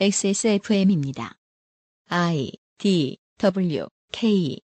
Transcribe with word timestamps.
XSFM입니다. 0.00 1.34
I 2.08 2.50
D 2.78 3.18
W 3.38 3.86
K 4.10 4.58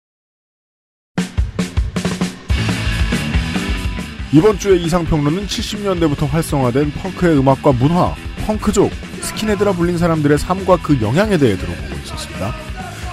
이번 4.32 4.58
주의 4.58 4.82
이상평론은 4.82 5.46
70년대부터 5.46 6.26
활성화된 6.28 6.90
펑크의 6.92 7.38
음악과 7.38 7.72
문화, 7.72 8.14
펑크족, 8.46 8.90
스킨헤드라 9.20 9.72
불린 9.72 9.98
사람들의 9.98 10.38
삶과 10.38 10.78
그 10.82 11.00
영향에 11.00 11.36
대해 11.36 11.56
들어보고 11.56 11.94
있었습니다. 12.04 12.52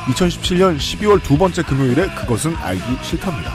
2017년 0.05 0.77
12월 0.77 1.21
두 1.21 1.37
번째 1.37 1.63
금요일에 1.63 2.07
그것은 2.15 2.55
알기 2.55 2.81
싫답니다. 3.03 3.51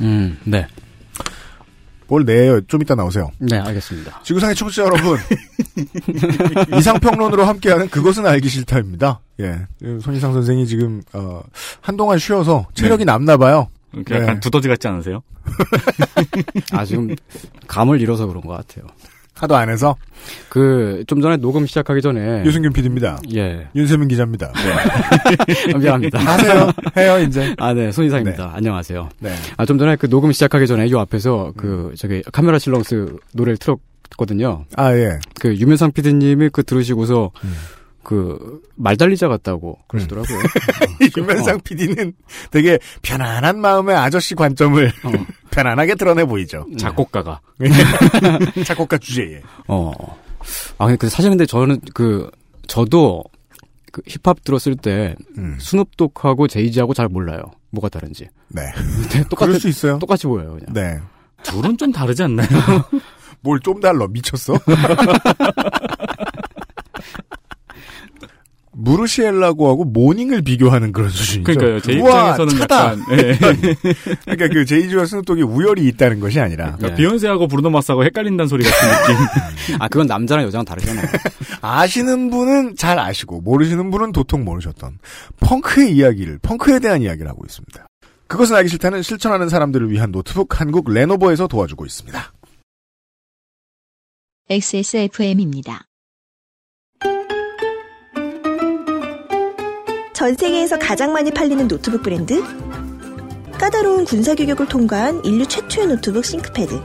음, 0.00 0.38
네. 0.44 0.66
뭘 2.06 2.24
내요? 2.24 2.60
좀 2.62 2.82
이따 2.82 2.96
나오세요. 2.96 3.30
네, 3.38 3.56
알겠습니다. 3.56 4.20
지구상의 4.24 4.56
청취자 4.56 4.82
여러분, 4.82 5.16
이상평론으로 6.76 7.44
함께하는 7.44 7.88
그것은 7.88 8.26
알기 8.26 8.48
싫다입니다. 8.48 9.20
예, 9.38 9.66
손희상 10.00 10.32
선생이 10.32 10.66
지금 10.66 11.02
어, 11.12 11.40
한동안 11.80 12.18
쉬어서 12.18 12.66
체력이 12.74 13.04
남나 13.04 13.36
봐요. 13.36 13.68
그 13.92 14.14
약간 14.14 14.34
네. 14.34 14.40
두더지 14.40 14.68
같지 14.68 14.88
않으세요? 14.88 15.22
아, 16.72 16.84
지금 16.84 17.14
감을 17.66 18.00
잃어서 18.00 18.26
그런 18.26 18.42
것 18.42 18.52
같아요. 18.54 18.86
하도 19.40 19.56
안 19.56 19.70
해서 19.70 19.96
그, 20.50 21.02
좀 21.06 21.22
전에 21.22 21.38
녹음 21.38 21.66
시작하기 21.66 22.02
전에. 22.02 22.44
유승균 22.44 22.72
PD입니다. 22.72 23.18
예. 23.34 23.68
윤세민 23.74 24.08
기자입니다. 24.08 24.52
아, 25.74 25.78
미안합니다. 25.78 26.18
하세요. 26.18 26.70
해요 26.96 27.18
이제. 27.20 27.54
아, 27.58 27.72
네, 27.72 27.90
손이상입니다. 27.90 28.52
안녕하세요. 28.54 29.08
네. 29.20 29.34
아, 29.56 29.64
좀 29.64 29.78
전에 29.78 29.96
그 29.96 30.08
녹음 30.10 30.30
시작하기 30.32 30.66
전에 30.66 30.90
요 30.90 30.98
앞에서 31.00 31.52
그, 31.56 31.94
저기, 31.96 32.22
카메라 32.32 32.58
실렁스 32.58 33.16
노래를 33.32 33.56
틀었거든요. 33.56 34.66
아 34.76 34.94
예. 34.94 35.18
그, 35.40 35.56
유면상 35.56 35.92
PD님이 35.92 36.50
그 36.52 36.62
들으시고서 36.62 37.30
음. 37.42 37.54
그, 38.02 38.60
말달리자 38.76 39.28
같다고 39.28 39.78
그러시더라고요. 39.88 40.38
유면상 41.16 41.60
PD는 41.62 42.12
되게 42.50 42.78
편안한 43.02 43.58
마음의 43.58 43.96
아저씨 43.96 44.34
관점을 44.34 44.86
어, 45.04 45.12
편안하게 45.50 45.94
드러내 45.96 46.24
보이죠. 46.24 46.66
네. 46.70 46.76
작곡가가. 46.76 47.40
작곡가 48.66 48.98
주제에. 48.98 49.40
어. 49.68 49.92
아, 50.78 50.86
근데 50.86 51.08
사실 51.08 51.30
근데 51.30 51.44
저는 51.46 51.80
그, 51.94 52.30
저도 52.66 53.24
그 53.92 54.00
힙합 54.06 54.44
들었을 54.44 54.76
때 54.76 55.14
음. 55.36 55.56
스눕독하고 55.60 56.46
제이지하고 56.48 56.94
잘 56.94 57.08
몰라요. 57.08 57.42
뭐가 57.70 57.88
다른지. 57.88 58.28
네. 58.48 58.62
근데 58.74 59.24
똑같 59.28 59.46
그럴 59.46 59.60
수 59.60 59.68
있어요. 59.68 59.98
똑같이 59.98 60.26
보여요, 60.26 60.52
그냥. 60.58 60.72
네. 60.72 60.98
둘은 61.42 61.76
좀 61.78 61.90
다르지 61.92 62.22
않나요? 62.22 62.48
뭘 63.42 63.58
좀 63.60 63.80
달러 63.80 64.06
미쳤어? 64.08 64.54
무르시엘라고 68.82 69.68
하고 69.68 69.84
모닝을 69.84 70.42
비교하는 70.42 70.92
그런 70.92 71.10
수준이죠. 71.10 71.42
그러니까요. 71.44 71.80
제 71.80 71.98
우와, 71.98 72.30
입장에서는 72.30 72.56
차다. 72.58 72.92
약간 72.92 73.04
예. 73.12 73.38
그러니까 74.24 74.48
그 74.48 74.64
제이지와 74.64 75.06
스눕독이 75.06 75.42
우열이 75.42 75.86
있다는 75.88 76.20
것이 76.20 76.40
아니라 76.40 76.76
네. 76.80 76.94
비욘세하고 76.94 77.48
브루노 77.48 77.70
마스하고 77.70 78.04
헷갈린다는 78.04 78.48
소리 78.48 78.64
같은 78.64 78.88
느낌. 78.88 79.76
아, 79.80 79.88
그건 79.88 80.06
남자랑 80.06 80.44
여자랑 80.46 80.64
다르잖아요. 80.64 81.06
아시는 81.60 82.30
분은 82.30 82.76
잘 82.76 82.98
아시고 82.98 83.40
모르시는 83.42 83.90
분은 83.90 84.12
도통 84.12 84.44
모르셨던 84.44 84.98
펑크의 85.40 85.94
이야기를 85.94 86.38
펑크에 86.42 86.78
대한 86.78 87.02
이야기를 87.02 87.28
하고 87.28 87.42
있습니다. 87.44 87.86
그것은 88.26 88.56
알기 88.56 88.68
싫다는 88.68 89.02
실천하는 89.02 89.48
사람들을 89.48 89.90
위한 89.90 90.12
노트북 90.12 90.60
한국 90.60 90.90
레노버에서 90.90 91.48
도와주고 91.48 91.84
있습니다. 91.84 92.32
XSFM입니다. 94.48 95.89
전 100.20 100.36
세계에서 100.36 100.78
가장 100.78 101.14
많이 101.14 101.30
팔리는 101.30 101.66
노트북 101.66 102.02
브랜드? 102.02 102.44
까다로운 103.52 104.04
군사 104.04 104.34
규격을 104.34 104.68
통과한 104.68 105.24
인류 105.24 105.46
최초의 105.46 105.86
노트북 105.86 106.26
싱크패드. 106.26 106.78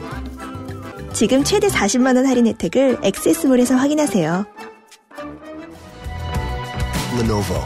지금 1.12 1.44
최대 1.44 1.68
40만 1.68 2.16
원 2.16 2.26
할인 2.26 2.48
혜택을 2.48 3.00
엑세스몰에서 3.04 3.76
확인하세요. 3.76 4.46
Lenovo 7.20 7.62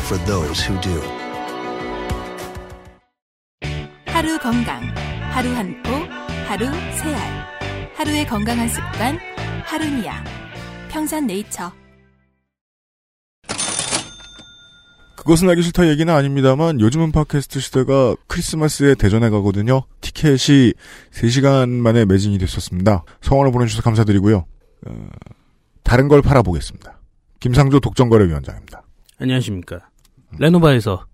for 0.00 0.22
those 0.26 0.68
who 0.68 0.78
do. 0.82 1.00
하루 4.04 4.38
건강, 4.38 4.82
하루 5.30 5.48
한 5.54 5.82
포, 5.82 5.92
하루 6.46 6.66
세 6.92 7.14
알. 7.14 7.46
하루의 7.94 8.26
건강한 8.26 8.68
습관, 8.68 9.18
하루니아. 9.64 10.22
평산 10.90 11.26
네이처. 11.26 11.85
그것은 15.26 15.48
알기 15.48 15.62
싫다 15.62 15.88
얘기는 15.88 16.12
아닙니다만 16.14 16.80
요즘은 16.80 17.10
팟캐스트 17.10 17.58
시대가 17.58 18.14
크리스마스에 18.28 18.94
대전에 18.94 19.28
가거든요. 19.28 19.82
티켓이 20.00 20.72
3시간 21.10 21.68
만에 21.68 22.04
매진이 22.04 22.38
됐었습니다. 22.38 23.02
성원을 23.22 23.50
보내주셔서 23.50 23.82
감사드리고요. 23.82 24.46
어, 24.86 25.08
다른 25.82 26.06
걸 26.06 26.22
팔아보겠습니다. 26.22 27.00
김상조 27.40 27.80
독점거래위원장입니다. 27.80 28.82
안녕하십니까. 29.18 29.88
레노버에서 30.38 31.06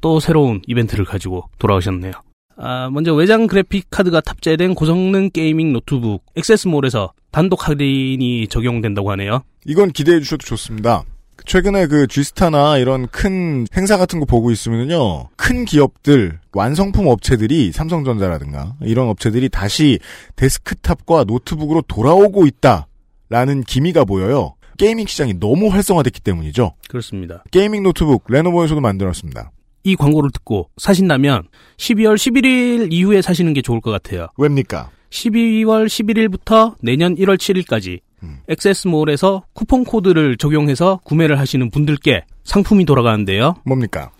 또 0.00 0.20
새로운 0.20 0.62
이벤트를 0.68 1.04
가지고 1.04 1.48
돌아오셨네요. 1.58 2.12
아, 2.56 2.88
먼저 2.92 3.12
외장 3.14 3.48
그래픽 3.48 3.90
카드가 3.90 4.20
탑재된 4.20 4.76
고성능 4.76 5.28
gaming 5.30 5.72
노트북 5.72 6.24
액세스몰에서 6.36 7.14
단독 7.32 7.66
할인이 7.66 8.46
적용된다고 8.46 9.10
하네요. 9.10 9.42
이건 9.66 9.90
기대해 9.90 10.20
주셔도 10.20 10.46
좋습니다. 10.46 11.02
최근에 11.50 11.88
그 11.88 12.06
G스타나 12.06 12.78
이런 12.78 13.08
큰 13.08 13.66
행사 13.76 13.96
같은 13.96 14.20
거 14.20 14.24
보고 14.24 14.52
있으면요. 14.52 15.30
큰 15.34 15.64
기업들, 15.64 16.38
완성품 16.52 17.08
업체들이 17.08 17.72
삼성전자라든가 17.72 18.76
이런 18.82 19.08
업체들이 19.08 19.48
다시 19.48 19.98
데스크탑과 20.36 21.24
노트북으로 21.24 21.82
돌아오고 21.88 22.46
있다라는 22.46 23.64
기미가 23.66 24.04
보여요. 24.04 24.54
gaming 24.78 25.08
시장이 25.08 25.40
너무 25.40 25.66
활성화됐기 25.66 26.20
때문이죠. 26.20 26.74
그렇습니다. 26.88 27.42
gaming 27.50 27.82
노트북 27.82 28.26
레노버에서도 28.28 28.80
만들었습니다. 28.80 29.50
이 29.82 29.96
광고를 29.96 30.30
듣고 30.30 30.70
사신다면 30.76 31.48
12월 31.78 32.14
11일 32.14 32.92
이후에 32.92 33.22
사시는 33.22 33.54
게 33.54 33.62
좋을 33.62 33.80
것 33.80 33.90
같아요. 33.90 34.28
왜입니까? 34.36 34.90
12월 35.10 35.86
11일부터 35.86 36.76
내년 36.80 37.16
1월 37.16 37.36
7일까지 37.36 37.98
음. 38.22 38.38
액세스몰에서 38.48 39.44
쿠폰 39.52 39.84
코드를 39.84 40.36
적용해서 40.36 41.00
구매를 41.04 41.38
하시는 41.38 41.70
분들께 41.70 42.24
상품이 42.44 42.84
돌아가는데요. 42.84 43.54
뭡니까? 43.64 44.10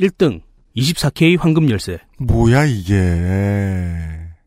1등 0.00 0.40
24K 0.76 1.38
황금 1.38 1.70
열쇠, 1.70 1.98
뭐야 2.18 2.64
이게 2.64 2.96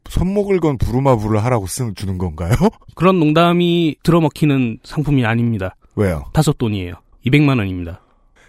손목을 0.10 0.60
건 0.60 0.78
부루마부를 0.78 1.44
하라고 1.46 1.68
쓰는 1.68 1.96
주는 1.96 2.18
건가요? 2.18 2.54
그런 2.96 3.20
농담이 3.20 3.98
들어먹히는 4.04 4.80
상품이 4.84 5.26
아닙니다. 5.26 5.76
왜요? 5.96 6.24
다섯 6.34 6.58
돈이에요. 6.58 6.96
200만 7.26 7.58
원입니다. 7.60 8.02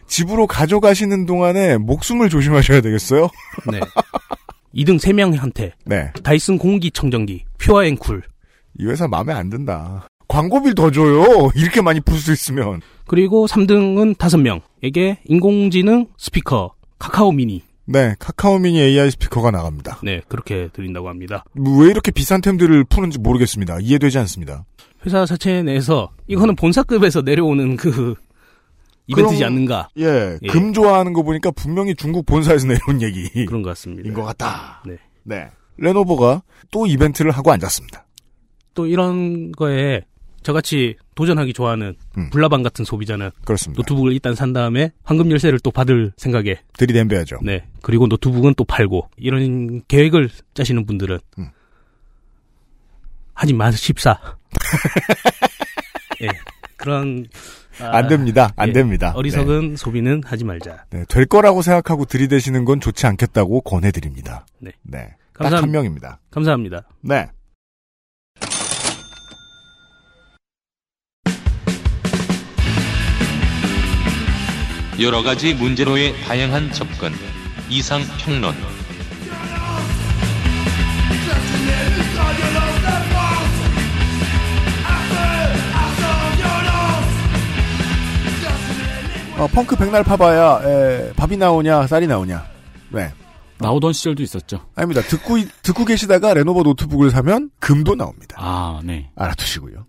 집으로 0.07 0.47
가져가시는 0.47 1.27
동안에 1.27 1.77
목숨을 1.79 2.31
조심하셔야 2.31 2.81
되겠어요? 2.81 3.29
네. 3.71 3.81
2등 4.75 4.99
3명한테 4.99 5.73
네. 5.85 6.11
다이슨 6.23 6.59
공기청정기 6.59 7.45
퓨어 7.59 7.85
앵쿨 7.85 8.23
이 8.79 8.87
회사 8.87 9.09
마음에 9.09 9.33
안 9.33 9.51
든다. 9.51 10.09
광고비를 10.29 10.75
더 10.75 10.91
줘요. 10.91 11.51
이렇게 11.55 11.81
많이 11.81 12.01
풀 12.01 12.19
수 12.19 12.33
있으면. 12.33 12.81
그리고 13.07 13.47
3등은 13.47 14.17
5명에게 14.17 15.17
인공지능 15.25 16.07
스피커 16.19 16.75
카카오 16.99 17.33
미니 17.33 17.63
네, 17.87 18.15
카카오 18.19 18.59
미니 18.59 18.81
AI 18.81 19.11
스피커가 19.13 19.51
나갑니다. 19.51 20.01
네 20.03 20.21
그렇게 20.29 20.69
드린다고 20.75 21.09
합니다. 21.09 21.45
왜 21.55 21.89
이렇게 21.89 22.11
비싼 22.11 22.43
템들을 22.43 22.85
푸는지 22.85 23.19
모르겠습니다. 23.19 23.79
이해되지 23.81 24.19
않습니다. 24.19 24.65
회사 25.07 25.25
자체 25.25 25.63
내에서 25.63 26.11
이거는 26.27 26.55
본사급에서 26.57 27.23
내려오는 27.23 27.77
그 27.77 28.15
이벤트지 29.07 29.39
그럼- 29.39 29.53
않는가 29.53 29.89
예, 29.99 30.37
예. 30.43 30.49
금 30.49 30.75
좋아하는 30.75 31.15
거 31.15 31.23
보니까 31.23 31.51
분명히 31.53 31.95
중국 31.95 32.27
본사에서 32.27 32.67
내려온 32.69 33.01
얘기인 33.01 33.47
그런 33.47 33.63
것 33.63 33.71
같습니다. 33.71 34.13
것 34.13 34.23
같다. 34.25 34.83
네. 34.87 34.97
네. 35.25 35.49
레노버가 35.79 36.43
또 36.71 36.87
이벤트를 36.87 37.31
하고 37.31 37.51
앉았습니다. 37.53 38.05
또 38.75 38.87
이런 38.87 39.51
거에 39.53 40.03
저같이 40.43 40.97
도전하기 41.15 41.53
좋아하는 41.53 41.95
음. 42.17 42.31
불나방 42.31 42.63
같은 42.63 42.85
소비자는 42.85 43.31
그렇습니다. 43.45 43.81
노트북을 43.81 44.13
일단 44.13 44.35
산 44.35 44.53
다음에 44.53 44.93
황금 45.05 45.31
열쇠를 45.31 45.59
또 45.61 45.71
받을 45.71 46.13
생각에 46.17 46.61
들이댐벼야죠. 46.77 47.39
네 47.43 47.65
그리고 47.83 48.07
노트북은 48.07 48.55
또 48.57 48.65
팔고 48.65 49.11
이런 49.17 49.83
계획을 49.89 50.31
짜시는 50.55 50.87
분들은 50.87 51.19
음. 51.39 51.49
하지 53.35 53.53
마십사. 53.53 54.19
예 56.23 56.29
그런 56.77 57.27
아, 57.81 57.99
안 57.99 58.09
됩니다. 58.09 58.53
안 58.57 58.71
예, 58.71 58.73
됩니다. 58.73 59.13
어리석은 59.15 59.77
소비는 59.77 60.23
하지 60.25 60.45
말자. 60.45 60.87
네. 60.91 60.99
네, 60.99 61.05
될 61.09 61.27
거라고 61.27 61.63
생각하고 61.63 62.05
들이대시는 62.05 62.65
건 62.65 62.81
좋지 62.81 63.07
않겠다고 63.07 63.61
권해드립니다. 63.63 64.47
네. 64.59 64.73
네. 64.83 65.15
딱. 65.35 65.53
한 65.53 65.71
명입니다. 65.71 66.19
감사합니다. 66.31 66.83
네. 67.01 67.29
여러 74.99 75.23
가지 75.23 75.55
문제로의 75.55 76.21
다양한 76.23 76.73
접근. 76.73 77.13
이상 77.71 78.03
평론. 78.19 78.55
어, 89.39 89.47
펑크 89.47 89.77
백날 89.77 90.03
파봐야 90.03 90.61
에, 90.65 91.13
밥이 91.15 91.37
나오냐 91.37 91.87
쌀이 91.87 92.07
나오냐. 92.09 92.45
네. 92.91 93.13
나오던 93.59 93.93
시절도 93.93 94.23
있었죠. 94.23 94.61
아닙니다. 94.75 95.01
듣고 95.03 95.39
이- 95.39 95.49
듣고 95.63 95.85
계시다가 95.85 96.35
레노버 96.35 96.63
노트북을 96.63 97.11
사면 97.11 97.51
금도 97.61 97.95
나옵니다. 97.97 98.37
아, 98.39 98.81
네. 98.85 99.11
알아두시고요. 99.17 99.87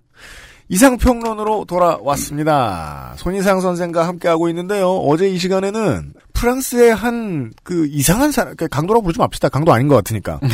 이상평론으로 0.70 1.66
돌아왔습니다. 1.66 3.14
손이상 3.18 3.60
선생과 3.62 4.08
함께하고 4.08 4.50
있는데요. 4.50 4.90
어제 4.98 5.28
이 5.30 5.38
시간에는 5.38 6.14
프랑스의 6.34 6.94
한 6.96 7.52
그 7.64 7.88
이상한 7.92 8.32
사람, 8.32 8.56
그러니까 8.56 8.76
강도라고 8.76 9.04
부르지 9.04 9.20
맙시다. 9.20 9.50
강도 9.50 9.74
아닌 9.74 9.88
것 9.88 9.96
같으니까. 9.96 10.40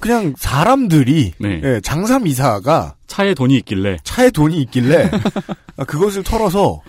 그냥 0.00 0.34
사람들이 0.36 1.34
네. 1.38 1.60
예, 1.62 1.80
장삼 1.80 2.26
이사가 2.26 2.96
차에 3.06 3.34
돈이 3.34 3.54
있길래 3.58 3.98
차에 4.02 4.30
돈이 4.30 4.60
있길래 4.62 5.08
아, 5.76 5.84
그것을 5.86 6.24
털어서 6.24 6.80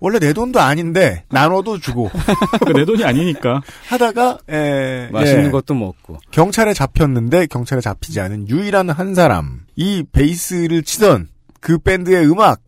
원래 0.00 0.18
내 0.18 0.32
돈도 0.32 0.58
아닌데 0.58 1.24
나눠도 1.28 1.80
주고 1.80 2.10
그내 2.64 2.86
돈이 2.86 3.04
아니니까 3.04 3.60
하다가 3.88 4.38
에, 4.48 5.08
맛있는 5.12 5.46
예, 5.46 5.50
것도 5.50 5.74
먹고. 5.74 6.16
경찰에 6.30 6.72
잡혔는데 6.72 7.46
경찰에 7.48 7.82
잡히지 7.82 8.20
않은 8.20 8.48
유일한 8.48 8.88
한 8.88 9.14
사람 9.14 9.60
이 9.76 10.02
베이스를 10.10 10.82
치던 10.82 11.28
그 11.62 11.78
밴드의 11.78 12.28
음악 12.28 12.60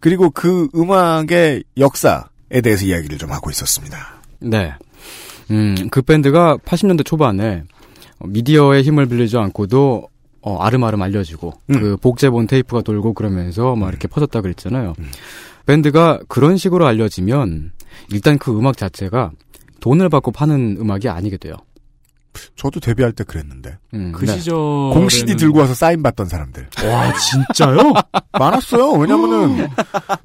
그리고 0.00 0.30
그 0.30 0.68
음악의 0.74 1.64
역사에 1.76 2.60
대해서 2.62 2.86
이야기를 2.86 3.18
좀 3.18 3.32
하고 3.32 3.50
있었습니다. 3.50 4.22
네. 4.38 4.72
음, 5.50 5.74
그 5.90 6.00
밴드가 6.00 6.56
80년대 6.58 7.04
초반에 7.04 7.64
어, 8.20 8.26
미디어의 8.28 8.84
힘을 8.84 9.06
빌리지 9.06 9.36
않고도 9.36 10.08
어, 10.40 10.56
아름아름 10.58 11.02
알려지고 11.02 11.52
음. 11.70 11.80
그 11.80 11.96
복제본 11.96 12.46
테이프가 12.46 12.82
돌고 12.82 13.12
그러면서 13.14 13.74
막 13.74 13.88
이렇게 13.88 14.06
퍼졌다 14.06 14.40
그랬잖아요. 14.40 14.94
밴드가 15.66 16.20
그런 16.28 16.56
식으로 16.56 16.86
알려지면 16.86 17.72
일단 18.12 18.38
그 18.38 18.56
음악 18.56 18.76
자체가 18.76 19.32
돈을 19.80 20.08
받고 20.08 20.30
파는 20.30 20.76
음악이 20.80 21.08
아니게 21.08 21.38
돼요. 21.38 21.54
저도 22.56 22.80
데뷔할 22.80 23.12
때 23.12 23.24
그랬는데 23.24 23.78
음, 23.94 24.12
그 24.12 24.24
네. 24.24 24.36
시절 24.38 24.54
공 24.54 25.08
CD 25.08 25.36
들고 25.36 25.60
와서 25.60 25.74
사인 25.74 26.02
받던 26.02 26.28
사람들 26.28 26.68
와 26.84 27.12
진짜요? 27.14 27.92
많았어요. 28.38 28.92
왜냐면은 28.92 29.68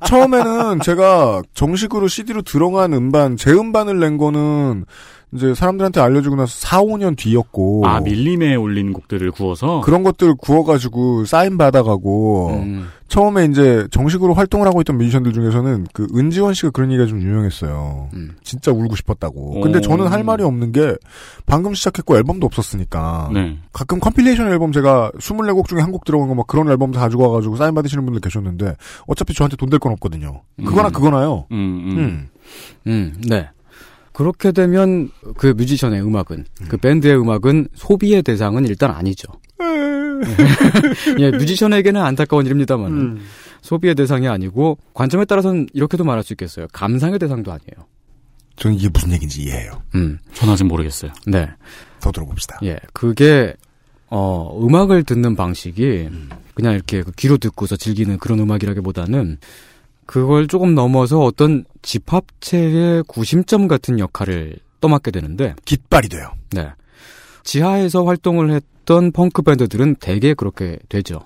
처음에는 0.06 0.82
제가 0.82 1.42
정식으로 1.54 2.08
CD로 2.08 2.42
들어간 2.42 2.94
음반 2.94 3.38
제 3.38 3.52
음반을 3.52 4.00
낸 4.00 4.18
거는 4.18 4.86
이제 5.36 5.54
사람들한테 5.56 6.00
알려주고 6.00 6.36
나서 6.36 6.52
4, 6.68 6.82
5년 6.84 7.18
뒤였고 7.18 7.88
아 7.88 8.00
밀림에 8.02 8.56
올린 8.56 8.94
곡들을 8.94 9.32
구워서 9.32 9.82
그런 9.82 10.04
것들을 10.04 10.36
구워가지고 10.36 11.26
사인 11.26 11.58
받아가고 11.58 12.50
음, 12.52 12.88
처음에 13.08 13.46
이제 13.46 13.88
정식으로 13.92 14.34
활동을 14.34 14.68
하고 14.68 14.82
있던 14.82 14.98
뮤지션들 14.98 15.34
중에서는 15.34 15.88
그 15.94 16.08
은지원 16.16 16.54
씨가 16.54 16.70
그런 16.72 16.92
얘기가 16.92 17.08
좀 17.08 17.22
유명했어요. 17.22 18.10
음. 18.14 18.36
진짜 18.44 18.72
울고 18.72 18.96
싶었다고. 18.96 19.62
근데 19.62 19.78
오. 19.80 19.82
저는 19.82 20.08
할 20.08 20.24
말이 20.24 20.44
없는 20.44 20.72
게 20.72 20.96
방금 21.46 21.74
시작했고 21.74 22.16
앨범도 22.18 22.46
없었으니까 22.46 23.30
네. 23.34 23.58
가끔 23.72 24.00
compilation 24.00 24.48
앨범 24.52 24.72
제가 24.72 25.12
24곡 25.20 25.68
중에 25.68 25.80
한 25.82 25.92
곡 25.94 26.06
들어간 26.06 26.28
거 26.28 26.34
막 26.36 26.48
그런 26.48 26.70
앨범 26.70 26.92
다 26.92 27.02
가지고 27.02 27.30
와가지고 27.30 27.56
사인 27.58 27.76
받으시는 27.76 28.04
분들 28.06 28.22
계셨는데 28.22 28.76
어차피 29.08 29.34
저한테 29.34 29.58
돈 29.58 29.70
될 29.70 29.78
건 29.80 29.92
없거든요. 29.94 30.42
그거나 30.66 30.90
음. 30.90 30.94
그거나요. 30.94 31.46
음, 31.52 31.58
음. 31.58 31.98
음. 31.98 32.28
음, 32.88 33.22
네. 33.30 33.48
그렇게 34.14 34.52
되면 34.52 35.10
그 35.38 35.48
뮤지션의 35.48 36.02
음악은 36.02 36.46
그 36.70 36.78
밴드의 36.78 37.20
음악은 37.20 37.70
소비의 37.74 38.22
대상은 38.22 38.66
일단 38.66 38.92
아니죠. 38.92 39.28
예, 41.20 41.32
뮤지션에게는 41.32 42.02
안타까운 42.02 42.46
일입니다만 42.46 42.92
음. 42.92 43.20
소비의 43.62 43.96
대상이 43.96 44.28
아니고 44.28 44.78
관점에 44.94 45.26
따라서는 45.26 45.68
이렇게도 45.74 46.04
말할 46.04 46.24
수 46.24 46.34
있겠어요. 46.34 46.68
감상의 46.72 47.20
대상도 47.20 47.52
아니에요. 47.52 47.88
저는 48.56 48.78
이게 48.78 48.88
무슨 48.88 49.12
얘기인지 49.12 49.44
이해해요. 49.44 49.82
음, 49.96 50.20
전 50.34 50.50
아직 50.50 50.66
모르겠어요. 50.66 51.12
네, 51.26 51.50
더 52.00 52.12
들어봅시다. 52.12 52.60
예, 52.64 52.78
그게 52.94 53.56
어 54.10 54.60
음악을 54.64 55.04
듣는 55.04 55.36
방식이 55.36 56.08
그냥 56.54 56.74
이렇게 56.76 57.02
그 57.02 57.12
귀로 57.14 57.38
듣고서 57.38 57.76
즐기는 57.76 58.16
그런 58.20 58.40
음악이라기보다는 58.40 59.40
그걸 60.06 60.48
조금 60.48 60.76
넘어서 60.76 61.20
어떤 61.22 61.66
집합체의 61.82 63.04
구심점 63.08 63.68
같은 63.68 64.00
역할을 64.00 64.58
떠맡게 64.82 65.12
되는데 65.12 65.56
깃발이 65.66 66.10
돼요. 66.10 66.32
네. 66.52 66.70
지하에서 67.44 68.04
활동을 68.06 68.52
했던 68.52 69.12
펑크 69.12 69.42
밴드들은 69.44 69.96
대개 69.96 70.34
그렇게 70.34 70.78
되죠. 70.90 71.22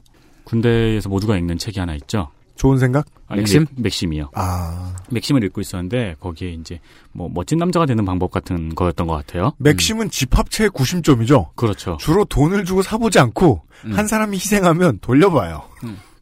군대에서 0.45 1.09
모두가 1.09 1.37
읽는 1.37 1.57
책이 1.57 1.79
하나 1.79 1.93
있죠. 1.95 2.29
좋은 2.55 2.79
생각? 2.79 3.05
아니, 3.27 3.41
맥심? 3.41 3.61
맥- 3.75 3.81
맥심이요. 3.83 4.31
아 4.33 4.95
맥심을 5.11 5.43
읽고 5.43 5.61
있었는데 5.61 6.15
거기에 6.19 6.51
이제 6.53 6.79
뭐 7.11 7.29
멋진 7.31 7.59
남자가 7.59 7.85
되는 7.85 8.03
방법 8.05 8.31
같은 8.31 8.73
거였던 8.73 9.05
것 9.05 9.13
같아요. 9.13 9.51
맥심은 9.57 10.09
집합체의 10.09 10.69
구심점이죠. 10.71 11.51
그렇죠. 11.55 11.97
주로 11.99 12.25
돈을 12.25 12.65
주고 12.65 12.81
사보지 12.81 13.19
않고 13.19 13.61
음. 13.85 13.91
한 13.93 14.07
사람이 14.07 14.37
희생하면 14.37 14.99
돌려봐요. 15.01 15.61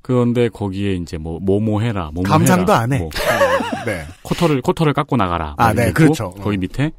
그런데 0.05 0.49
거기에 0.49 0.93
이제 0.93 1.17
뭐 1.17 1.39
뭐뭐 1.39 1.81
해라, 1.81 2.11
뭐뭐 2.13 2.29
감상도 2.29 2.71
해라, 2.71 2.83
안 2.83 2.93
해. 2.93 2.99
뭐 2.99 3.09
네. 3.87 4.05
코터를 4.21 4.61
코터를 4.61 4.93
깎고 4.93 5.17
나가라. 5.17 5.55
아, 5.57 5.73
뭐 5.73 5.83
네, 5.83 5.91
그렇죠. 5.93 6.29
거기 6.29 6.57
밑에 6.57 6.91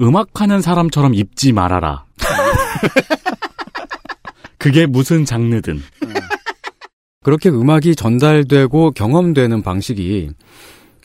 음악하는 0.00 0.60
사람처럼 0.60 1.14
입지 1.14 1.50
말아라. 1.50 2.04
그게 4.56 4.86
무슨 4.86 5.24
장르든. 5.24 5.82
그렇게 7.24 7.48
음악이 7.48 7.96
전달되고 7.96 8.92
경험되는 8.92 9.62
방식이 9.62 10.30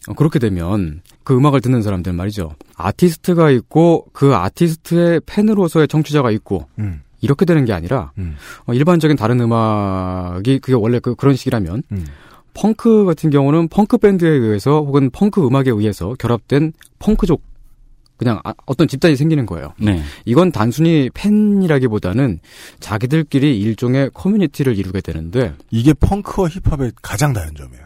어, 0.07 0.13
그렇게 0.13 0.37
되면 0.37 1.01
그 1.23 1.35
음악을 1.35 1.61
듣는 1.61 1.81
사람들 1.81 2.13
말이죠. 2.13 2.53
아티스트가 2.75 3.49
있고 3.49 4.06
그 4.13 4.35
아티스트의 4.35 5.21
팬으로서의 5.25 5.87
청취자가 5.87 6.29
있고 6.29 6.68
음. 6.77 7.01
이렇게 7.21 7.45
되는 7.45 7.66
게 7.66 7.73
아니라 7.73 8.11
음. 8.18 8.35
어, 8.66 8.73
일반적인 8.73 9.18
다른 9.18 9.40
음악이 9.40 10.59
그게 10.59 10.73
원래 10.73 10.99
그, 10.99 11.16
그런 11.16 11.35
식이라면 11.35 11.83
음. 11.92 12.06
펑크 12.54 13.06
같은 13.06 13.30
경우는 13.30 13.68
펑크 13.69 13.97
밴드에 13.99 14.30
의해서 14.30 14.81
혹은 14.81 15.09
펑크 15.11 15.45
음악에 15.45 15.69
의해서 15.71 16.16
결합된 16.19 16.73
펑크족 16.99 17.42
그냥 18.18 18.42
아- 18.44 18.54
어떤 18.66 18.88
집단이 18.90 19.16
생기는 19.16 19.45
거예요. 19.45 19.73
네. 19.80 20.02
이건 20.26 20.52
단순히 20.52 21.09
팬이라기보다는 21.14 22.40
자기들끼리 22.81 23.57
일종의 23.59 24.11
커뮤니티를 24.14 24.78
이루게 24.78 24.99
되는데 24.99 25.54
이게 25.71 25.94
펑크와 25.94 26.49
힙합의 26.49 26.92
가장 27.02 27.31
다른 27.31 27.56
점이에요. 27.56 27.85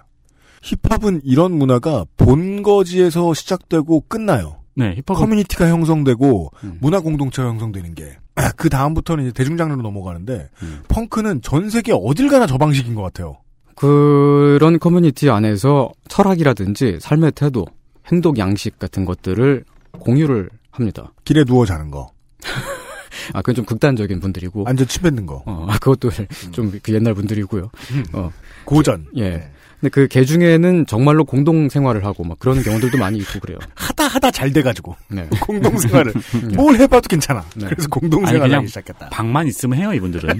힙합은 0.64 1.22
이런 1.24 1.52
문화가 1.52 2.06
본거지에서 2.18 3.34
시작되고 3.36 4.06
끝나요. 4.08 4.62
네, 4.76 4.96
힙합은 5.06 5.14
커뮤니티가 5.22 5.68
형성되고 5.68 6.52
음. 6.64 6.78
문화 6.82 7.00
공동체가 7.00 7.48
형성되는 7.50 7.94
게 7.94 8.18
그 8.58 8.70
다음부터는 8.70 9.26
이제 9.26 9.34
대중장르로 9.34 9.82
넘어가는데 9.82 10.50
음. 10.62 10.84
펑크는 10.88 11.42
전 11.42 11.70
세계 11.70 11.92
어딜 11.94 12.30
가나 12.30 12.48
저 12.48 12.58
방식인 12.58 12.96
것 12.96 13.02
같아요. 13.02 13.38
그런 13.76 14.80
커뮤니티 14.80 15.30
안에서 15.30 15.92
철학이라든지 16.08 17.00
삶의 17.02 17.34
태도, 17.34 17.66
행동 18.12 18.38
양식 18.38 18.78
같은 18.78 19.06
것들을 19.06 19.66
공유를 20.00 20.50
합니다. 20.72 21.12
길에 21.26 21.44
누워 21.44 21.66
자는 21.66 21.92
거, 21.92 22.12
아, 23.34 23.42
그건 23.42 23.56
좀 23.56 23.66
극단적인 23.66 24.20
분들이고. 24.20 24.66
앉아 24.68 24.86
침 24.86 25.04
뱉는 25.04 25.26
거, 25.26 25.44
어, 25.46 25.66
아, 25.70 25.78
그것도 25.80 26.10
좀그 26.52 26.94
옛날 26.94 27.14
분들이고요. 27.14 27.70
어, 28.14 28.32
고전. 28.66 29.08
예. 29.16 29.30
네. 29.30 29.52
근데 29.84 29.90
그 29.90 30.08
개 30.08 30.24
중에는 30.24 30.86
정말로 30.86 31.26
공동 31.26 31.68
생활을 31.68 32.06
하고 32.06 32.24
막 32.24 32.40
그런 32.40 32.64
경우들도 32.64 32.98
많이 32.98 33.18
있고 33.18 33.42
그래요. 33.42 33.58
하다 33.76 34.06
하다 34.08 34.32
잘 34.32 34.54
돼가지고 34.54 34.96
네. 35.10 35.28
공동 35.44 35.78
생활을 35.78 36.14
뭘 36.56 36.78
해봐도 36.78 37.10
괜찮아. 37.10 37.44
네. 37.58 37.68
그래서 37.68 37.90
공동 37.90 38.22
생활을 38.26 38.48
그냥 38.48 38.60
하기 38.60 38.70
시작했다. 38.70 39.10
방만 39.10 39.46
있으면 39.48 39.78
해요, 39.78 39.92
이분들은. 39.94 40.40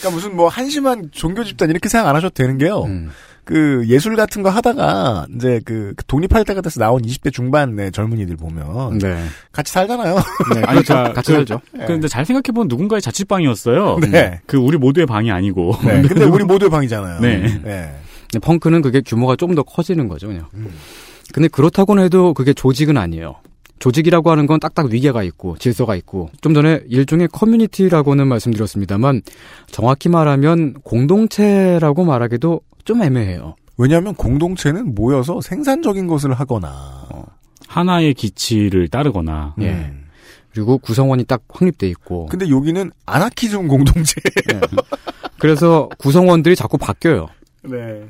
그러니까 0.00 0.10
무슨 0.10 0.34
뭐 0.34 0.48
한심한 0.48 1.10
종교 1.12 1.44
집단 1.44 1.70
이렇게 1.70 1.88
생각 1.88 2.08
안 2.08 2.16
하셔도 2.16 2.34
되는 2.34 2.58
게요. 2.58 2.82
음. 2.84 3.10
그 3.50 3.84
예술 3.88 4.14
같은 4.14 4.42
거 4.44 4.48
하다가 4.50 5.26
이제 5.34 5.60
그 5.64 5.92
독립할 6.06 6.44
때가 6.44 6.60
돼서 6.60 6.78
나온 6.78 7.02
20대 7.02 7.32
중반의 7.32 7.90
젊은이들 7.90 8.36
보면 8.36 8.98
네. 8.98 9.24
같이 9.50 9.72
살잖아요. 9.72 10.14
네, 10.54 10.62
아니, 10.62 10.82
그렇죠. 10.84 10.94
그러니까 10.94 11.12
같이 11.14 11.32
그- 11.32 11.36
살죠. 11.38 11.60
근데 11.86 12.06
잘 12.06 12.24
생각해 12.24 12.52
보면 12.54 12.68
누군가의 12.68 13.02
자취방이었어요. 13.02 13.98
네. 14.10 14.40
그 14.46 14.56
우리 14.56 14.78
모두의 14.78 15.06
방이 15.06 15.32
아니고. 15.32 15.74
네. 15.84 16.02
근데 16.02 16.24
우리 16.26 16.44
모두의 16.44 16.70
방이잖아요. 16.70 17.20
네. 17.20 17.60
네. 17.64 17.92
펑크는 18.40 18.82
그게 18.82 19.00
규모가 19.04 19.34
좀 19.34 19.56
더 19.56 19.64
커지는 19.64 20.06
거죠, 20.06 20.28
그냥. 20.28 20.46
음. 20.54 20.68
근데 21.34 21.48
그렇다고는 21.48 22.04
해도 22.04 22.32
그게 22.34 22.52
조직은 22.52 22.96
아니에요. 22.96 23.34
조직이라고 23.80 24.30
하는 24.30 24.46
건 24.46 24.60
딱딱 24.60 24.92
위계가 24.92 25.22
있고 25.24 25.56
질서가 25.58 25.96
있고 25.96 26.30
좀 26.42 26.52
전에 26.54 26.82
일종의 26.88 27.28
커뮤니티라고는 27.32 28.28
말씀드렸습니다만 28.28 29.22
정확히 29.70 30.08
말하면 30.10 30.74
공동체라고 30.84 32.04
말하기도 32.04 32.60
좀 32.84 33.02
애매해요. 33.02 33.56
왜냐하면 33.78 34.14
공동체는 34.14 34.94
모여서 34.94 35.40
생산적인 35.40 36.06
것을 36.06 36.34
하거나 36.34 37.06
하나의 37.66 38.14
기치를 38.14 38.88
따르거나. 38.88 39.54
예. 39.60 39.70
음. 39.70 40.06
그리고 40.52 40.78
구성원이 40.78 41.24
딱 41.24 41.42
확립돼 41.48 41.88
있고. 41.88 42.26
근데 42.26 42.50
여기는 42.50 42.90
아나키즘 43.06 43.68
공동체. 43.68 44.20
예. 44.52 44.60
그래서 45.38 45.88
구성원들이 45.98 46.56
자꾸 46.56 46.76
바뀌어요. 46.76 47.28
네. 47.62 48.06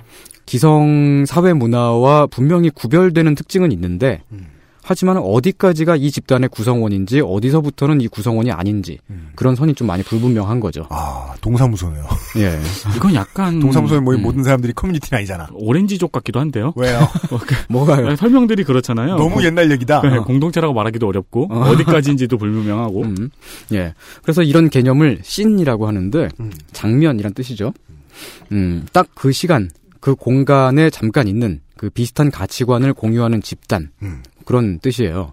기성 0.46 1.24
사회 1.26 1.52
문화와 1.52 2.26
분명히 2.26 2.70
구별되는 2.70 3.34
특징은 3.34 3.70
있는데 3.72 4.22
음. 4.32 4.48
하지만 4.90 5.18
어디까지가 5.18 5.94
이 5.94 6.10
집단의 6.10 6.48
구성원인지 6.48 7.20
어디서부터는 7.20 8.00
이 8.00 8.08
구성원이 8.08 8.50
아닌지 8.50 8.98
음. 9.08 9.30
그런 9.36 9.54
선이 9.54 9.74
좀 9.76 9.86
많이 9.86 10.02
불분명한 10.02 10.58
거죠. 10.58 10.84
아 10.90 11.32
동사무소네요. 11.40 12.04
예. 12.38 12.58
이건 12.96 13.14
약간. 13.14 13.60
동사무소에 13.60 14.00
모인 14.00 14.18
음. 14.18 14.22
모든 14.24 14.42
사람들이 14.42 14.72
커뮤니티는 14.72 15.18
아니잖아. 15.18 15.46
오렌지족 15.52 16.10
같기도 16.10 16.40
한데요. 16.40 16.72
왜요? 16.74 16.98
뭐가요? 17.70 18.08
네, 18.08 18.16
설명들이 18.16 18.64
그렇잖아요. 18.64 19.14
너무 19.14 19.44
옛날 19.44 19.70
얘기다. 19.70 20.02
네, 20.02 20.18
공동체라고 20.18 20.74
말하기도 20.74 21.06
어렵고 21.06 21.46
어. 21.52 21.70
어. 21.70 21.76
디까지인지도 21.76 22.36
불분명하고 22.36 23.02
음. 23.04 23.30
예. 23.72 23.94
그래서 24.22 24.42
이런 24.42 24.70
개념을 24.70 25.20
씬이라고 25.22 25.86
하는데 25.86 26.28
음. 26.40 26.50
장면이란 26.72 27.34
뜻이죠. 27.34 27.72
음, 28.50 28.86
딱 28.92 29.06
그 29.14 29.30
시간, 29.30 29.70
그 30.00 30.16
공간에 30.16 30.90
잠깐 30.90 31.28
있는 31.28 31.60
그 31.76 31.90
비슷한 31.90 32.30
가치관을 32.30 32.92
공유하는 32.92 33.40
집단. 33.40 33.90
음. 34.02 34.22
그런 34.50 34.80
뜻이에요. 34.80 35.30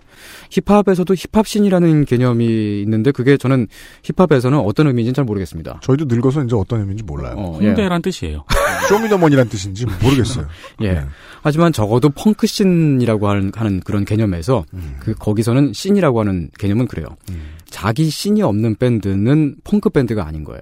힙합에서도 0.51 1.11
힙합씬이라는 1.11 2.05
개념이 2.05 2.83
있는데 2.83 3.11
그게 3.11 3.35
저는 3.35 3.65
힙합에서는 4.03 4.59
어떤 4.59 4.85
의미인지는 4.85 5.15
잘 5.15 5.25
모르겠습니다. 5.25 5.79
저희도 5.81 6.05
늙어서 6.05 6.43
이제 6.43 6.55
어떤 6.55 6.81
의미인지 6.81 7.03
몰라요. 7.03 7.33
어, 7.35 7.59
예. 7.63 7.69
홍대란 7.69 8.03
뜻이에요. 8.03 8.45
쇼미더머니란 8.87 9.49
뜻인지 9.49 9.87
모르겠어요. 10.03 10.45
예. 10.81 10.93
네. 10.93 11.01
하지만 11.41 11.73
적어도 11.73 12.09
펑크씬이라고 12.09 13.27
하는, 13.27 13.51
하는 13.55 13.79
그런 13.79 14.05
개념에서 14.05 14.65
음. 14.75 14.97
그 14.99 15.15
거기서는 15.15 15.73
씬이라고 15.73 16.19
하는 16.19 16.51
개념은 16.59 16.85
그래요. 16.85 17.07
음. 17.31 17.55
자기 17.65 18.11
씬이 18.11 18.43
없는 18.43 18.75
밴드는 18.75 19.55
펑크 19.63 19.89
밴드가 19.89 20.27
아닌 20.27 20.43
거예요. 20.43 20.61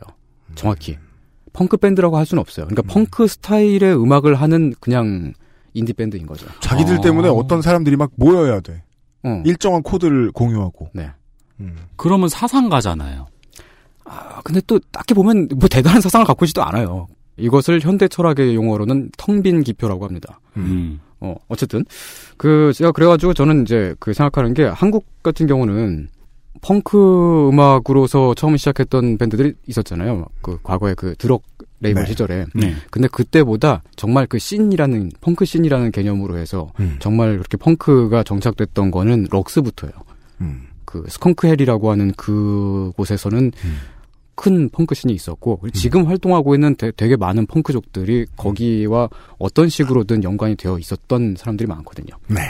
정확히. 0.55 0.97
펑크 1.51 1.75
밴드라고 1.75 2.17
할 2.17 2.25
수는 2.25 2.39
없어요. 2.39 2.67
그러니까 2.67 2.93
펑크 2.93 3.27
스타일의 3.27 4.01
음악을 4.01 4.35
하는 4.35 4.73
그냥 4.79 5.33
인디 5.75 5.93
밴드인 5.93 6.25
거죠. 6.25 6.47
자기들 6.61 6.97
아. 6.97 7.01
때문에 7.01 7.27
어떤 7.29 7.61
사람들이 7.61 7.95
막 7.97 8.09
모여야 8.15 8.61
돼. 8.61 8.81
어. 9.23 9.43
일정한 9.45 9.83
코드를 9.83 10.31
공유하고. 10.31 10.89
네. 10.93 11.11
음. 11.59 11.75
그러면 11.97 12.29
사상가잖아요. 12.29 13.27
아, 14.05 14.41
근데 14.43 14.61
또 14.65 14.79
딱히 14.91 15.13
보면 15.13 15.49
뭐 15.55 15.67
대단한 15.69 16.01
사상을 16.01 16.25
갖고 16.25 16.45
있지도 16.45 16.63
않아요. 16.63 17.07
이것을 17.37 17.81
현대 17.81 18.07
철학의 18.07 18.55
용어로는 18.55 19.11
텅 19.17 19.43
빈 19.43 19.61
기표라고 19.63 20.05
합니다. 20.05 20.39
음. 20.57 20.99
어, 21.19 21.35
어쨌든 21.49 21.83
그 22.37 22.71
제가 22.73 22.91
그래가지고 22.91 23.33
저는 23.33 23.63
이제 23.63 23.93
그 23.99 24.13
생각하는 24.13 24.53
게 24.53 24.63
한국 24.63 25.05
같은 25.23 25.47
경우는 25.47 26.07
펑크 26.61 27.49
음악으로서 27.49 28.33
처음 28.35 28.55
시작했던 28.55 29.17
밴드들이 29.17 29.53
있었잖아요. 29.67 30.25
그 30.41 30.57
과거에 30.63 30.93
그 30.93 31.15
드럭 31.17 31.43
레이블 31.81 32.03
네. 32.03 32.09
시절에. 32.09 32.45
네. 32.53 32.75
근데 32.89 33.07
그때보다 33.07 33.83
정말 33.95 34.27
그 34.27 34.39
씬이라는 34.39 35.11
펑크 35.21 35.45
씬이라는 35.45 35.91
개념으로 35.91 36.37
해서 36.37 36.71
음. 36.79 36.97
정말 36.99 37.37
그렇게 37.37 37.57
펑크가 37.57 38.23
정착됐던 38.23 38.91
거는 38.91 39.27
럭스부터예요. 39.31 39.93
음. 40.41 40.67
그 40.85 41.03
스컹크 41.07 41.47
헬이라고 41.47 41.91
하는 41.91 42.11
그곳에서는 42.13 43.51
음. 43.63 43.77
큰 44.35 44.69
펑크 44.69 44.95
씬이 44.95 45.13
있었고 45.13 45.57
그리고 45.59 45.77
지금 45.77 46.05
활동하고 46.07 46.55
있는 46.55 46.75
되, 46.75 46.91
게 46.91 47.15
많은 47.15 47.45
펑크족들이 47.47 48.25
거기와 48.35 49.09
어떤 49.37 49.69
식으로든 49.69 50.23
연관이 50.23 50.55
되어 50.55 50.77
있었던 50.77 51.35
사람들이 51.37 51.67
많거든요. 51.67 52.15
네. 52.27 52.41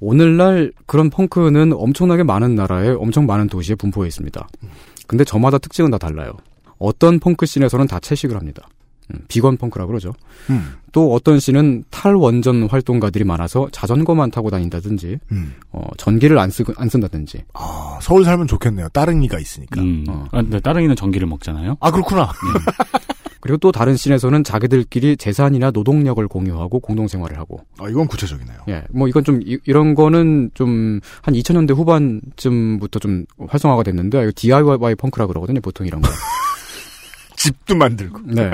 오늘날 0.00 0.72
그런 0.86 1.10
펑크는 1.10 1.72
엄청나게 1.72 2.22
많은 2.22 2.54
나라에 2.54 2.90
엄청 2.90 3.26
많은 3.26 3.48
도시에 3.48 3.74
분포해 3.74 4.08
있습니다. 4.08 4.48
근데 5.06 5.24
저마다 5.24 5.58
특징은 5.58 5.90
다 5.90 5.98
달라요. 5.98 6.32
어떤 6.78 7.18
펑크 7.20 7.46
씬에서는 7.46 7.86
다 7.86 7.98
채식을 8.00 8.36
합니다. 8.36 8.68
음, 9.14 9.20
비건 9.28 9.56
펑크라고 9.56 9.88
그러죠. 9.88 10.12
음. 10.50 10.74
또 10.90 11.12
어떤 11.14 11.38
씬은 11.38 11.84
탈원전 11.90 12.64
활동가들이 12.68 13.22
많아서 13.24 13.68
자전거만 13.70 14.32
타고 14.32 14.50
다닌다든지 14.50 15.18
음. 15.30 15.54
어, 15.70 15.86
전기를 15.96 16.38
안, 16.38 16.50
쓰, 16.50 16.64
안 16.76 16.88
쓴다든지 16.88 17.44
아, 17.54 17.98
서울 18.02 18.24
살면 18.24 18.48
좋겠네요. 18.48 18.88
따릉이가 18.88 19.38
있으니까. 19.38 19.80
음. 19.80 20.04
어. 20.08 20.26
아, 20.32 20.42
근데 20.42 20.58
따릉이는 20.58 20.96
전기를 20.96 21.28
먹잖아요. 21.28 21.76
아, 21.80 21.90
그렇구나. 21.92 22.32
그리고 23.40 23.58
또 23.58 23.70
다른 23.70 23.96
씬에서는 23.96 24.42
자기들끼리 24.42 25.16
재산이나 25.16 25.70
노동력을 25.70 26.26
공유하고 26.26 26.80
공동생활을 26.80 27.38
하고 27.38 27.60
아, 27.78 27.88
이건 27.88 28.08
구체적이네요. 28.08 28.56
예, 28.70 28.82
뭐 28.90 29.06
이건 29.06 29.22
좀 29.22 29.40
이, 29.44 29.56
런 29.66 29.94
거는 29.94 30.50
좀 30.54 31.00
한 31.22 31.34
2000년대 31.34 31.74
후반쯤부터 31.76 32.98
좀 32.98 33.24
활성화가 33.46 33.84
됐는데 33.84 34.22
이거 34.22 34.32
DIY 34.34 34.96
펑크라 34.96 35.26
그러거든요, 35.28 35.60
보통 35.60 35.86
이런 35.86 36.00
거. 36.02 36.08
집도 37.46 37.76
만들고. 37.76 38.20
네. 38.26 38.50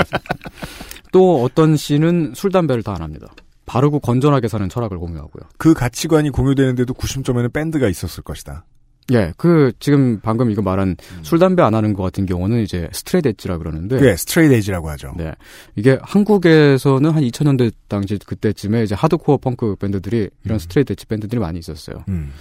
또 1.12 1.42
어떤 1.42 1.76
씬은 1.76 2.32
술 2.34 2.50
담배를 2.50 2.82
다 2.82 2.92
안 2.92 3.02
합니다. 3.02 3.28
바르고 3.64 4.00
건전하게 4.00 4.49
사는 4.49 4.68
철학을 4.68 4.99
공유하고요. 4.99 5.44
그 5.56 5.72
가치관이 5.72 6.30
공유되는데도 6.30 6.92
구심점에는 6.94 7.50
밴드가 7.52 7.88
있었을 7.88 8.22
것이다. 8.22 8.64
예, 9.12 9.32
그 9.37 9.72
지금 9.78 10.20
방금 10.20 10.50
이거 10.50 10.62
말한 10.62 10.96
술 11.22 11.38
담배 11.38 11.62
안 11.62 11.75
하는 11.75 11.92
것 11.92 12.02
같은 12.02 12.25
경우는 12.26 12.62
이제 12.62 12.88
straight 12.92 13.28
edge라 13.28 13.58
그러는데 13.58 13.96
그게 13.99 14.16
straight 14.16 14.54
edge라고 14.54 14.90
하죠. 14.90 15.12
네. 15.16 15.32
이게 15.75 15.99
한국에서는 16.02 17.11
한 17.11 17.22
2000년대 17.22 17.72
당시 17.88 18.18
그때쯤에 18.25 18.82
이제 18.84 18.94
하드코어 18.94 19.38
펑크 19.38 19.76
밴드들이 19.76 20.28
이런 20.44 20.58
straight 20.58 20.92
edge 20.92 21.06
밴드들이 21.06 21.40
많이 21.40 21.58
있었어요. 21.58 22.04
음. 22.08 22.32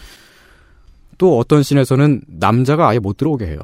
또 1.17 1.37
어떤 1.39 1.63
씬에서는 1.63 2.21
남자가 2.27 2.89
아예 2.89 2.99
못 2.99 3.17
들어오게 3.17 3.45
해요. 3.45 3.59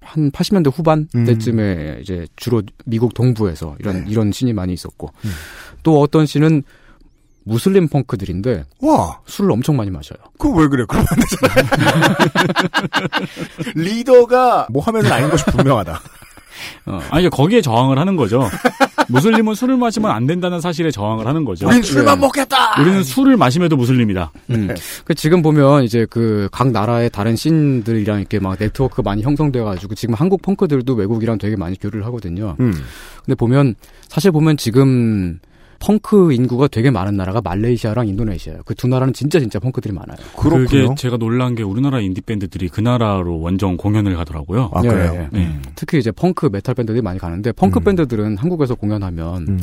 한 0.00 0.30
80년대 0.30 0.72
후반 0.74 1.08
음. 1.14 1.24
때쯤에 1.24 1.98
이제 2.00 2.26
주로 2.36 2.62
미국 2.84 3.14
동부에서 3.14 3.76
이런 3.78 4.04
네. 4.04 4.10
이런 4.10 4.32
씬이 4.32 4.52
많이 4.52 4.72
있었고 4.72 5.10
음. 5.24 5.30
또 5.82 6.00
어떤 6.00 6.26
씬은 6.26 6.62
무슬림 7.44 7.88
펑크들인데 7.88 8.64
와, 8.80 9.20
술을 9.26 9.50
엄청 9.50 9.76
많이 9.76 9.90
마셔요. 9.90 10.18
그거 10.38 10.60
왜 10.60 10.68
그래? 10.68 10.84
그러면 10.86 11.06
안 11.10 11.18
되잖아요. 11.18 12.14
리더가 13.74 14.66
뭐 14.70 14.82
하면은 14.82 15.10
아닌 15.10 15.30
것이 15.30 15.44
분명하다. 15.46 16.00
어. 16.86 17.00
아니, 17.10 17.28
거기에 17.28 17.60
저항을 17.60 17.98
하는 17.98 18.16
거죠. 18.16 18.48
무슬림은 19.08 19.54
술을 19.54 19.76
마시면 19.78 20.10
안 20.10 20.26
된다는 20.26 20.60
사실에 20.60 20.90
저항을 20.90 21.26
하는 21.26 21.44
거죠. 21.44 21.66
우린 21.66 21.82
술만 21.82 22.16
네. 22.16 22.20
먹겠다! 22.20 22.80
우리는 22.80 23.02
술을 23.02 23.36
마심에도 23.36 23.76
무슬림이다. 23.76 24.30
음. 24.50 24.74
그 25.04 25.14
지금 25.14 25.40
보면 25.42 25.84
이제 25.84 26.06
그 26.10 26.48
각 26.52 26.70
나라의 26.70 27.10
다른 27.10 27.36
씬들이랑 27.36 28.18
이렇게 28.20 28.38
막 28.40 28.58
네트워크 28.58 29.00
많이 29.00 29.22
형성돼 29.22 29.60
가지고 29.60 29.94
지금 29.94 30.14
한국 30.14 30.42
펑크들도 30.42 30.92
외국이랑 30.94 31.38
되게 31.38 31.56
많이 31.56 31.78
교류를 31.78 32.04
하거든요. 32.06 32.56
음. 32.60 32.72
근데 33.24 33.34
보면 33.34 33.74
사실 34.08 34.30
보면 34.32 34.56
지금 34.56 35.38
펑크 35.80 36.32
인구가 36.32 36.68
되게 36.68 36.90
많은 36.90 37.16
나라가 37.16 37.40
말레이시아랑 37.40 38.08
인도네시아예요. 38.08 38.62
그 38.64 38.74
두 38.74 38.88
나라는 38.88 39.12
진짜 39.12 39.40
진짜 39.40 39.58
펑크들이 39.58 39.92
많아요. 39.94 40.16
그렇군요. 40.36 40.66
그게 40.66 40.94
제가 40.96 41.16
놀란 41.16 41.54
게 41.54 41.62
우리나라 41.62 42.00
인디 42.00 42.20
밴드들이 42.20 42.68
그 42.68 42.80
나라로 42.80 43.40
원정 43.40 43.76
공연을 43.76 44.14
가더라고요. 44.16 44.70
아, 44.72 44.82
예, 44.84 44.88
그래요? 44.88 45.28
예. 45.32 45.38
네. 45.38 45.60
특히 45.74 45.98
이제 45.98 46.10
펑크 46.10 46.50
메탈 46.52 46.74
밴드들이 46.74 47.02
많이 47.02 47.18
가는데 47.18 47.52
펑크 47.52 47.80
음. 47.80 47.84
밴드들은 47.84 48.36
한국에서 48.38 48.74
공연하면 48.74 49.48
음. 49.48 49.60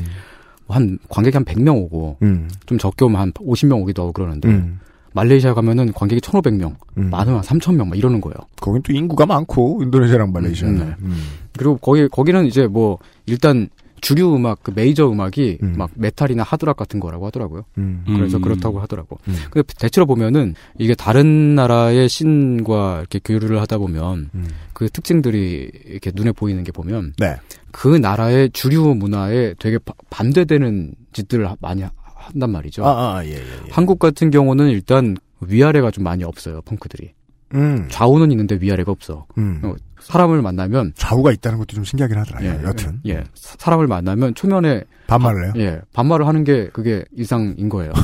한 0.68 0.98
관객이 1.10 1.36
한 1.36 1.46
100명 1.46 1.76
오고 1.84 2.18
음. 2.24 2.50
좀 2.66 2.78
적게 2.78 3.06
오면 3.06 3.20
한 3.22 3.32
50명 3.34 3.82
오기도 3.82 4.02
하고 4.04 4.12
그러는데 4.14 4.50
음. 4.50 4.80
말레이시아 5.14 5.54
가면은 5.54 5.94
관객이 5.94 6.20
1,500명, 6.20 6.76
음. 6.98 7.10
많으면 7.10 7.42
한 7.42 7.60
3,000명 7.60 7.88
막 7.88 7.98
이러는 7.98 8.20
거예요. 8.20 8.36
거긴 8.60 8.82
또 8.82 8.92
인구가 8.92 9.26
많고, 9.26 9.80
인도네시아랑 9.82 10.34
말레이시아는. 10.34 10.82
음, 10.82 10.86
네. 10.88 10.96
음. 11.04 11.18
그리고 11.58 11.78
거기 11.78 12.06
거기는 12.10 12.46
이제 12.46 12.68
뭐 12.68 12.98
일단 13.26 13.70
주류 14.02 14.36
음악 14.36 14.62
그 14.64 14.72
메이저 14.76 15.10
음악이 15.10 15.60
음. 15.64 15.76
막 15.78 15.90
메탈이나 15.96 16.44
하드락 16.44 16.78
같은 16.78 17.00
거라고 17.00 17.26
하더라고요. 17.28 17.64
음. 17.78 18.04
그래서 18.06 18.38
음. 18.38 18.42
그렇다고 18.42 18.80
하더라고. 18.82 19.18
음. 19.28 19.36
근데 19.50 19.68
대체로 19.78 20.06
보면은 20.06 20.54
이게 20.78 20.94
다른 20.96 21.56
나라의 21.56 22.08
신과 22.10 23.00
이렇게 23.00 23.20
교류를 23.24 23.60
하다 23.62 23.78
보면 23.80 24.30
음. 24.36 24.48
그 24.74 24.90
특징들이 24.90 25.72
이렇게 25.86 26.12
눈에 26.14 26.32
보이는 26.32 26.64
게 26.64 26.72
보면 26.72 27.14
네. 27.18 27.36
그 27.72 27.88
나라의 27.98 28.52
주류 28.52 28.94
문화에 28.96 29.54
되게 29.60 29.78
바- 29.80 29.94
반대되는 30.10 30.94
짓들을 31.14 31.50
하- 31.50 31.56
많이 31.60 31.82
하- 31.82 31.92
한단 32.16 32.52
말이죠. 32.52 32.86
아, 32.86 33.18
아, 33.18 33.26
예, 33.26 33.32
예. 33.32 33.36
예. 33.36 33.42
한국 33.72 34.00
같은 34.00 34.30
경우는 34.32 34.70
일단 34.70 35.16
위아래가 35.42 35.92
좀 35.92 36.04
많이 36.04 36.24
없어요, 36.24 36.62
펑크들이. 36.62 37.12
음, 37.54 37.88
좌우는 37.90 38.32
있는데 38.32 38.58
위아래가 38.60 38.92
없어. 38.92 39.26
음. 39.38 39.62
어, 39.98 40.02
사람을 40.02 40.42
만나면 40.42 40.94
좌우가 40.96 41.32
있다는 41.32 41.58
것도 41.60 41.76
좀 41.76 41.84
신기하긴 41.84 42.18
하더라. 42.18 42.44
예, 42.44 42.50
요 42.50 42.60
여튼. 42.66 43.00
예, 43.08 43.24
사- 43.34 43.56
사람을 43.60 43.88
만나면 43.88 44.36
초면에 44.36 44.84
반말을 45.08 45.46
해요? 45.46 45.54
예, 45.58 45.82
반말을 45.94 46.28
하는 46.28 46.44
게 46.44 46.70
그게 46.74 47.04
일상인 47.16 47.70
거예요. 47.70 47.92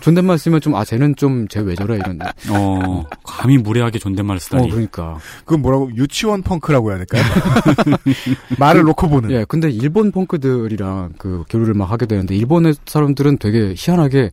존댓말 0.00 0.36
쓰면 0.36 0.60
좀, 0.60 0.74
아, 0.74 0.84
쟤는 0.84 1.14
좀, 1.14 1.46
쟤 1.46 1.60
왜 1.60 1.76
저래? 1.76 1.94
이런. 1.94 2.18
어, 2.50 3.04
감히 3.22 3.56
무례하게 3.56 4.00
존댓말을 4.00 4.36
어, 4.36 4.40
쓰다니. 4.40 4.68
그러니까. 4.68 5.16
그건 5.44 5.62
뭐라고, 5.62 5.94
유치원 5.94 6.42
펑크라고 6.42 6.90
해야 6.90 6.98
될까요? 6.98 7.22
말을 8.58 8.82
놓고 8.82 9.08
보는. 9.08 9.30
예, 9.30 9.44
근데 9.48 9.70
일본 9.70 10.10
펑크들이랑 10.10 11.12
그 11.18 11.44
교류를 11.48 11.74
막 11.74 11.90
하게 11.90 12.06
되는데, 12.06 12.34
일본의 12.34 12.74
사람들은 12.84 13.38
되게 13.38 13.74
희한하게 13.76 14.30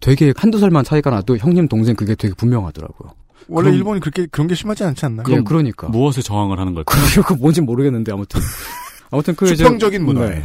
되게 0.00 0.34
한두 0.36 0.58
살만 0.58 0.84
차이가 0.84 1.08
나도 1.08 1.38
형님, 1.38 1.68
동생 1.68 1.96
그게 1.96 2.14
되게 2.14 2.34
분명하더라고요. 2.34 3.10
원래 3.48 3.66
그럼- 3.66 3.76
일본이 3.78 4.00
그렇게, 4.00 4.26
그런 4.26 4.46
게 4.46 4.54
심하지 4.54 4.84
않지 4.84 5.04
않나? 5.06 5.22
예, 5.28 5.40
그러니까. 5.40 5.88
무엇에 5.88 6.22
저항을 6.22 6.58
하는 6.58 6.74
걸까? 6.74 6.94
그, 7.14 7.22
그 7.22 7.32
뭔지 7.34 7.60
모르겠는데, 7.60 8.12
아무튼. 8.12 8.40
아무튼 9.10 9.34
그 9.34 9.46
이제- 9.46 9.56
수평적인 9.64 10.04
문화에. 10.04 10.42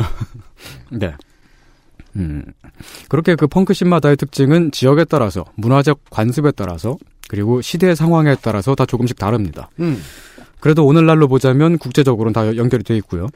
네. 0.90 1.00
네. 1.08 1.14
음. 2.16 2.44
그렇게 3.10 3.36
그 3.36 3.48
펑크 3.48 3.74
씬마다의 3.74 4.18
특징은 4.18 4.72
지역에 4.72 5.04
따라서, 5.06 5.44
문화적 5.56 6.02
관습에 6.10 6.52
따라서, 6.52 6.98
그리고 7.28 7.62
시대 7.62 7.96
상황에 7.96 8.36
따라서 8.42 8.76
다 8.76 8.86
조금씩 8.86 9.18
다릅니다. 9.18 9.70
음. 9.80 10.00
그래도 10.60 10.86
오늘날로 10.86 11.28
보자면 11.28 11.78
국제적으로는 11.78 12.32
다 12.34 12.56
연결이 12.56 12.84
돼 12.84 12.96
있고요. 12.98 13.28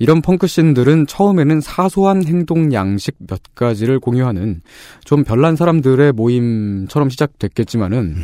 이런 0.00 0.22
펑크 0.22 0.48
씬들은 0.48 1.06
처음에는 1.06 1.60
사소한 1.60 2.24
행동 2.26 2.72
양식 2.72 3.14
몇 3.18 3.40
가지를 3.54 4.00
공유하는 4.00 4.60
좀 5.04 5.22
별난 5.22 5.54
사람들의 5.54 6.12
모임처럼 6.12 7.10
시작됐겠지만은 7.10 8.16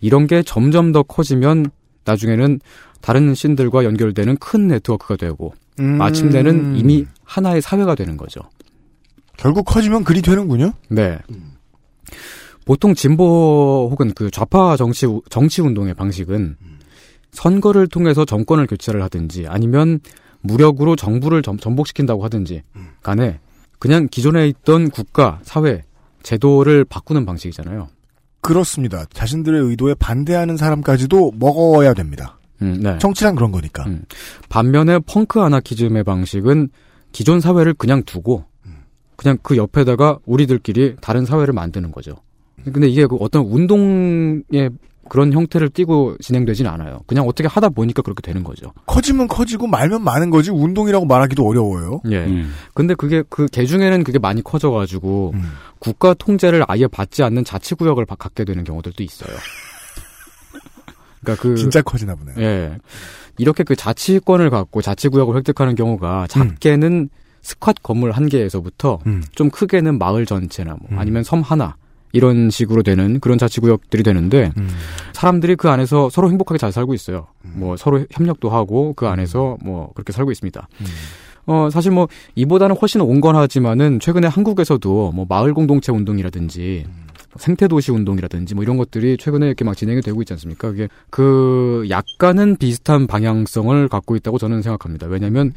이런 0.00 0.26
게 0.26 0.42
점점 0.42 0.92
더 0.92 1.02
커지면 1.02 1.66
나중에는 2.04 2.60
다른 3.00 3.34
씬들과 3.34 3.84
연결되는 3.84 4.36
큰 4.38 4.68
네트워크가 4.68 5.16
되고 5.16 5.54
음. 5.80 5.98
마침내는 5.98 6.76
이미 6.76 7.06
하나의 7.24 7.62
사회가 7.62 7.94
되는 7.94 8.16
거죠. 8.16 8.40
결국 9.36 9.64
커지면 9.64 10.04
그리 10.04 10.22
되는군요? 10.22 10.72
네. 10.88 11.18
보통 12.64 12.94
진보 12.94 13.88
혹은 13.90 14.12
그 14.14 14.30
좌파 14.30 14.76
정치 14.76 15.06
정치 15.30 15.62
운동의 15.62 15.94
방식은 15.94 16.56
선거를 17.30 17.86
통해서 17.86 18.24
정권을 18.24 18.66
교체를 18.66 19.02
하든지 19.02 19.46
아니면 19.46 20.00
무력으로 20.40 20.96
정부를 20.96 21.42
전, 21.42 21.58
전복시킨다고 21.58 22.24
하든지 22.24 22.62
간에 23.02 23.40
그냥 23.78 24.08
기존에 24.10 24.48
있던 24.48 24.90
국가, 24.90 25.38
사회, 25.42 25.82
제도를 26.22 26.84
바꾸는 26.84 27.26
방식이잖아요. 27.26 27.88
그렇습니다. 28.46 29.04
자신들의 29.12 29.60
의도에 29.60 29.94
반대하는 29.94 30.56
사람까지도 30.56 31.32
먹어야 31.36 31.94
됩니다. 31.94 32.38
음, 32.62 32.78
네. 32.80 32.96
정치란 32.98 33.34
그런 33.34 33.50
거니까. 33.50 33.84
음. 33.86 34.04
반면에 34.48 35.00
펑크 35.00 35.40
아나키즘의 35.40 36.04
방식은 36.04 36.68
기존 37.10 37.40
사회를 37.40 37.74
그냥 37.74 38.02
두고 38.04 38.44
그냥 39.16 39.38
그 39.42 39.56
옆에다가 39.56 40.18
우리들끼리 40.26 40.96
다른 41.00 41.24
사회를 41.24 41.54
만드는 41.54 41.90
거죠. 41.90 42.16
근데 42.64 42.88
이게 42.88 43.06
그 43.06 43.16
어떤 43.16 43.44
운동의 43.46 44.70
그런 45.08 45.32
형태를 45.32 45.68
띠고 45.70 46.16
진행되진 46.20 46.66
않아요. 46.66 47.00
그냥 47.06 47.26
어떻게 47.26 47.48
하다 47.48 47.68
보니까 47.70 48.02
그렇게 48.02 48.20
되는 48.22 48.42
거죠. 48.44 48.72
커지면 48.86 49.28
커지고 49.28 49.66
말면 49.66 50.02
많은 50.02 50.30
거지 50.30 50.50
운동이라고 50.50 51.06
말하기도 51.06 51.46
어려워요. 51.46 52.00
예. 52.10 52.24
음. 52.24 52.52
근데 52.74 52.94
그게 52.94 53.22
그 53.28 53.46
개중에는 53.46 54.04
그게 54.04 54.18
많이 54.18 54.42
커져 54.42 54.70
가지고 54.70 55.32
음. 55.34 55.42
국가 55.78 56.14
통제를 56.14 56.64
아예 56.68 56.86
받지 56.86 57.22
않는 57.22 57.44
자치 57.44 57.74
구역을 57.74 58.04
바- 58.06 58.16
갖게 58.16 58.44
되는 58.44 58.64
경우들도 58.64 59.02
있어요. 59.02 59.36
그러니까 61.22 61.42
그 61.42 61.56
진짜 61.56 61.82
커지나 61.82 62.14
보네요. 62.14 62.36
예. 62.38 62.78
이렇게 63.38 63.64
그 63.64 63.76
자치권을 63.76 64.50
갖고 64.50 64.80
자치 64.82 65.08
구역을 65.08 65.36
획득하는 65.36 65.74
경우가 65.74 66.26
작게는 66.28 67.08
스쿼트 67.42 67.82
건물 67.82 68.10
한 68.12 68.28
개에서부터 68.28 68.98
음. 69.06 69.22
좀 69.32 69.50
크게는 69.50 69.98
마을 69.98 70.26
전체나 70.26 70.76
뭐 70.80 70.88
음. 70.92 70.98
아니면 70.98 71.22
섬 71.22 71.42
하나 71.42 71.76
이런 72.16 72.50
식으로 72.50 72.82
되는 72.82 73.20
그런 73.20 73.36
자치구역들이 73.36 74.02
되는데 74.02 74.52
음. 74.56 74.68
사람들이 75.12 75.56
그 75.56 75.68
안에서 75.68 76.08
서로 76.10 76.30
행복하게 76.30 76.58
잘 76.58 76.72
살고 76.72 76.94
있어요. 76.94 77.26
뭐 77.42 77.76
서로 77.76 78.04
협력도 78.10 78.48
하고 78.48 78.94
그 78.94 79.06
안에서 79.06 79.58
뭐 79.62 79.90
그렇게 79.94 80.12
살고 80.12 80.32
있습니다. 80.32 80.68
음. 80.80 80.86
어 81.48 81.68
사실 81.70 81.92
뭐 81.92 82.08
이보다는 82.34 82.74
훨씬 82.76 83.00
온건하지만은 83.00 84.00
최근에 84.00 84.26
한국에서도 84.26 85.12
뭐 85.14 85.26
마을 85.28 85.54
공동체 85.54 85.92
운동이라든지 85.92 86.86
생태도시 87.36 87.92
운동이라든지 87.92 88.54
뭐 88.54 88.64
이런 88.64 88.76
것들이 88.78 89.16
최근에 89.18 89.46
이렇게 89.46 89.64
막 89.64 89.76
진행이 89.76 90.00
되고 90.00 90.20
있지 90.22 90.32
않습니까? 90.32 90.70
그게 90.70 90.88
그 91.10 91.86
약간은 91.88 92.56
비슷한 92.56 93.06
방향성을 93.06 93.88
갖고 93.88 94.16
있다고 94.16 94.38
저는 94.38 94.62
생각합니다. 94.62 95.06
왜냐하면 95.06 95.52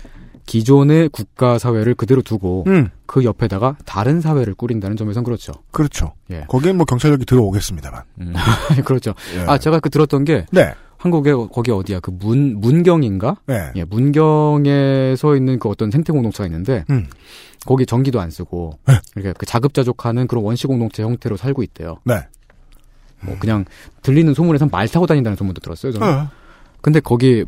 기존의 0.45 1.10
국가 1.10 1.58
사회를 1.60 1.95
그대로 1.95 2.21
두고 2.21 2.63
음. 2.67 2.89
그 3.06 3.23
옆에다가 3.23 3.78
다른 3.86 4.21
사회를 4.21 4.54
꾸린다는 4.54 4.97
점에선 4.97 5.23
그렇죠. 5.23 5.54
그렇죠. 5.71 6.13
예. 6.32 6.45
거기엔 6.47 6.78
뭐 6.78 6.86
경찰력이 6.86 7.25
들어오겠습니다만. 7.25 8.04
음. 8.21 8.34
그렇죠. 8.86 9.13
예. 9.36 9.41
아 9.47 9.58
제가 9.58 9.80
그 9.80 9.89
들었던 9.89 10.23
게 10.25 10.45
네. 10.52 10.73
한국에 10.97 11.32
거기 11.34 11.71
어디야 11.71 12.02
그 12.02 12.12
문 12.12 12.60
문경인가? 12.60 13.38
네. 13.45 13.71
예, 13.75 13.84
문경에서 13.86 15.36
있는 15.36 15.60
그 15.60 15.69
어떤 15.69 15.91
생태 15.91 16.12
공동체가 16.12 16.45
있는데 16.47 16.84
음. 16.89 17.08
거기 17.65 17.86
전기도 17.86 18.19
안 18.19 18.30
쓰고 18.32 18.80
네. 18.88 18.95
이렇게 19.15 19.34
그 19.38 19.45
자급자족하는 19.45 20.28
그런 20.28 20.43
원시 20.43 20.67
공동체 20.67 21.04
형태로 21.04 21.38
살고 21.38 21.63
있대요. 21.63 21.97
네. 22.04 22.15
뭐 23.21 23.36
그냥 23.39 23.65
들리는 24.02 24.34
소문에선 24.34 24.69
말 24.71 24.88
타고 24.88 25.06
다닌다는 25.06 25.36
소문도 25.36 25.60
들었어요. 25.62 25.91
저는. 25.91 26.08
어. 26.08 26.30
근데 26.82 27.02
거기는 27.02 27.45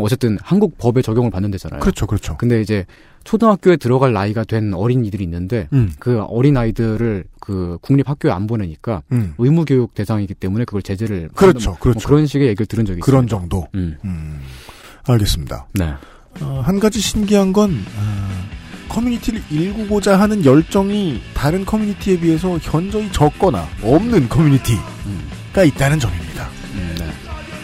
어쨌든 0.00 0.38
한국 0.42 0.78
법에 0.78 1.02
적용을 1.02 1.30
받는 1.30 1.50
데잖아요. 1.50 1.80
그렇죠, 1.80 2.06
그렇죠. 2.06 2.36
근데 2.36 2.60
이제 2.60 2.86
초등학교에 3.24 3.76
들어갈 3.76 4.12
나이가 4.12 4.44
된 4.44 4.74
어린이들이 4.74 5.22
있는데 5.24 5.68
음. 5.72 5.92
그 5.98 6.20
어린 6.22 6.56
아이들을 6.56 7.24
그 7.40 7.78
국립 7.80 8.08
학교에 8.08 8.30
안 8.30 8.46
보내니까 8.46 9.02
음. 9.12 9.34
의무 9.38 9.64
교육 9.64 9.94
대상이기 9.94 10.34
때문에 10.34 10.64
그걸 10.64 10.82
제재를 10.82 11.28
그렇죠, 11.34 11.70
뭐 11.70 11.78
그렇죠. 11.78 12.08
그런 12.08 12.26
식의 12.26 12.48
얘기를 12.48 12.66
들은 12.66 12.84
적이 12.84 13.00
그런 13.00 13.24
있어요. 13.24 13.40
정도. 13.40 13.66
음. 13.74 13.96
음. 14.04 14.40
알겠습니다. 15.06 15.66
네. 15.74 15.92
어, 16.40 16.62
한 16.64 16.80
가지 16.80 17.00
신기한 17.00 17.52
건 17.52 17.72
어, 17.96 18.88
커뮤니티를 18.88 19.42
일구고자 19.50 20.18
하는 20.18 20.44
열정이 20.44 21.20
다른 21.34 21.64
커뮤니티에 21.64 22.20
비해서 22.20 22.58
현저히 22.58 23.10
적거나 23.12 23.66
없는 23.82 24.28
커뮤니티가 24.28 25.64
있다는 25.64 25.98
점입니다. 25.98 26.48
음, 26.74 26.94
네. 26.98 27.06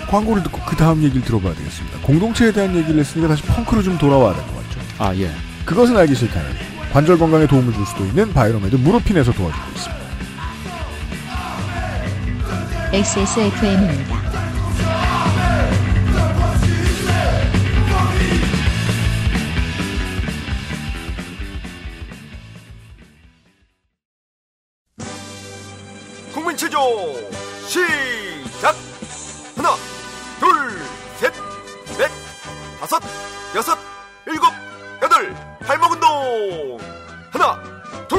광고를 0.09 0.43
듣고 0.45 0.61
그 0.67 0.77
다음 0.77 1.03
얘기를 1.03 1.23
들어봐야 1.23 1.55
되겠습니다. 1.55 1.99
공동체에 2.01 2.53
대한 2.53 2.75
얘기를 2.77 2.99
했으니까 3.01 3.29
다시 3.29 3.43
펑크로 3.43 3.83
좀 3.83 3.99
돌아와야 3.99 4.35
될 4.35 4.45
것 4.47 4.55
같죠. 4.57 4.81
아 4.99 5.15
예. 5.17 5.31
그것은 5.65 5.97
알기 5.97 6.15
싫다는 6.15 6.51
관절 6.93 7.19
건강에 7.19 7.47
도움을 7.47 7.73
줄 7.75 7.85
수도 7.87 8.05
있는 8.07 8.33
바이로메드 8.33 8.77
무릎핀에서 8.77 9.33
도와주고 9.33 9.65
있습니다. 9.75 9.99
XSFM입니다. 12.93 14.19
국민체조 26.33 26.79
시작 27.67 28.75
하나 29.57 29.71
다섯 32.81 33.01
여섯 33.57 33.77
일곱 34.27 34.47
여덟 35.03 35.35
발목 35.61 35.93
운동 35.93 36.79
하나 37.31 37.59
둘 38.09 38.19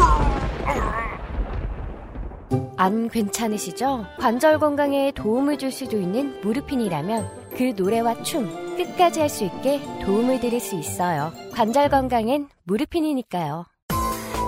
안 2.78 3.10
괜찮으시죠? 3.10 4.06
관절 4.22 4.58
건강에 4.58 5.12
도움을 5.12 5.58
줄 5.58 5.70
수도 5.70 5.98
있는 6.00 6.40
무르핀이라면 6.42 7.50
그 7.58 7.74
노래와 7.76 8.24
춤 8.24 8.78
끝까지 8.78 9.20
할 9.20 9.28
수 9.30 9.44
있게 9.44 9.82
도움을 10.06 10.40
드릴 10.40 10.62
수 10.62 10.76
있어요. 10.76 11.34
관절 11.54 11.90
건강엔 11.90 12.48
무르핀이니까요. 12.64 13.66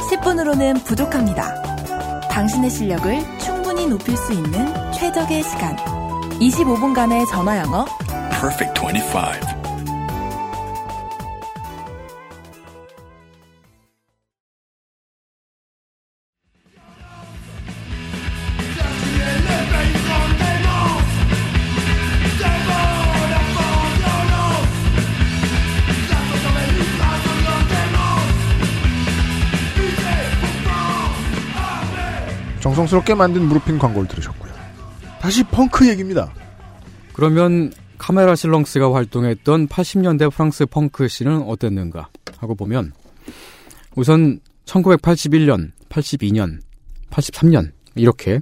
10분으로는 0.10 0.86
부족합니다. 0.86 1.82
당신의 2.30 2.70
실력을 2.70 3.20
충분히 3.40 3.86
높일 3.86 4.16
수 4.16 4.32
있는 4.32 4.92
최적의 4.94 5.44
시간. 5.44 5.76
25분간의 6.40 7.28
전화 7.30 7.58
영어. 7.60 7.86
Perfect 8.40 8.80
25. 8.80 9.61
정성스럽게 32.72 33.16
만든 33.16 33.48
무르핀 33.48 33.78
광고를 33.78 34.08
들으셨고요. 34.08 34.52
다시 35.20 35.44
펑크 35.44 35.90
얘기입니다. 35.90 36.34
그러면 37.14 37.72
카메라 37.98 38.34
실렁스가 38.34 38.94
활동했던 38.94 39.68
80년대 39.68 40.32
프랑스 40.32 40.66
펑크 40.66 41.08
씬은 41.08 41.44
어땠는가 41.44 42.08
하고 42.38 42.56
보면 42.56 42.94
우선 43.96 44.40
1981년, 44.66 45.72
82년, 45.90 46.62
83년 47.10 47.72
이렇게 47.96 48.40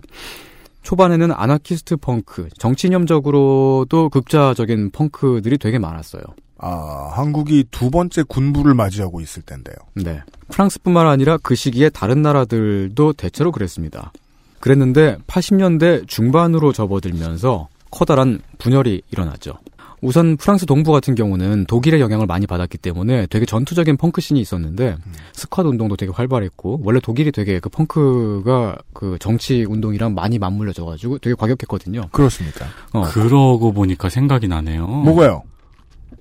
초반에는 0.84 1.32
아나키스트 1.32 1.98
펑크, 1.98 2.50
정치념적으로도 2.58 4.10
극자적인 4.10 4.92
펑크들이 4.92 5.58
되게 5.58 5.80
많았어요. 5.80 6.22
아, 6.62 7.12
한국이 7.14 7.66
두 7.72 7.90
번째 7.90 8.24
군부를 8.24 8.74
맞이하고 8.74 9.22
있을 9.22 9.42
텐데요. 9.44 9.76
네. 9.96 10.22
프랑스뿐만 10.50 11.08
아니라 11.08 11.38
그 11.42 11.56
시기에 11.56 11.90
다른 11.90 12.22
나라들도 12.22 13.14
대체로 13.14 13.52
그랬습니다. 13.52 14.12
그랬는데 14.60 15.18
80년대 15.28 16.08
중반으로 16.08 16.74
접어들면서 16.74 17.70
커다란 17.92 18.40
분열이 18.58 19.02
일어나죠. 19.10 19.54
우선 20.02 20.38
프랑스 20.38 20.66
동부 20.66 20.92
같은 20.92 21.14
경우는 21.14 21.66
독일의 21.66 22.00
영향을 22.00 22.26
많이 22.26 22.48
받았기 22.48 22.78
때문에 22.78 23.28
되게 23.28 23.46
전투적인 23.46 23.98
펑크씬이 23.98 24.40
있었는데 24.40 24.96
스쿼드 25.34 25.68
운동도 25.68 25.98
되게 25.98 26.12
활발했고 26.12 26.82
원래 26.84 27.00
독일이 27.02 27.32
되게 27.32 27.60
그 27.60 27.70
펑크가 27.70 28.78
그 28.94 29.18
정치 29.20 29.66
운동이랑 29.68 30.14
많이 30.14 30.40
맞물려져 30.40 30.86
가지고 30.86 31.18
되게 31.18 31.36
과격했거든요. 31.36 32.08
그렇습니까? 32.12 32.66
어. 32.94 33.04
그러고 33.04 33.74
보니까 33.74 34.10
생각이 34.10 34.48
나네요. 34.48 34.88
뭐가요? 34.88 35.44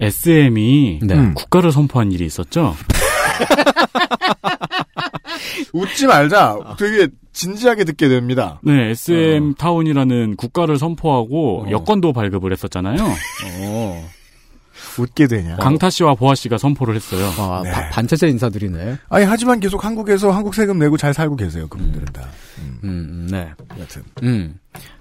SM이 0.01 1.01
네. 1.03 1.15
음. 1.15 1.35
국가를 1.35 1.73
선포한 1.73 2.13
일이 2.13 2.25
있었죠. 2.27 2.77
웃지 5.73 6.07
말자. 6.07 6.77
되게 6.79 7.09
진지하게 7.33 7.85
듣게 7.85 8.09
됩니다. 8.09 8.61
네, 8.63 8.91
SM 8.91 9.55
타운이라는 9.55 10.37
국가를 10.37 10.79
선포하고 10.79 11.65
어. 11.67 11.71
여권도 11.71 12.13
발급을 12.13 12.53
했었잖아요. 12.53 13.03
어. 13.03 14.09
웃게 14.99 15.29
되냐. 15.29 15.57
강타 15.57 15.91
씨와 15.91 16.15
보아 16.17 16.35
씨가 16.35 16.59
선포를 16.59 16.97
했어요. 16.97 17.25
아, 17.39 17.61
네. 17.63 17.71
바- 17.71 17.89
반체제 17.91 18.29
인사들이네. 18.29 18.97
아니, 19.09 19.25
하지만 19.25 19.61
계속 19.61 19.85
한국에서 19.85 20.33
한국 20.33 20.55
세금 20.57 20.79
내고 20.81 20.97
잘 20.97 21.15
살고 21.15 21.37
계세요. 21.37 21.69
그분들은 21.69 22.07
다. 22.07 22.23
음, 22.59 22.79
음, 22.83 23.29
네. 23.31 23.49
여튼. 23.79 24.03
음. 24.25 24.59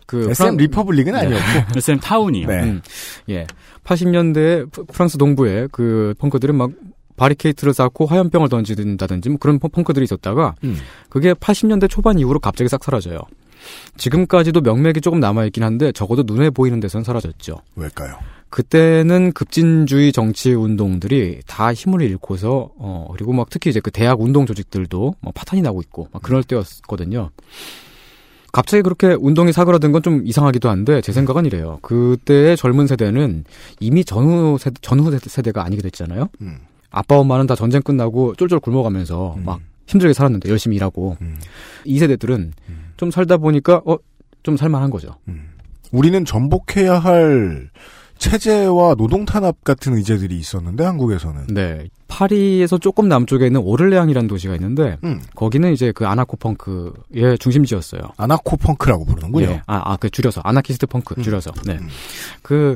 그 0.08 0.32
SM 0.32 0.56
프랑- 0.56 0.58
리퍼블릭은 0.58 1.16
아니었고. 1.16 1.46
SM 1.78 2.00
타운이요. 2.00 2.48
네. 2.48 2.64
음, 2.64 2.82
예. 3.30 3.46
80년대 3.84 4.88
프랑스 4.92 5.18
동부에 5.20 5.68
그 5.72 6.16
펑크들은 6.18 6.56
막 6.56 6.72
바리케이트를 7.18 7.74
쌓고 7.74 8.06
화염병을 8.08 8.50
던진다든지 8.50 9.30
뭐 9.30 9.38
그런 9.40 9.60
펑- 9.60 9.70
펑크들이 9.72 10.04
있었다가 10.04 10.56
음. 10.64 10.78
그게 11.10 11.34
80년대 11.34 11.90
초반 11.90 12.18
이후로 12.20 12.40
갑자기 12.40 12.68
싹 12.70 12.84
사라져요. 12.84 13.20
지금까지도 13.98 14.62
명맥이 14.62 15.02
조금 15.02 15.20
남아있긴 15.20 15.64
한데 15.64 15.92
적어도 15.92 16.24
눈에 16.26 16.50
보이는 16.50 16.80
데선 16.80 17.04
사라졌죠. 17.04 17.58
왜일까요? 17.76 18.18
그때는 18.50 19.34
급진주의 19.34 20.14
정치 20.14 20.54
운동들이 20.54 21.42
다 21.48 21.74
힘을 21.74 22.02
잃고서 22.02 22.70
어 22.78 23.08
그리고 23.12 23.34
막 23.34 23.50
특히 23.50 23.70
이제 23.72 23.82
그 23.82 23.92
대학 23.92 24.22
운동 24.22 24.46
조직들도 24.46 25.16
막 25.20 25.34
파탄이 25.34 25.62
나고 25.64 25.82
있고 25.82 26.08
막 26.14 26.22
그럴 26.22 26.44
때였거든요. 26.44 27.30
갑자기 28.58 28.82
그렇게 28.82 29.16
운동이 29.20 29.52
사그라든 29.54 29.92
건 29.92 30.02
좀 30.02 30.26
이상하기도 30.26 30.70
한데 30.70 31.02
제 31.02 31.12
생각은 31.12 31.46
이래요. 31.46 31.80
그때의 31.82 32.56
젊은 32.58 32.88
세대는 32.88 33.44
이미 33.80 34.04
전후 34.06 34.58
세대, 34.60 34.76
전후 34.82 35.12
세대- 35.12 35.30
세대가 35.30 35.64
아니게 35.66 35.82
됐잖아요. 35.84 36.30
음. 36.42 36.58
아빠 36.90 37.18
엄마는 37.18 37.46
다 37.48 37.56
전쟁 37.56 37.82
끝나고 37.82 38.36
쫄쫄 38.36 38.60
굶어가면서 38.60 39.36
음. 39.38 39.44
막 39.46 39.60
힘들게 39.88 40.14
살았는데 40.14 40.50
열심히 40.50 40.76
일하고 40.78 41.18
음. 41.22 41.38
이 41.86 42.00
세대들은 42.00 42.54
좀 42.98 43.12
살다 43.12 43.38
보니까 43.38 43.82
어 43.86 43.98
좀 44.44 44.56
살만한 44.56 44.90
거죠. 44.92 45.16
음. 45.28 45.50
우리는 45.92 46.24
전복해야 46.24 47.00
할 47.00 47.70
체제와 48.18 48.96
노동 48.96 49.26
탄압 49.26 49.64
같은 49.64 49.96
의제들이 49.96 50.38
있었는데 50.38 50.84
한국에서는 50.84 51.48
네. 51.48 51.88
파리에서 52.08 52.78
조금 52.78 53.08
남쪽에 53.08 53.48
있는 53.48 53.62
오를레앙이라는 53.62 54.28
도시가 54.28 54.56
있는데 54.56 54.98
음. 55.04 55.22
거기는 55.36 55.72
이제 55.72 55.92
그 55.92 56.08
아나코 56.08 56.38
펑크의 56.38 57.38
중심지였어요. 57.40 58.02
아나코 58.18 58.58
펑크라고 58.58 59.06
부르는군요. 59.06 59.46
예. 59.46 59.62
아, 59.68 59.82
아, 59.92 59.98
그 59.98 60.10
줄여서 60.10 60.42
아나키스트 60.44 60.88
펑크 60.88 61.16
음. 61.18 61.24
줄여서. 61.24 61.52
네. 61.66 61.74
음. 61.74 61.88
그 62.42 62.76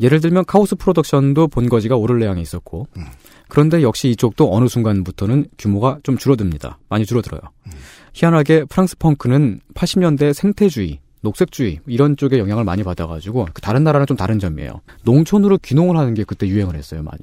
예를 0.00 0.20
들면 0.20 0.44
카오스 0.46 0.76
프로덕션도 0.76 1.48
본거지가 1.48 1.96
오를레앙에 1.96 2.40
있었고 2.40 2.86
음. 2.96 3.06
그런데 3.48 3.82
역시 3.82 4.08
이쪽도 4.10 4.54
어느 4.54 4.68
순간부터는 4.68 5.46
규모가 5.58 5.98
좀 6.02 6.16
줄어듭니다. 6.16 6.78
많이 6.88 7.04
줄어들어요. 7.04 7.40
음. 7.66 7.72
희한하게 8.14 8.64
프랑스 8.64 8.96
펑크는 8.98 9.60
80년대 9.74 10.32
생태주의 10.32 11.00
녹색주의 11.22 11.80
이런 11.86 12.16
쪽에 12.16 12.38
영향을 12.38 12.64
많이 12.64 12.82
받아가지고 12.82 13.48
그 13.52 13.60
다른 13.60 13.84
나라랑 13.84 14.06
좀 14.06 14.16
다른 14.16 14.38
점이에요. 14.38 14.80
농촌으로 15.04 15.58
귀농을 15.58 15.96
하는 15.96 16.14
게 16.14 16.24
그때 16.24 16.46
유행을 16.46 16.74
했어요, 16.74 17.02
많이. 17.02 17.18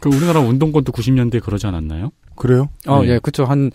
그 0.00 0.08
우리나라 0.08 0.40
운동권도 0.40 0.92
90년대에 0.92 1.42
그러지 1.42 1.66
않았나요? 1.66 2.10
그래요? 2.36 2.68
어, 2.86 3.02
네. 3.02 3.10
예, 3.10 3.18
그쵸. 3.20 3.44
한 3.44 3.70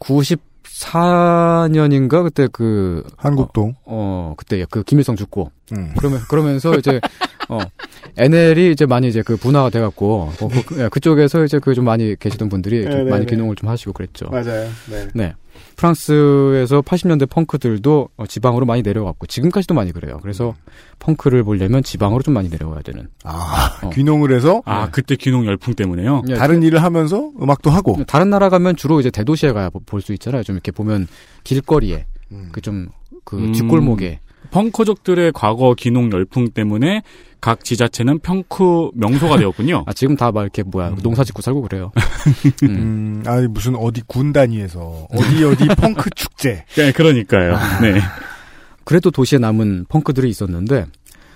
94년인가 0.00 2.24
그때 2.24 2.48
그 2.52 3.04
한국동. 3.16 3.74
어, 3.84 4.34
그때 4.36 4.64
그 4.70 4.82
김일성 4.82 5.16
죽고 5.16 5.50
음. 5.72 5.94
그러면 5.96 6.20
그러면서 6.28 6.74
이제 6.76 7.00
어 7.48 7.58
NL이 8.16 8.72
이제 8.72 8.86
많이 8.86 9.08
이제 9.08 9.22
그 9.22 9.36
분화가 9.36 9.70
돼 9.70 9.80
갖고 9.80 10.32
어, 10.40 10.48
그, 10.66 10.82
예, 10.82 10.88
그쪽에서 10.88 11.44
이제 11.44 11.58
그 11.58 11.74
좀 11.74 11.84
많이 11.84 12.14
계시던 12.16 12.48
분들이 12.48 12.82
좀 12.84 12.90
네, 12.90 13.02
네, 13.04 13.10
많이 13.10 13.26
네. 13.26 13.34
귀농을 13.34 13.56
좀 13.56 13.68
하시고 13.68 13.92
그랬죠. 13.92 14.26
맞아요. 14.30 14.68
네. 14.90 15.08
네. 15.12 15.34
프랑스에서 15.76 16.82
80년대 16.82 17.28
펑크들도 17.28 18.08
어, 18.16 18.26
지방으로 18.26 18.64
많이 18.64 18.82
내려왔고 18.82 19.26
지금까지도 19.26 19.74
많이 19.74 19.92
그래요. 19.92 20.18
그래서 20.22 20.54
펑크를 21.00 21.42
보려면 21.44 21.82
지방으로 21.82 22.22
좀 22.22 22.34
많이 22.34 22.48
내려와야 22.48 22.82
되는. 22.82 23.08
아, 23.24 23.78
어. 23.82 23.90
귀농을 23.90 24.32
해서 24.34 24.62
아, 24.64 24.90
그때 24.90 25.16
귀농 25.16 25.46
열풍 25.46 25.74
때문에요? 25.74 26.22
예, 26.28 26.34
다른 26.34 26.62
일을 26.62 26.82
하면서 26.82 27.30
음악도 27.42 27.70
하고. 27.70 28.02
다른 28.06 28.30
나라 28.30 28.48
가면 28.48 28.76
주로 28.76 29.00
이제 29.00 29.10
대도시에 29.10 29.52
가야 29.52 29.70
볼 29.86 30.00
수 30.00 30.12
있잖아요. 30.12 30.42
좀 30.42 30.54
이렇게 30.56 30.70
보면 30.70 31.06
길거리에 31.44 32.06
음. 32.32 32.48
그좀그 32.52 33.36
음. 33.36 33.52
뒷골목에 33.52 34.20
펑커족들의 34.50 35.32
과거 35.34 35.74
귀농 35.74 36.12
열풍 36.12 36.50
때문에 36.50 37.02
각 37.40 37.62
지자체는 37.64 38.20
펑크 38.20 38.90
명소가 38.94 39.36
되었군요. 39.38 39.84
아 39.88 39.92
지금 39.92 40.16
다 40.16 40.30
막 40.32 40.42
이렇게 40.42 40.62
뭐야 40.62 40.94
농사 41.02 41.24
짓고 41.24 41.42
살고 41.42 41.62
그래요. 41.62 41.92
음. 42.64 42.68
음, 42.68 43.22
아니 43.26 43.46
무슨 43.48 43.74
어디 43.76 44.02
군 44.06 44.32
단위에서 44.32 45.06
어디 45.10 45.44
어디 45.44 45.66
펑크 45.76 46.10
축제. 46.16 46.64
네, 46.76 46.92
그러니까요. 46.92 47.56
네. 47.82 48.00
그래도 48.84 49.10
도시에 49.10 49.38
남은 49.38 49.86
펑크들이 49.88 50.28
있었는데 50.28 50.86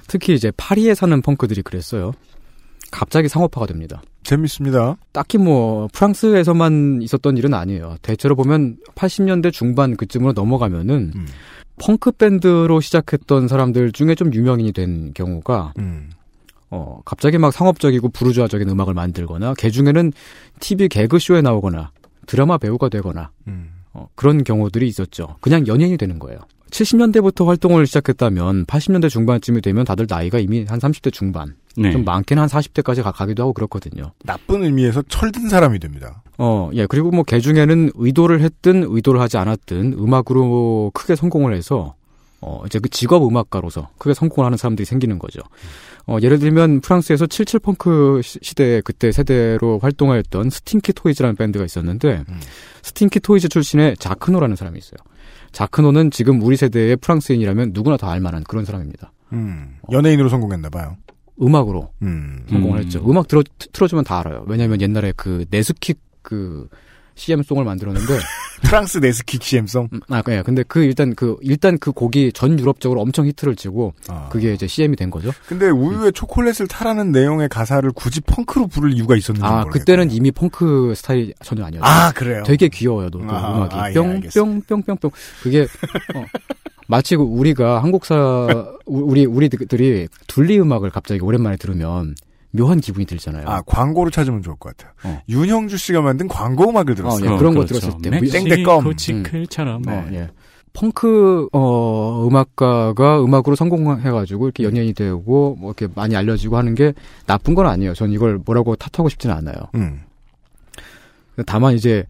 특히 0.07 0.35
이제 0.35 0.51
파리에 0.57 0.95
사는 0.95 1.21
펑크들이 1.21 1.63
그랬어요. 1.63 2.13
갑자기 2.91 3.29
상업화가 3.29 3.67
됩니다. 3.67 4.01
재밌습니다. 4.23 4.97
딱히 5.13 5.37
뭐 5.39 5.89
프랑스에서만 5.93 7.01
있었던 7.03 7.37
일은 7.37 7.53
아니에요. 7.55 7.97
대체로 8.01 8.35
보면 8.35 8.79
80년대 8.95 9.53
중반 9.53 9.97
그쯤으로 9.97 10.33
넘어가면은 10.33 11.13
음. 11.15 11.27
펑크 11.81 12.13
밴드로 12.13 12.81
시작했던 12.81 13.49
사람들 13.49 13.93
중에 13.93 14.15
좀 14.15 14.33
유명인이 14.33 14.73
된 14.73 15.13
경우가 15.15 15.75
음. 15.79 16.11
어 16.71 17.01
갑자기 17.05 17.39
막 17.39 17.53
상업적이고 17.53 18.11
부르주아적인 18.11 18.69
음악을 18.69 18.95
만들거나 18.95 19.55
개 19.55 19.71
중에는 19.71 20.13
TV 20.61 20.89
개그 20.89 21.19
쇼에 21.19 21.41
나오거나 21.41 21.93
드라마 22.27 22.59
배우가 22.59 22.89
되거나 22.89 23.31
음. 23.47 23.71
어, 23.93 24.09
그런 24.15 24.45
경우들이 24.45 24.87
있었죠. 24.87 25.37
그냥 25.41 25.67
연예인이 25.67 25.97
되는 25.97 26.19
거예요. 26.19 26.39
70년대부터 26.71 27.47
활동을 27.47 27.87
시작했다면 27.87 28.67
80년대 28.67 29.09
중반쯤이 29.09 29.63
되면 29.63 29.85
다들 29.85 30.07
나이가 30.09 30.39
이미 30.39 30.67
한 30.69 30.79
30대 30.79 31.13
중반, 31.13 31.57
네. 31.77 31.91
좀 31.91 32.05
많게는 32.05 32.43
한 32.43 32.49
40대까지 32.49 33.03
가, 33.03 33.11
가기도 33.11 33.43
하고 33.43 33.53
그렇거든요. 33.55 34.13
나쁜 34.25 34.65
의미에서 34.65 35.03
철든 35.09 35.49
사람이 35.49 35.79
됩니다. 35.79 36.23
어, 36.39 36.71
예. 36.75 36.87
그리고 36.87 37.11
뭐 37.11 37.25
개 37.25 37.41
중에는 37.41 37.91
의도를 37.95 38.41
했든 38.41 38.85
의도를 38.89 39.21
하지 39.21 39.37
않았든 39.39 39.95
음악으로 39.99 40.91
크게 40.95 41.17
성공을 41.17 41.55
해서 41.55 41.95
어, 42.41 42.63
이제 42.67 42.79
그 42.79 42.89
직업 42.89 43.27
음악가로서 43.27 43.89
크게 43.99 44.15
성공을 44.15 44.47
하는 44.47 44.57
사람들이 44.57 44.87
생기는 44.87 45.19
거죠. 45.19 45.41
어, 46.07 46.19
예를 46.23 46.39
들면 46.39 46.81
프랑스에서 46.81 47.27
77펑크 47.27 48.23
시- 48.23 48.39
시대 48.41 48.81
그때 48.85 49.11
세대로 49.11 49.79
활동하였던 49.81 50.49
Stinky 50.51 50.93
Toys라는 50.93 51.35
밴드가 51.35 51.65
있었는데 51.65 52.25
음. 52.29 52.41
Stinky 52.83 53.19
Toys 53.21 53.49
출신의 53.49 53.97
자크노라는 53.99 54.55
사람이 54.55 54.79
있어요. 54.79 54.97
자크노는 55.53 56.11
지금 56.13 56.41
우리 56.43 56.57
세대의 56.57 56.97
프랑스인이라면 56.99 57.71
누구나 57.75 57.97
다 57.97 58.11
알만한 58.13 58.45
그런 58.45 58.65
사람입니다. 58.65 59.13
음. 59.33 59.77
연예인으로 59.91 60.29
성공했나 60.29 60.71
봐요. 60.71 60.97
음악으로 61.43 61.91
음. 62.03 62.45
성공을 62.49 62.79
음. 62.79 62.85
했죠. 62.85 63.03
음악 63.09 63.27
들어, 63.29 63.43
틀어주면 63.73 64.05
다 64.05 64.21
알아요. 64.21 64.45
왜냐하면 64.47 64.81
옛날에 64.81 65.13
그 65.17 65.45
네스퀵 65.51 65.99
그 66.23 66.69
CM송을 67.15 67.65
만들었는데 67.65 68.07
프랑스 68.63 68.99
네스퀵 68.99 69.43
CM송. 69.43 69.89
음, 69.93 70.01
아, 70.09 70.23
예. 70.29 70.43
근데 70.43 70.63
그 70.63 70.85
일단 70.85 71.15
그 71.17 71.37
일단 71.43 71.77
그 71.79 71.91
곡이 71.91 72.33
전 72.33 72.59
유럽적으로 72.59 73.01
엄청 73.01 73.27
히트를 73.27 73.57
치고 73.57 73.95
아. 74.09 74.29
그게 74.31 74.53
이제 74.53 74.67
CM이 74.69 74.95
된 74.95 75.11
거죠. 75.11 75.33
근데 75.49 75.69
우유에 75.69 76.13
초콜릿을 76.13 76.69
타라는 76.69 77.11
내용의 77.11 77.49
가사를 77.49 77.91
굳이 77.93 78.21
펑크로 78.21 78.69
부를 78.69 78.93
이유가 78.93 79.17
있었는지 79.17 79.45
아, 79.45 79.51
모르겠고. 79.63 79.79
그때는 79.79 80.11
이미 80.13 80.31
펑크 80.31 80.95
스타일이 80.97 81.35
전혀 81.43 81.65
아니었어요. 81.65 81.89
아, 81.91 82.13
그래요? 82.13 82.43
되게 82.47 82.69
귀여워요, 82.69 83.11
또, 83.11 83.19
또 83.19 83.25
아, 83.31 83.57
음악이. 83.57 83.77
아, 83.77 83.91
예, 83.91 83.95
뿅, 83.95 84.11
알겠습니다. 84.11 84.41
뿅, 84.41 84.63
뿅, 84.63 84.83
뿅, 84.83 84.97
뿅. 84.99 85.11
그게, 85.43 85.63
어, 86.15 86.25
마치 86.87 87.17
그 87.17 87.23
우리가 87.23 87.83
한국사, 87.83 88.75
우- 88.87 89.11
우리, 89.11 89.27
우리들이 89.27 90.07
둘리 90.29 90.61
음악을 90.61 90.91
갑자기 90.91 91.21
오랜만에 91.21 91.57
들으면 91.57 92.15
묘한 92.51 92.81
기분이 92.81 93.07
들잖아요. 93.07 93.47
아, 93.47 93.63
광고를 93.63 94.11
찾으면 94.11 94.43
좋을 94.43 94.57
것 94.57 94.77
같아요. 94.77 94.95
어. 95.05 95.23
윤형주 95.29 95.77
씨가 95.77 96.01
만든 96.01 96.29
광고 96.29 96.71
음악을 96.71 96.95
들었어요. 96.95 97.31
어, 97.31 97.35
예, 97.35 97.39
그런 97.39 97.55
거 97.55 97.65
그렇죠. 97.65 97.81
들었을 97.81 98.03
때. 98.03 98.11
멕시코 98.11 98.95
치클처럼. 98.95 99.83
어, 99.87 100.07
예. 100.13 100.29
펑크 100.73 101.49
어 101.53 102.27
음악가가 102.29 103.23
음악으로 103.25 103.57
성공해가지고 103.57 104.47
이렇게 104.47 104.63
연예인이 104.65 104.93
되고 104.93 105.57
뭐 105.59 105.71
이렇게 105.71 105.93
많이 105.95 106.15
알려지고 106.15 106.57
하는 106.57 106.75
게 106.75 106.93
나쁜 107.27 107.55
건 107.55 107.67
아니에요. 107.67 107.95
전 107.95 108.13
이걸 108.13 108.39
뭐라고 108.45 108.77
탓하고 108.77 109.09
싶지는 109.09 109.35
않아요. 109.37 109.57
음. 109.75 110.03
다만 111.47 111.75
이제 111.75 112.05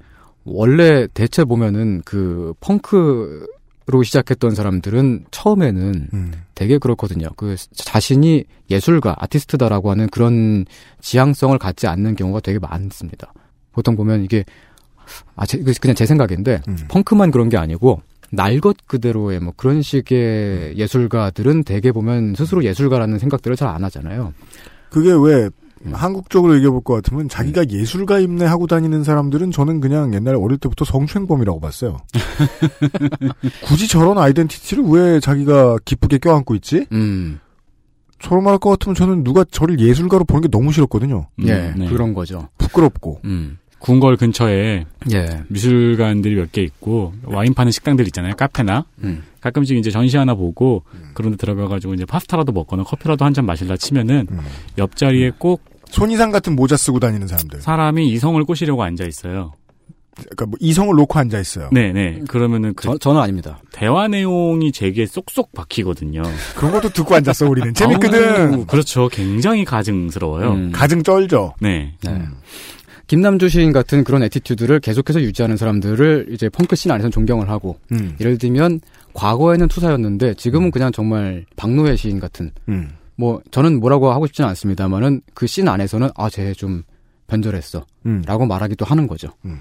원래 0.45 1.07
대체 1.15 1.45
보면은 1.45 2.03
그 2.05 2.53
펑크 2.61 3.47
로 3.91 4.03
시작했던 4.03 4.55
사람들은 4.55 5.25
처음에는 5.31 6.09
음. 6.13 6.33
되게 6.55 6.77
그렇거든요. 6.77 7.29
그 7.37 7.57
자신이 7.75 8.45
예술가, 8.71 9.17
아티스트다라고 9.19 9.91
하는 9.91 10.09
그런 10.11 10.67
지향성을 11.01 11.57
갖지 11.59 11.87
않는 11.87 12.15
경우가 12.15 12.41
되게 12.41 12.59
많습니다. 12.59 13.33
보통 13.73 13.97
보면 13.97 14.25
이게 14.25 14.45
아 15.37 15.47
제- 15.47 15.63
그냥 15.81 15.95
제 15.95 16.05
생각인데 16.05 16.61
음. 16.69 16.77
펑크만 16.89 17.31
그런 17.31 17.49
게 17.49 17.57
아니고 17.57 18.03
날 18.31 18.61
것 18.61 18.77
그대로의 18.87 19.41
뭐 19.41 19.55
그런 19.57 19.81
식의 19.81 20.75
예술가들은 20.77 21.65
대개 21.65 21.91
보면 21.91 22.35
스스로 22.35 22.63
예술가라는 22.65 23.19
생각들을 23.19 23.57
잘 23.57 23.69
안 23.69 23.85
하잖아요. 23.85 24.35
그게 24.91 25.11
왜 25.13 25.49
음. 25.87 25.93
한국적으로 25.95 26.55
얘기해 26.57 26.71
볼 26.71 26.81
것 26.83 26.95
같으면 26.95 27.29
자기가 27.29 27.69
예술가 27.71 28.19
입내 28.19 28.45
하고 28.45 28.67
다니는 28.67 29.05
사람들은 29.05 29.51
저는 29.53 29.81
그냥 29.81 30.15
옛날에 30.15 30.37
어릴 30.37 30.59
때부터 30.59 30.85
성추행범이라고 30.85 31.61
봤어요. 31.61 31.99
굳이 33.65 33.89
저런 33.89 34.19
아이덴티티를 34.19 34.85
왜 34.85 35.21
자기가 35.21 35.79
기쁘게 35.85 36.19
껴안고 36.19 36.55
있지? 36.57 36.87
음. 36.93 37.41
저로 38.21 38.41
말할 38.41 38.59
것 38.59 38.71
같으면 38.71 38.95
저는 38.95 39.23
누가 39.23 39.45
저를 39.45 39.79
예술가로 39.79 40.25
보는 40.25 40.43
게 40.43 40.49
너무 40.49 40.73
싫었거든요. 40.73 41.29
예, 41.45 41.73
네. 41.77 41.89
그런 41.89 42.15
거죠. 42.15 42.49
부끄럽고. 42.59 43.21
음. 43.25 43.59
궁궐 43.81 44.17
근처에 44.17 44.85
예. 45.13 45.43
미술관들이 45.49 46.35
몇 46.35 46.51
개 46.53 46.63
있고 46.63 47.13
와인 47.25 47.55
파는 47.55 47.71
식당들 47.73 48.07
있잖아요. 48.09 48.35
카페나 48.37 48.85
음. 49.05 49.23
가끔씩 49.41 49.77
이제 49.79 49.91
전시 49.91 50.17
하나 50.17 50.35
보고 50.35 50.83
그런 51.15 51.31
데 51.33 51.37
들어가가지고 51.37 51.95
이제 51.95 52.05
파스타라도 52.05 52.53
먹거나 52.53 52.83
커피라도 52.85 53.25
한 53.25 53.33
잔 53.35 53.47
마실라 53.47 53.77
치면은 53.77 54.27
음. 54.31 54.41
옆자리에 54.79 55.33
꼭 55.39 55.63
손이상 55.91 56.31
같은 56.33 56.57
모자 56.57 56.77
쓰고 56.77 56.99
다니는 57.01 57.29
사람들. 57.29 57.61
사람이 57.61 58.09
이성을 58.11 58.43
꼬시려고 58.45 58.83
앉아 58.83 59.05
있어요. 59.07 59.53
그러니까 60.17 60.47
뭐 60.47 60.57
이성을 60.61 60.93
놓고 60.97 61.17
앉아 61.19 61.39
있어요. 61.39 61.71
네네. 61.73 62.23
그러면은 62.29 62.75
그 62.75 62.83
저, 62.85 62.99
저는 62.99 63.21
아닙니다. 63.21 63.61
대화 63.73 64.09
내용이 64.09 64.73
제게 64.73 65.07
쏙쏙 65.07 65.53
박히거든요. 65.55 66.23
그런 66.57 66.73
것도 66.73 66.89
듣고 66.89 67.15
앉았어 67.15 67.49
우리는 67.49 67.73
재밌거든. 67.73 68.55
아우, 68.55 68.67
그렇죠. 68.67 69.09
굉장히 69.09 69.65
가증스러워요. 69.65 70.51
음. 70.55 70.73
가증 70.73 71.05
쩔죠. 71.05 71.55
네. 71.61 71.95
네. 72.03 72.23
김남주 73.09 73.49
시인 73.49 73.73
같은 73.73 74.05
그런 74.05 74.23
attitude를 74.23 74.81
계속해서 74.81 75.21
유지하는 75.23 75.57
사람들을 75.57 76.29
이제 76.31 76.49
펑크 76.49 76.77
씬 76.77 76.91
안에서는 76.91 77.11
존경을 77.11 77.49
하고 77.49 77.79
음. 77.91 78.15
예를 78.21 78.39
들면 78.39 78.81
과거에는 79.15 79.67
투사였는데 79.67 80.35
지금은 80.35 80.71
그냥 80.71 80.93
정말 80.93 81.45
박노해 81.57 81.97
시인 81.97 82.21
같은 82.21 82.53
음. 82.69 82.91
뭐 83.17 83.41
저는 83.51 83.81
뭐라고 83.81 84.13
하고 84.13 84.27
싶지는 84.27 84.49
않습니다만은 84.51 85.23
그 85.35 85.47
씬 85.47 85.67
안에서는 85.69 86.11
아쟤좀 86.15 86.83
변절했어 87.27 87.85
음. 88.07 88.23
라고 88.27 88.47
말하기도 88.47 88.85
하는 88.85 89.07
거죠. 89.07 89.29
음. 89.47 89.61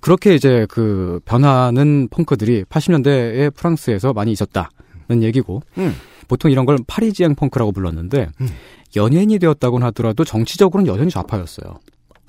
그렇게 0.00 0.34
이제 0.36 0.64
그 0.70 1.20
변하는 1.24 2.06
펑크들이 2.08 2.64
80년대에 2.64 3.52
프랑스에서 3.54 4.12
많이 4.12 4.30
있었다는 4.30 5.22
얘기고 5.22 5.62
음. 5.78 5.94
보통 6.28 6.50
이런 6.52 6.64
걸 6.64 6.78
파리지앵 6.86 7.34
펑크라고 7.34 7.72
불렀는데 7.72 8.28
음. 8.40 8.48
연예인이 8.94 9.38
되었다고는 9.40 9.84
하더라도 9.88 10.24
정치적으로는 10.24 10.90
여전히 10.90 11.10
좌파였어요. 11.10 11.80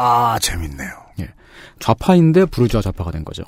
아 0.01 0.39
재밌네요. 0.39 1.09
좌파인데 1.79 2.45
부르주아 2.45 2.81
좌파가 2.81 3.11
된 3.11 3.25
거죠. 3.25 3.43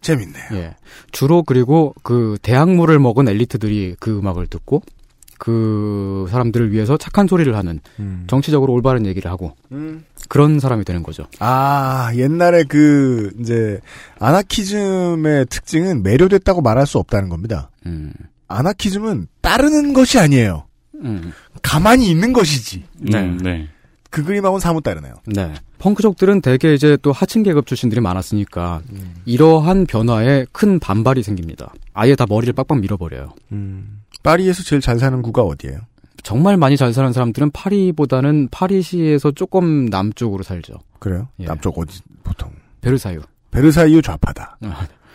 재밌네요. 0.00 0.44
예. 0.52 0.76
주로 1.12 1.42
그리고 1.42 1.94
그 2.02 2.36
대학물을 2.42 2.98
먹은 2.98 3.28
엘리트들이 3.28 3.96
그 4.00 4.18
음악을 4.18 4.46
듣고 4.46 4.82
그 5.38 6.26
사람들을 6.30 6.72
위해서 6.72 6.96
착한 6.96 7.26
소리를 7.26 7.54
하는 7.56 7.80
음. 7.98 8.24
정치적으로 8.28 8.72
올바른 8.72 9.06
얘기를 9.06 9.30
하고 9.30 9.56
음. 9.72 10.04
그런 10.28 10.60
사람이 10.60 10.84
되는 10.84 11.02
거죠. 11.02 11.26
아 11.40 12.12
옛날에 12.14 12.64
그 12.64 13.32
이제 13.40 13.80
아나키즘의 14.18 15.46
특징은 15.46 16.02
매료됐다고 16.02 16.62
말할 16.62 16.86
수 16.86 16.98
없다는 16.98 17.28
겁니다. 17.28 17.70
음. 17.86 18.12
아나키즘은 18.48 19.28
따르는 19.40 19.92
것이 19.92 20.18
아니에요. 20.18 20.66
음. 20.96 21.32
가만히 21.62 22.08
있는 22.08 22.32
것이지. 22.32 22.84
네. 22.98 23.20
음, 23.20 23.38
네. 23.38 23.68
그 24.12 24.22
그림하고는 24.22 24.60
사뭇 24.60 24.82
다르네요. 24.82 25.14
네. 25.24 25.54
펑크족들은 25.78 26.42
대개 26.42 26.74
이제 26.74 26.98
또 27.00 27.12
하층 27.12 27.42
계급 27.42 27.66
출신들이 27.66 28.00
많았으니까 28.02 28.82
이러한 29.24 29.86
변화에 29.86 30.44
큰 30.52 30.78
반발이 30.78 31.22
생깁니다. 31.22 31.72
아예 31.94 32.14
다 32.14 32.26
머리를 32.28 32.52
빡빡 32.52 32.78
밀어버려요. 32.80 33.30
음. 33.52 34.02
파리에서 34.22 34.62
제일 34.64 34.82
잘 34.82 34.98
사는 34.98 35.20
구가 35.22 35.42
어디예요? 35.42 35.78
정말 36.22 36.58
많이 36.58 36.76
잘 36.76 36.92
사는 36.92 37.10
사람들은 37.10 37.52
파리보다는 37.52 38.48
파리시에서 38.50 39.32
조금 39.32 39.86
남쪽으로 39.86 40.42
살죠. 40.42 40.74
그래요? 40.98 41.28
예. 41.40 41.46
남쪽 41.46 41.78
어디 41.78 42.00
보통 42.22 42.50
베르사유. 42.82 43.20
베르사유 43.50 44.02
좌파다. 44.02 44.58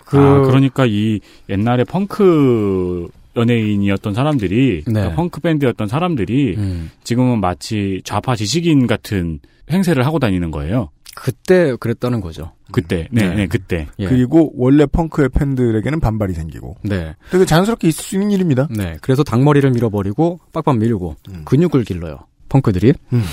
그, 0.05 0.17
아, 0.17 0.41
그러니까 0.41 0.85
이 0.87 1.19
옛날에 1.49 1.83
펑크 1.83 3.07
연예인이었던 3.37 4.13
사람들이 4.13 4.83
네. 4.85 4.91
그러니까 4.91 5.15
펑크 5.15 5.41
밴드였던 5.41 5.87
사람들이 5.87 6.55
음. 6.57 6.91
지금은 7.03 7.39
마치 7.39 8.01
좌파 8.03 8.35
지식인 8.35 8.87
같은 8.87 9.39
행세를 9.71 10.05
하고 10.05 10.19
다니는 10.19 10.51
거예요. 10.51 10.89
그때 11.15 11.75
그랬다는 11.79 12.21
거죠. 12.21 12.51
그때, 12.71 13.07
네, 13.11 13.29
네. 13.29 13.35
네, 13.35 13.47
그때. 13.47 13.87
예. 13.97 14.05
그리고 14.05 14.51
원래 14.55 14.85
펑크의 14.85 15.29
팬들에게는 15.29 15.99
반발이 15.99 16.33
생기고 16.33 16.75
네. 16.83 17.15
되게 17.31 17.43
자연스럽게 17.45 17.87
있을 17.87 18.03
수 18.03 18.15
있는 18.15 18.31
일입니다. 18.31 18.67
네. 18.69 18.97
그래서 19.01 19.23
닭머리를 19.23 19.71
밀어버리고 19.71 20.39
빡빡 20.53 20.77
밀고 20.77 21.15
음. 21.29 21.41
근육을 21.45 21.85
길러요. 21.85 22.19
펑크들이. 22.49 22.93
음. 23.13 23.23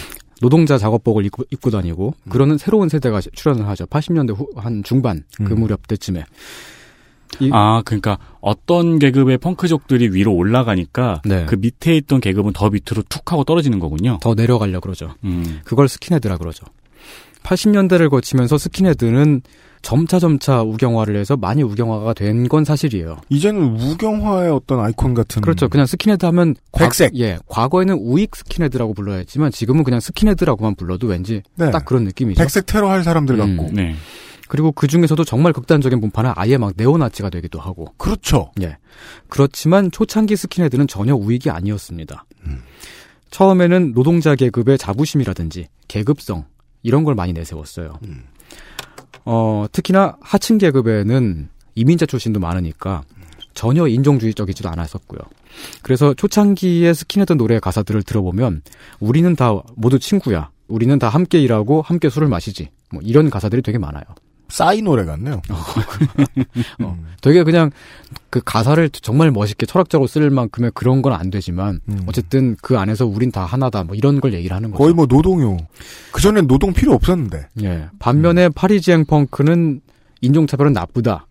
노동자 0.41 0.79
작업복을 0.79 1.25
입고, 1.27 1.45
입고 1.51 1.71
다니고 1.71 2.15
그러는 2.29 2.59
새로운 2.59 2.89
세대가 2.89 3.21
출연을 3.21 3.69
하죠. 3.69 3.87
80년대 3.87 4.37
후, 4.37 4.49
한 4.57 4.83
중반 4.83 5.23
그 5.37 5.53
음. 5.53 5.61
무렵 5.61 5.87
때쯤에. 5.87 6.25
이- 7.41 7.51
아, 7.53 7.83
그러니까 7.85 8.19
어떤 8.41 8.99
계급의 8.99 9.39
펑크족들이 9.39 10.11
위로 10.13 10.33
올라가니까 10.35 11.23
네. 11.25 11.45
그 11.47 11.57
밑에 11.57 11.97
있던 11.97 12.21
계급은 12.21 12.53
더 12.53 12.71
밑으로 12.71 13.03
툭 13.09 13.33
하고 13.33 13.45
떨어지는 13.45 13.79
거군요. 13.79 14.19
더 14.23 14.35
내려가려 14.35 14.81
그러죠. 14.81 15.15
음. 15.25 15.61
그걸 15.65 15.89
스킨헤드라 15.89 16.37
그러죠. 16.39 16.65
80년대를 17.43 18.09
거치면서 18.11 18.59
스킨헤드는 18.59 19.43
점차 19.83 20.19
점차 20.19 20.63
우경화를 20.63 21.17
해서 21.17 21.37
많이 21.37 21.63
우경화가 21.63 22.15
된 22.15 22.49
건 22.49 22.65
사실이에요. 22.65 23.19
이제는 23.29 23.79
우경화의 23.79 24.51
어떤 24.51 24.81
아이콘 24.81 25.13
같은 25.13 25.43
그렇죠. 25.43 25.69
그냥 25.69 25.85
스킨헤드 25.85 26.25
하면 26.25 26.55
과- 26.73 26.85
백색. 26.87 27.19
예, 27.19 27.39
과거에는 27.49 27.95
우익 27.97 28.35
스킨헤드라고 28.35 28.95
불러야 28.95 29.19
했지만 29.19 29.51
지금은 29.51 29.85
그냥 29.85 30.01
스킨헤드라고만 30.01 30.75
불러도 30.77 31.07
왠지 31.09 31.43
네. 31.57 31.71
딱 31.71 31.85
그런 31.85 32.05
느낌이죠. 32.05 32.39
백색 32.43 32.65
테러 32.65 32.89
할 32.91 33.03
사람들 33.05 33.39
음. 33.39 33.57
같고 33.59 33.73
네. 33.75 33.95
그리고 34.49 34.73
그 34.73 34.87
중에서도 34.87 35.23
정말 35.25 35.53
극단적인 35.53 36.01
분파는 36.01 36.33
아예 36.37 36.57
막 36.57 36.73
네오나치가 36.77 37.31
되기도 37.31 37.61
하고. 37.61 37.87
그렇죠. 37.97 38.53
예. 38.61 38.77
그렇지만 39.29 39.91
초창기 39.91 40.37
스킨헤드는 40.37 40.87
전혀 40.87 41.15
우익이 41.15 41.51
아니었습니다. 41.51 42.25
음. 42.47 42.63
처음에는 43.31 43.95
노동자 43.95 44.35
계급의 44.35 44.79
자부심이라든지 44.79 45.69
계급성 45.89 46.45
이런 46.83 47.05
걸 47.05 47.15
많이 47.15 47.33
내세웠어요. 47.33 47.99
음. 48.05 48.25
어, 49.25 49.67
특히나 49.73 50.17
하층 50.21 50.59
계급에는 50.59 51.49
이민자 51.75 52.07
출신도 52.07 52.41
많으니까 52.41 53.03
전혀 53.55 53.87
인종주의적이지도 53.87 54.69
않았었고요. 54.69 55.21
그래서 55.83 56.13
초창기의 56.15 56.95
스킨헤드 56.95 57.33
노래 57.35 57.59
가사들을 57.59 58.03
들어보면 58.03 58.63
우리는 59.01 59.35
다 59.37 59.53
모두 59.77 59.99
친구야. 59.99 60.51
우리는 60.67 60.99
다 60.99 61.09
함께 61.09 61.41
일하고 61.41 61.83
함께 61.83 62.09
술을 62.09 62.29
마시지. 62.29 62.71
뭐 62.91 63.01
이런 63.03 63.31
가사들이 63.31 63.63
되게 63.63 63.79
많아요. 63.79 64.05
싸이 64.49 64.83
노래 64.83 65.05
같네요. 65.05 65.41
어, 66.83 66.99
되게 67.21 67.43
그냥 67.45 67.71
그 68.31 68.41
가사를 68.45 68.91
정말 68.91 69.31
멋있게 69.31 69.67
철학적으로 69.67 70.07
쓸 70.07 70.29
만큼의 70.31 70.73
그런 70.75 71.01
건 71.03 71.13
안 71.15 71.31
되지만 71.31 71.81
음. 71.89 72.03
어쨌든 72.07 72.57
그 72.61 72.79
안에서 72.79 73.07
우린 73.07 73.31
다 73.31 73.45
하나다 73.45 73.85
뭐 73.85 73.95
이런 73.95 74.21
걸 74.21 74.35
얘기를 74.35 74.55
하는 74.55 74.71
거죠. 74.71 74.83
거의 74.83 74.95
뭐 74.95 75.07
노동요. 75.07 75.57
그 76.13 76.21
전엔 76.21 76.47
노동 76.47 76.73
필요 76.73 76.93
없었는데. 76.93 77.49
예. 77.63 77.87
반면에 77.99 78.49
파리지앵 78.49 79.05
펑크는 79.07 79.81
인종차별은 80.21 80.73
나쁘다. 80.73 81.27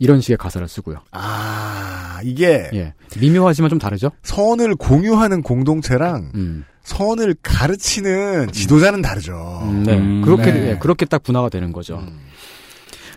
이런 0.00 0.20
식의 0.20 0.36
가사를 0.36 0.66
쓰고요. 0.66 0.98
아, 1.12 2.18
이게. 2.24 2.68
예. 2.74 2.94
미묘하지만 3.18 3.70
좀 3.70 3.78
다르죠? 3.78 4.10
선을 4.24 4.74
공유하는 4.74 5.42
공동체랑 5.42 6.32
음. 6.34 6.64
선을 6.84 7.34
가르치는 7.42 8.52
지도자는 8.52 9.02
다르죠. 9.02 9.60
음, 9.64 9.82
네. 9.84 10.20
그렇게, 10.24 10.70
예, 10.70 10.78
그렇게 10.78 11.04
딱 11.06 11.22
분화가 11.22 11.48
되는 11.48 11.72
거죠. 11.72 12.02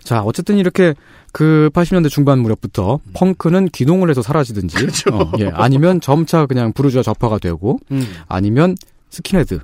자, 0.03 0.21
어쨌든 0.23 0.57
이렇게 0.57 0.93
그 1.33 1.69
80년대 1.73 2.09
중반 2.09 2.39
무렵부터 2.39 2.99
펑크는 3.13 3.69
귀농을 3.69 4.09
해서 4.09 4.21
사라지든지, 4.21 4.77
어, 5.11 5.31
예, 5.39 5.51
아니면 5.53 5.99
점차 6.01 6.45
그냥 6.45 6.71
부르주아 6.71 7.03
좌파가 7.03 7.39
되고, 7.39 7.79
음. 7.91 8.07
아니면 8.27 8.75
스킨헤드 9.09 9.59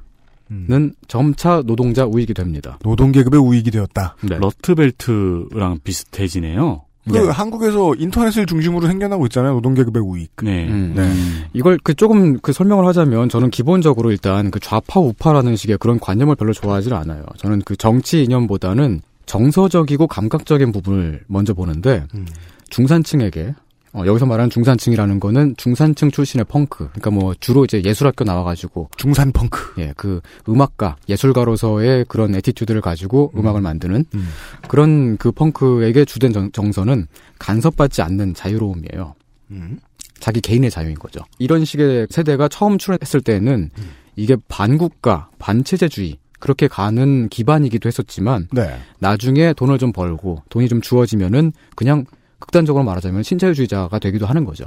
는 0.50 0.94
점차 1.08 1.64
노동자 1.66 2.06
우익이 2.06 2.36
됩니다. 2.36 2.78
노동계급의 2.84 3.40
우익이 3.40 3.72
되었다. 3.72 4.16
네. 4.22 4.38
러스트벨트랑 4.38 5.80
비슷해지네요. 5.84 6.84
그 7.10 7.28
한국에서 7.28 7.96
인터넷을 7.96 8.46
중심으로 8.46 8.88
생겨나고 8.88 9.26
있잖아요. 9.26 9.54
노동계급의 9.56 10.02
우익. 10.02 10.32
네. 10.42 10.68
음. 10.70 10.94
네. 10.96 11.12
이걸 11.54 11.78
그 11.84 11.94
조금 11.94 12.40
그 12.40 12.54
설명을 12.54 12.86
하자면 12.88 13.30
저는 13.30 13.50
기본적으로 13.50 14.12
일단 14.12 14.52
그 14.52 14.60
좌파 14.60 15.00
우파라는 15.00 15.56
식의 15.56 15.78
그런 15.80 16.00
관념을 16.00 16.36
별로 16.36 16.54
좋아하지 16.54 16.94
않아요. 16.94 17.24
저는 17.38 17.62
그 17.66 17.76
정치 17.76 18.24
이념보다는 18.24 19.02
정서적이고 19.26 20.08
감각적인 20.08 20.72
부분을 20.72 21.22
먼저 21.28 21.54
보는데 21.54 22.06
음. 22.16 22.26
중산층에게 22.70 23.54
어, 23.94 24.04
여기서 24.08 24.26
말하는 24.26 24.50
중산층이라는 24.50 25.20
거는 25.20 25.54
중산층 25.56 26.10
출신의 26.10 26.46
펑크. 26.46 26.90
그러니까 26.90 27.12
뭐 27.12 27.34
주로 27.40 27.64
이제 27.64 27.82
예술학교 27.86 28.24
나와가지고 28.24 28.90
중산 28.98 29.32
펑크. 29.32 29.82
예, 29.82 29.94
그 29.96 30.20
음악가 30.50 30.96
예술가로서의 31.08 32.06
그런 32.08 32.34
attitude를 32.36 32.82
가지고 32.82 33.32
음. 33.36 33.46
악을 33.46 33.62
만드는 33.62 34.06
음. 34.16 34.28
그런 34.68 35.18
그 35.18 35.32
펑크에게 35.32 36.06
주된 36.06 36.34
정, 36.34 36.52
정서는 36.52 37.06
간섭받지 37.38 38.02
않는 38.02 38.34
자유로움이에요. 38.34 39.14
음. 39.52 39.80
자기 40.20 40.42
개인의 40.42 40.72
자유인 40.72 40.96
거죠. 40.96 41.20
이런 41.38 41.64
식의 41.64 42.08
세대가 42.10 42.48
처음 42.48 42.80
출현했을 42.80 43.22
때는 43.22 43.70
음. 43.78 43.90
이게 44.16 44.36
반국가, 44.48 45.30
반체제주의 45.38 46.18
그렇게 46.40 46.68
가는 46.68 47.30
기반이기도 47.30 47.88
했었지만 47.88 48.48
네. 48.52 48.78
나중에 49.00 49.54
돈을 49.54 49.78
좀 49.78 49.94
벌고 49.94 50.44
돈이 50.50 50.68
좀 50.68 50.82
주어지면은 50.82 51.54
그냥 51.76 52.06
극단적으로 52.44 52.84
말하자면 52.84 53.24
신자유주의자가 53.24 54.00
되기도 54.00 54.26
하는 54.26 54.44
거죠. 54.44 54.66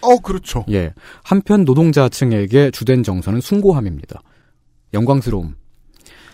어, 0.00 0.16
그렇죠. 0.18 0.64
예. 0.70 0.94
한편 1.22 1.64
노동자층에게 1.64 2.70
주된 2.70 3.02
정서는 3.02 3.42
숭고함입니다. 3.42 4.22
영광스러움. 4.94 5.54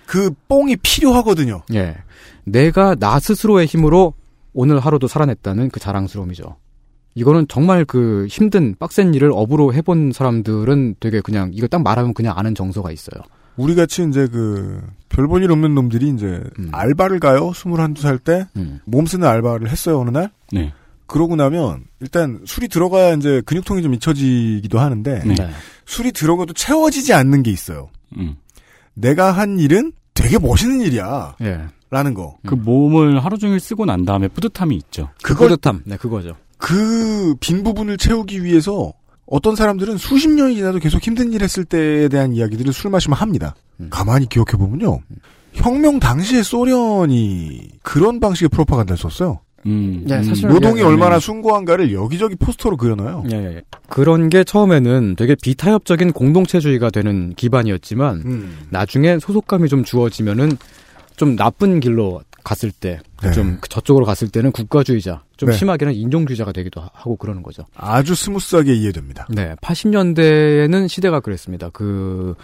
그 0.07 0.31
뽕이 0.49 0.77
필요하거든요. 0.77 1.63
예. 1.75 1.97
내가 2.45 2.95
나 2.95 3.19
스스로의 3.19 3.67
힘으로 3.67 4.15
오늘 4.53 4.79
하루도 4.79 5.09
살아냈다는 5.09 5.71
그 5.71 5.81
자랑스러움이죠. 5.81 6.57
이거는 7.17 7.49
정말 7.49 7.85
그 7.85 8.27
힘든 8.31 8.77
빡센 8.79 9.13
일을 9.13 9.33
업으로 9.33 9.75
해본 9.75 10.13
사람들은 10.13 10.97
되게 11.01 11.21
그냥 11.21 11.51
이거 11.53 11.67
딱 11.67 11.83
말하면 11.83 12.15
그냥 12.15 12.39
아는 12.39 12.55
정서가 12.55 12.93
있어요. 12.93 13.21
우리 13.57 13.75
같이 13.75 14.05
이제 14.09 14.27
그, 14.29 14.83
별 15.09 15.27
볼 15.29 15.43
일 15.43 15.51
없는 15.51 15.75
놈들이 15.75 16.09
이제, 16.11 16.43
음. 16.59 16.69
알바를 16.73 17.21
가요? 17.21 17.51
21살 17.51 18.23
때? 18.23 18.47
몸 18.85 19.07
쓰는 19.07 19.27
알바를 19.27 19.69
했어요, 19.71 20.01
어느 20.01 20.11
날? 20.11 20.31
네. 20.53 20.73
그러고 21.07 21.37
나면, 21.37 21.85
일단, 22.01 22.41
술이 22.45 22.69
들어가야 22.69 23.15
이제 23.15 23.41
근육통이 23.47 23.83
좀 23.83 23.95
잊혀지기도 23.95 24.79
하는데, 24.79 25.23
네. 25.25 25.35
술이 25.87 26.13
들어가도 26.13 26.53
채워지지 26.53 27.13
않는 27.15 27.43
게 27.43 27.51
있어요. 27.51 27.89
음. 28.19 28.37
내가 28.95 29.33
한 29.33 29.59
일은 29.59 29.93
되게 30.15 30.39
멋있는 30.39 30.81
일이야. 30.81 31.37
예. 31.43 31.61
라는 31.91 32.15
거. 32.15 32.37
그 32.47 32.55
몸을 32.55 33.25
하루 33.25 33.39
종일 33.39 33.61
쓰고 33.61 33.85
난 33.85 34.05
다음에 34.05 34.27
뿌듯함이 34.29 34.75
있죠. 34.77 35.11
그걸- 35.23 35.49
뿌듯함. 35.51 35.83
네, 35.85 35.97
그거죠. 35.97 36.35
그 36.59 37.35
빈 37.39 37.63
부분을 37.63 37.97
채우기 37.99 38.43
위해서 38.43 38.93
어떤 39.27 39.57
사람들은 39.57 39.97
수십 39.99 40.29
년이 40.29 40.57
지나도 40.57 40.79
계속 40.79 41.03
힘든 41.05 41.33
일 41.33 41.43
했을 41.43 41.65
때에 41.65 42.09
대한 42.09 42.33
이야기들을 42.33 42.73
술 42.73 42.91
마시면 42.91 43.19
합니다. 43.19 43.55
음. 43.81 43.89
가만히 43.91 44.29
기억해 44.29 44.53
보면요. 44.53 45.01
혁명 45.53 45.99
당시에 45.99 46.43
소련이 46.43 47.69
그런 47.83 48.21
방식의 48.21 48.51
프로파간다를 48.51 48.97
썼어요. 48.99 49.41
음. 49.65 50.07
예, 50.09 50.23
사실 50.23 50.49
노동이 50.49 50.81
예, 50.81 50.85
얼마나 50.85 51.17
예. 51.17 51.21
숭고한가를 51.21 51.93
여기저기 51.93 52.37
포스터로 52.37 52.77
그려놔요. 52.77 53.25
예, 53.33 53.37
예, 53.37 53.57
예. 53.57 53.63
그런 53.89 54.29
게 54.29 54.45
처음에는 54.45 55.17
되게 55.17 55.35
비타협적인 55.43 56.13
공동체주의가 56.13 56.91
되는 56.91 57.35
기반이었지만 57.35 58.23
음. 58.25 58.59
나중에 58.71 59.19
소속감이 59.19 59.69
좀 59.69 59.83
주어지면은 59.83 60.57
좀 61.17 61.35
나쁜 61.35 61.81
길로 61.81 62.21
갔을 62.47 62.71
때, 62.71 63.01
네. 63.25 63.33
좀 63.33 63.59
저쪽으로 63.69 64.05
갔을 64.07 64.29
때는 64.29 64.53
국가주의자, 64.53 65.23
좀 65.37 65.51
네. 65.51 65.57
심하게는 65.57 65.95
인종주의자가 65.95 66.53
되기도 66.53 66.81
하- 66.81 66.89
하고 66.93 67.17
그러는 67.17 67.43
거죠. 67.43 67.65
아주 67.75 68.15
smooth하게 68.15 68.73
이해됩니다. 68.75 69.27
네, 69.31 69.57
80년대에는 69.61 70.87
시대가 70.89 71.19
그랬습니다. 71.19 71.71
그 71.73 72.37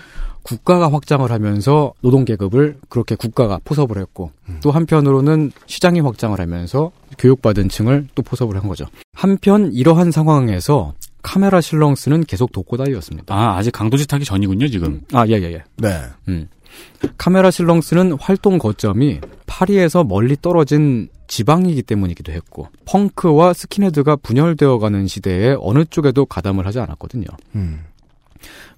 국가가 0.42 0.90
확장을 0.92 1.30
하면서 1.30 1.92
노동계급을 2.00 2.78
그렇게 2.88 3.14
국가가 3.14 3.60
포섭을 3.64 3.98
했고 3.98 4.32
음. 4.48 4.58
또 4.60 4.72
한편으로는 4.72 5.52
시장이 5.66 6.00
확장을 6.00 6.38
하면서 6.38 6.90
교육받은 7.18 7.68
층을 7.68 8.08
또 8.16 8.22
포섭을 8.22 8.56
한 8.56 8.66
거죠. 8.68 8.86
한편 9.14 9.72
이러한 9.72 10.10
상황에서 10.10 10.94
카메라 11.22 11.60
실렁스는 11.60 12.24
계속 12.24 12.50
독고다이였습니다. 12.50 13.32
아, 13.32 13.56
아직 13.56 13.70
강도짓 13.70 14.12
하기 14.12 14.24
전이군요, 14.24 14.66
지금. 14.66 15.00
아, 15.12 15.24
예, 15.28 15.34
예, 15.34 15.52
예. 15.52 15.62
네. 15.76 16.00
음. 16.26 16.48
카메라 17.18 17.50
실렁스는 17.50 18.12
활동 18.20 18.58
거점이 18.58 19.20
파리에서 19.46 20.04
멀리 20.04 20.36
떨어진 20.40 21.08
지방이기 21.26 21.82
때문이기도 21.82 22.32
했고 22.32 22.68
펑크와 22.84 23.52
스킨헤드가 23.52 24.16
분열되어 24.16 24.78
가는 24.78 25.06
시대에 25.06 25.56
어느 25.60 25.84
쪽에도 25.84 26.26
가담을 26.26 26.66
하지 26.66 26.78
않았거든요. 26.80 27.26
음. 27.54 27.84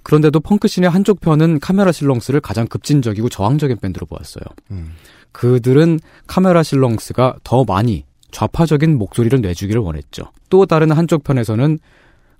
그런데도 0.02 0.40
펑크씬의 0.40 0.90
한쪽 0.90 1.20
편은 1.20 1.60
카메라 1.60 1.90
실렁스를 1.90 2.40
가장 2.40 2.66
급진적이고 2.66 3.28
저항적인 3.28 3.78
밴드로 3.78 4.06
보았어요. 4.06 4.44
음. 4.70 4.92
그들은 5.32 5.98
카메라 6.26 6.62
실렁스가 6.62 7.36
더 7.42 7.64
많이 7.64 8.04
좌파적인 8.30 8.98
목소리를 8.98 9.40
내주기를 9.40 9.80
원했죠. 9.80 10.24
또 10.50 10.66
다른 10.66 10.92
한쪽 10.92 11.24
편에서는 11.24 11.78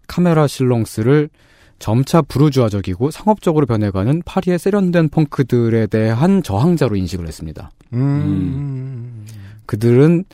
카메라 0.06 0.46
실렁스를 0.46 1.30
점차 1.78 2.22
부르주아적이고 2.22 3.10
상업적으로 3.10 3.66
변해가는 3.66 4.22
파리의 4.24 4.58
세련된 4.58 5.08
펑크들에 5.10 5.86
대한 5.88 6.42
저항자로 6.42 6.96
인식을 6.96 7.26
했습니다. 7.26 7.70
음. 7.92 9.26
그들은 9.66 10.24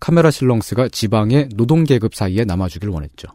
카메라 0.00 0.30
실렁스가 0.30 0.88
지방의 0.88 1.50
노동계급 1.54 2.14
사이에 2.14 2.44
남아주길 2.44 2.88
원했죠. 2.88 3.28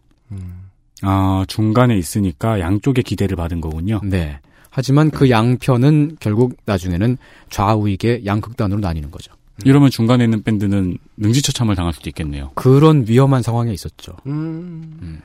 아, 1.02 1.46
중간에 1.48 1.98
있으니까 1.98 2.60
양쪽의 2.60 3.04
기대를 3.04 3.38
받은 3.38 3.62
거군요. 3.62 4.02
네. 4.04 4.40
하지만 4.70 5.10
그 5.10 5.30
양편은 5.30 6.18
결국 6.20 6.58
나중에는 6.66 7.18
좌우익의 7.50 8.26
양극단으로 8.26 8.80
나뉘는 8.80 9.12
거죠. 9.12 9.34
이러면 9.66 9.90
중간에 9.90 10.24
있는 10.24 10.44
밴드는 10.44 10.98
능지처참을 11.18 11.76
당할 11.76 11.94
수도 11.94 12.10
있겠네요. 12.10 12.52
그런 12.56 13.06
위험한 13.08 13.42
상황에 13.42 13.74
있었죠. 13.74 14.16
음. 14.28 15.22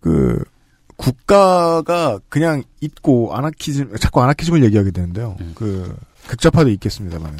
그 0.00 0.42
국가가 1.04 2.18
그냥 2.30 2.62
있고 2.80 3.34
아나키즘 3.34 3.96
자꾸 4.00 4.22
아나키즘을 4.22 4.64
얘기하게 4.64 4.90
되는데요. 4.90 5.36
그 5.54 5.94
극좌파도 6.28 6.70
있겠습니다만 6.70 7.36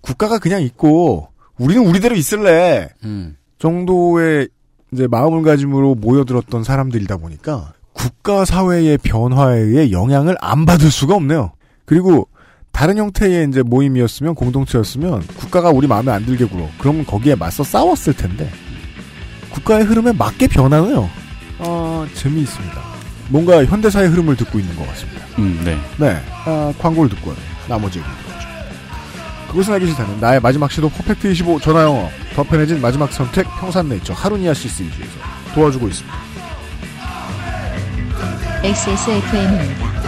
국가가 0.00 0.38
그냥 0.40 0.62
있고 0.62 1.28
우리는 1.58 1.86
우리대로 1.86 2.16
있을래 2.16 2.88
음. 3.04 3.36
정도의 3.60 4.48
이제 4.92 5.06
마음을가짐으로 5.06 5.94
모여들었던 5.94 6.64
사람들이다 6.64 7.18
보니까 7.18 7.72
국가 7.92 8.44
사회의 8.44 8.98
변화에 8.98 9.58
의해 9.58 9.92
영향을 9.92 10.36
안 10.40 10.66
받을 10.66 10.90
수가 10.90 11.14
없네요. 11.14 11.52
그리고 11.84 12.26
다른 12.72 12.96
형태의 12.96 13.46
이제 13.48 13.62
모임이었으면 13.62 14.34
공동체였으면 14.34 15.20
국가가 15.36 15.70
우리 15.70 15.86
마음에 15.86 16.10
안 16.10 16.26
들게 16.26 16.46
굴어. 16.46 16.68
그러면 16.78 17.06
거기에 17.06 17.36
맞서 17.36 17.62
싸웠을 17.62 18.14
텐데 18.14 18.50
국가의 19.50 19.84
흐름에 19.84 20.12
맞게 20.12 20.48
변하네요. 20.48 21.08
어, 21.60 22.06
재미있습니다. 22.14 22.87
뭔가 23.28 23.64
현대사의 23.64 24.08
흐름을 24.08 24.36
듣고 24.36 24.58
있는 24.58 24.74
것 24.76 24.86
같습니다. 24.88 25.24
음, 25.38 25.60
네. 25.64 25.78
네, 25.98 26.20
아, 26.44 26.72
광고를 26.78 27.10
듣고요. 27.10 27.36
나머지 27.68 27.98
얘기 27.98 28.08
들었죠. 28.26 28.48
그것은 29.48 29.74
알기 29.74 29.86
싫다는 29.86 30.20
나의 30.20 30.40
마지막 30.40 30.70
시도 30.70 30.88
퍼펙트 30.88 31.30
25 31.30 31.60
전화영어 31.60 32.10
더 32.34 32.42
편해진 32.42 32.80
마지막 32.80 33.12
선택 33.12 33.46
평산네이처 33.60 34.12
하루니아 34.12 34.54
CCG에서 34.54 35.10
도와주고 35.54 35.88
있습니다. 35.88 36.18
XSFM입니다. 38.62 40.07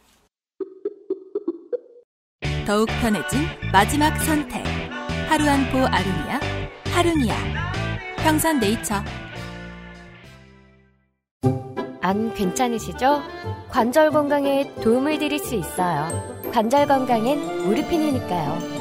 더욱 2.65 2.87
편해진 3.01 3.41
마지막 3.71 4.15
선택. 4.21 4.63
하루 5.29 5.47
한 5.47 5.71
포 5.71 5.79
아루니아, 5.79 6.39
하루니아. 6.93 7.35
평산 8.17 8.59
네이처. 8.59 9.01
안 12.01 12.33
괜찮으시죠? 12.33 13.21
관절 13.69 14.11
건강에 14.11 14.73
도움을 14.83 15.19
드릴 15.19 15.39
수 15.39 15.55
있어요. 15.55 16.09
관절 16.51 16.87
건강엔 16.87 17.63
무르핀이니까요. 17.65 18.80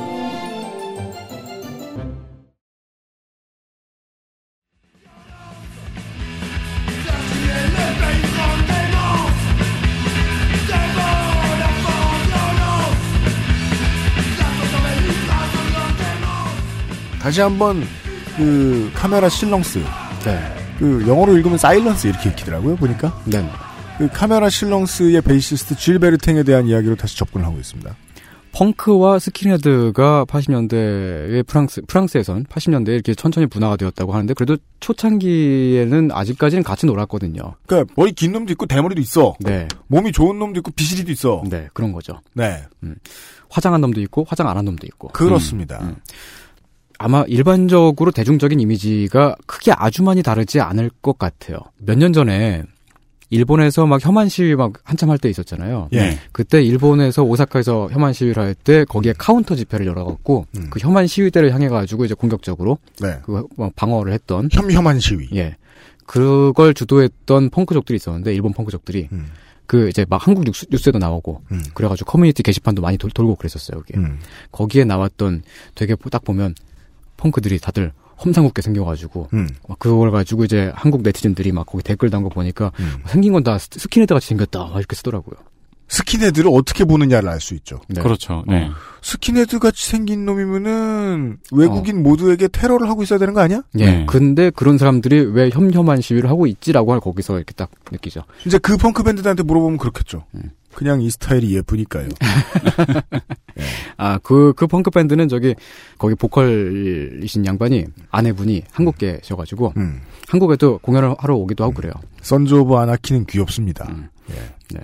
다시 17.31 17.43
한번 17.43 17.85
그 18.37 18.91
카메라 18.93 19.29
실렁스. 19.29 19.79
네. 20.25 20.41
그 20.81 21.05
영어로 21.07 21.37
읽으면 21.37 21.59
사일런스 21.59 22.09
이렇게 22.09 22.29
읽히더라고요. 22.31 22.75
보니까. 22.75 23.17
네. 23.25 23.49
그 23.99 24.09
카메라 24.09 24.51
실렁스의 24.51 25.23
베이시스트 25.23 25.77
질 25.77 26.01
베르탱에 26.01 26.43
대한 26.43 26.67
이야기로 26.67 26.97
다시 26.97 27.17
접근을 27.17 27.47
하고 27.47 27.57
있습니다. 27.59 27.95
펑크와 28.53 29.21
스킨헤드가 29.21 30.25
80년대에 30.25 31.47
프랑스 31.47 31.83
프랑스에선 31.87 32.47
80년대에 32.47 32.89
이렇게 32.95 33.15
천천히 33.15 33.47
분화가 33.47 33.77
되었다고 33.77 34.13
하는데 34.13 34.35
그래도 34.35 34.57
초창기에는 34.81 36.11
아직까지는 36.11 36.65
같이 36.65 36.87
놀았거든요. 36.87 37.55
그러니까 37.65 37.95
머리 37.97 38.11
긴 38.11 38.33
놈도 38.33 38.51
있고 38.55 38.67
대머리도 38.67 39.01
있어. 39.03 39.37
네. 39.39 39.69
몸이 39.87 40.11
좋은 40.11 40.37
놈도 40.41 40.59
있고 40.59 40.73
비실이도 40.73 41.13
있어. 41.13 41.45
네, 41.49 41.69
그런 41.75 41.93
거죠. 41.93 42.21
네. 42.33 42.65
음. 42.83 42.97
화장한 43.51 43.81
놈도 43.83 44.01
있고 44.01 44.25
화장 44.29 44.49
안 44.49 44.57
한 44.57 44.65
놈도 44.65 44.85
있고. 44.89 45.09
그렇습니다. 45.09 45.79
음, 45.83 45.89
음. 45.91 45.97
아마 47.03 47.25
일반적으로 47.29 48.11
대중적인 48.11 48.61
이미지가 48.61 49.37
크게 49.47 49.73
아주 49.73 50.03
많이 50.03 50.23
다르지 50.23 50.61
않을 50.61 50.91
것 51.01 51.19
같아요. 51.19 51.59
몇 51.79 51.97
년 51.97 52.13
전에 52.13 52.63
일본에서 53.31 53.87
막 53.87 54.05
혐한 54.05 54.29
시위 54.29 54.55
막 54.55 54.75
한참 54.85 55.09
할 55.09 55.17
때 55.19 55.31
있었잖아요. 55.31 55.89
예. 55.95 56.19
그때 56.33 56.63
일본에서 56.63 57.23
오사카에서 57.23 57.89
혐한 57.93 58.13
시위를 58.13 58.43
할 58.43 58.55
때 58.55 58.85
거기에 58.85 59.15
카운터 59.17 59.55
집회를 59.55 59.87
열어갖고 59.87 60.47
그 60.69 60.79
혐한 60.79 61.07
시위대를 61.07 61.55
향해 61.55 61.69
가지고 61.69 62.05
이제 62.05 62.13
공격적으로 62.13 62.77
네. 63.01 63.19
그 63.23 63.47
방어를 63.77 64.13
했던 64.13 64.51
혐혐한 64.53 65.01
시위. 65.01 65.29
예. 65.37 65.57
그걸 66.05 66.75
주도했던 66.75 67.49
펑크족들이 67.51 67.97
있었는데 67.97 68.35
일본 68.35 68.53
펑크족들이 68.53 69.09
그 69.67 69.89
이제 69.89 70.05
막 70.09 70.27
한국 70.27 70.45
뉴스, 70.45 70.67
뉴스에도 70.69 70.99
나오고 70.99 71.41
그래가지고 71.73 72.11
커뮤니티 72.11 72.43
게시판도 72.43 72.83
많이 72.83 72.99
돌, 72.99 73.11
돌고 73.13 73.37
그랬었어요. 73.37 73.79
여기 73.79 73.95
음. 73.97 74.19
거기에 74.53 74.85
나왔던 74.85 75.45
되게 75.77 75.95
딱 76.11 76.25
보면 76.25 76.55
펑크들이 77.21 77.59
다들 77.61 77.93
험상궂게 78.25 78.61
생겨가지고 78.63 79.29
음. 79.33 79.49
막 79.69 79.79
그걸 79.79 80.11
가지고 80.11 80.45
이제 80.45 80.73
한국 80.75 81.03
네티즌들이 81.03 81.53
막 81.53 81.65
거기 81.67 81.83
댓글 81.85 82.11
단 82.11 82.23
거 82.23 82.29
보니까 82.29 82.73
음. 82.81 82.97
생긴 83.07 83.33
건 83.33 83.43
다 83.45 83.57
스킨헤드 83.59 84.13
같이 84.13 84.27
생겼다 84.29 84.59
막 84.65 84.77
이렇게 84.79 84.95
쓰더라고요. 84.97 85.37
스킨헤드를 85.89 86.49
어떻게 86.53 86.85
보느냐를 86.85 87.29
알 87.31 87.41
수 87.41 87.55
있죠. 87.55 87.81
네. 87.89 88.01
그렇죠. 88.01 88.45
네. 88.47 88.69
어. 88.69 88.71
스킨헤드 89.03 89.59
같이 89.59 89.89
생긴 89.89 90.25
놈이면은 90.25 91.39
외국인 91.51 92.03
모두에게 92.03 92.47
테러를 92.47 92.89
하고 92.89 93.03
있어야 93.03 93.19
되는 93.19 93.35
거 93.35 93.41
아니야? 93.41 93.63
예. 93.79 93.85
네. 93.87 94.07
근데 94.07 94.51
그런 94.51 94.79
사람들이 94.79 95.21
왜 95.33 95.51
혐혐한 95.51 96.01
시위를 96.01 96.31
하고 96.31 96.47
있지라고 96.47 96.93
할 96.93 97.01
거기서 97.01 97.37
이렇게 97.39 97.53
딱 97.55 97.71
느끼죠. 97.91 98.23
이제 98.47 98.59
그 98.59 98.77
펑크 98.77 99.03
밴드들한테 99.03 99.43
물어보면 99.43 99.79
그렇겠죠. 99.79 100.25
음. 100.37 100.51
그냥 100.75 101.03
이 101.03 101.11
스타일이 101.11 101.55
예쁘니까요. 101.57 102.09
아, 103.97 104.19
그, 104.23 104.53
그 104.57 104.67
펑크 104.67 104.91
밴드는 104.91 105.29
저기, 105.29 105.55
거기 105.99 106.15
보컬이신 106.15 107.45
양반이, 107.45 107.87
아내분이 108.11 108.63
한국 108.73 108.97
계셔가지고, 108.99 109.75
음. 109.77 110.01
한국에도 110.29 110.79
공연을 110.79 111.17
하러 111.19 111.37
오기도 111.37 111.65
하고 111.65 111.75
그래요. 111.75 111.93
선즈 112.23 112.55
오브 112.55 112.75
아나키는 112.77 113.27
귀엽습니다. 113.27 113.87
음. 113.91 114.09
예. 114.31 114.35
네. 114.79 114.81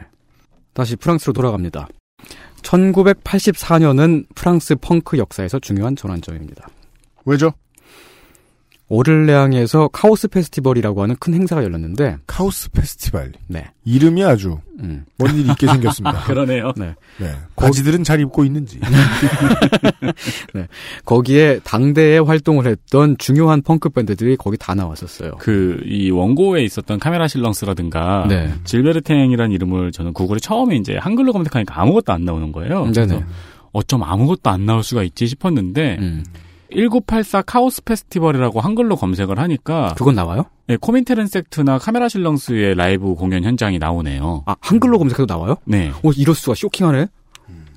다시 0.75 0.97
프랑스로 0.97 1.33
돌아갑니다. 1.33 1.89
1984년은 2.63 4.27
프랑스 4.35 4.75
펑크 4.77 5.19
역사에서 5.19 5.59
중요한 5.61 5.95
전환점입니다. 5.95 6.69
왜죠? 7.25 7.53
오를레앙에서 8.89 9.89
카오스 9.89 10.29
페스티벌이라고 10.29 11.03
하는 11.03 11.17
큰 11.19 11.35
행사가 11.35 11.65
열렸는데, 11.65 12.19
카오스 12.27 12.71
페스티벌. 12.71 13.33
네. 13.49 13.67
이름이 13.85 14.23
아주 14.23 14.59
음. 14.81 15.05
뭔 15.19 15.35
일이 15.37 15.49
있게 15.51 15.67
생겼습니다. 15.67 16.23
그러네요. 16.27 16.73
네. 16.77 16.95
네. 17.19 17.33
바지들은 17.57 18.05
잘 18.05 18.21
입고 18.21 18.45
있는지. 18.45 18.79
네. 20.55 20.69
거기에 21.05 21.59
당대에 21.65 22.19
활동을 22.19 22.67
했던 22.67 23.17
중요한 23.19 23.63
펑크 23.63 23.89
밴드들이 23.89 24.37
거기 24.37 24.57
다 24.57 24.75
나왔었어요. 24.75 25.33
그, 25.41 25.81
이 25.85 26.11
원고에 26.11 26.63
있었던 26.63 27.01
카메라 27.01 27.27
실렁스라든가, 27.27 28.27
네. 28.29 28.55
질베르탱이라는 28.63 29.53
이름을 29.53 29.91
저는 29.91 30.13
구글에 30.13 30.39
처음에 30.39 30.77
이제 30.77 30.97
한글로 30.97 31.33
검색하니까 31.33 31.81
아무것도 31.81 32.13
안 32.13 32.25
나오는 32.25 32.53
거예요. 32.53 32.85
네네. 32.93 33.07
그래서 33.07 33.23
어쩜 33.73 34.05
아무것도 34.05 34.49
안 34.49 34.65
나올 34.65 34.85
수가 34.85 35.03
있지 35.03 35.27
싶었는데, 35.27 35.97
음. 35.99 36.25
1984 36.73 37.43
카오스 37.43 37.85
페스티벌이라고 37.85 38.61
한글로 38.61 38.97
검색을 38.97 39.39
하니까, 39.39 39.95
그건 39.97 40.15
나와요? 40.15 40.45
네, 40.67 40.77
코민테른 40.77 41.27
섹트나 41.27 41.79
카메라 41.79 42.09
실렁스의 42.09 42.75
라이브 42.75 43.15
공연 43.15 43.45
현장이 43.45 43.79
나오네요. 43.79 44.43
아, 44.47 44.57
한글로 44.61 44.99
검색해도 44.99 45.27
나와요? 45.33 45.57
네. 45.65 45.91
어, 46.03 46.11
이럴 46.17 46.35
수가 46.35 46.55
쇼킹하네? 46.55 47.07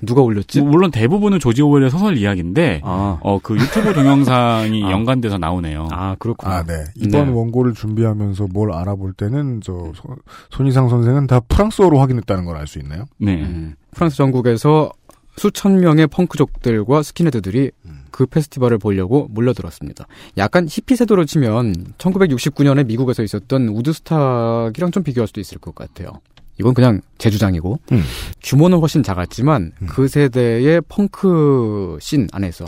누가 0.02 0.22
올렸지? 0.22 0.62
뭐 0.62 0.70
물론 0.70 0.90
대부분은 0.90 1.40
조지 1.40 1.60
오웰의 1.62 1.90
소설 1.90 2.16
이야기인데, 2.16 2.80
아. 2.82 3.18
어, 3.20 3.38
그 3.42 3.54
유튜브 3.54 3.92
동영상이 3.92 4.82
아. 4.84 4.90
연관돼서 4.90 5.36
나오네요. 5.36 5.88
아, 5.92 6.16
그렇구나. 6.18 6.54
아, 6.56 6.62
네. 6.64 6.72
이번 6.96 7.26
네. 7.26 7.32
원고를 7.32 7.74
준비하면서 7.74 8.48
뭘 8.52 8.72
알아볼 8.72 9.12
때는 9.12 9.60
저 9.62 9.72
소- 9.94 10.16
손희상 10.50 10.88
선생은 10.88 11.26
다 11.26 11.40
프랑스어로 11.40 11.98
확인했다는 11.98 12.46
걸 12.46 12.56
알 12.56 12.66
수 12.66 12.78
있나요? 12.78 13.04
네. 13.18 13.42
음, 13.42 13.74
프랑스 13.94 14.16
전국에서 14.16 14.90
수천 15.36 15.80
명의 15.80 16.06
펑크족들과 16.06 17.02
스킨헤드들이 17.02 17.70
그 18.10 18.26
페스티벌을 18.26 18.78
보려고 18.78 19.28
몰려들었습니다. 19.30 20.06
약간 20.36 20.66
히피 20.68 20.96
세대로 20.96 21.24
치면 21.24 21.94
1969년에 21.98 22.86
미국에서 22.86 23.22
있었던 23.22 23.68
우드스탁이랑 23.68 24.90
좀 24.90 25.02
비교할 25.02 25.26
수도 25.26 25.40
있을 25.40 25.58
것 25.58 25.74
같아요. 25.74 26.20
이건 26.58 26.74
그냥 26.74 27.00
제 27.16 27.30
주장이고 27.30 27.80
음. 27.92 28.02
규모는 28.42 28.78
훨씬 28.78 29.02
작았지만 29.02 29.72
그 29.88 30.08
세대의 30.08 30.82
펑크 30.88 31.98
씬 32.00 32.28
안에서 32.32 32.66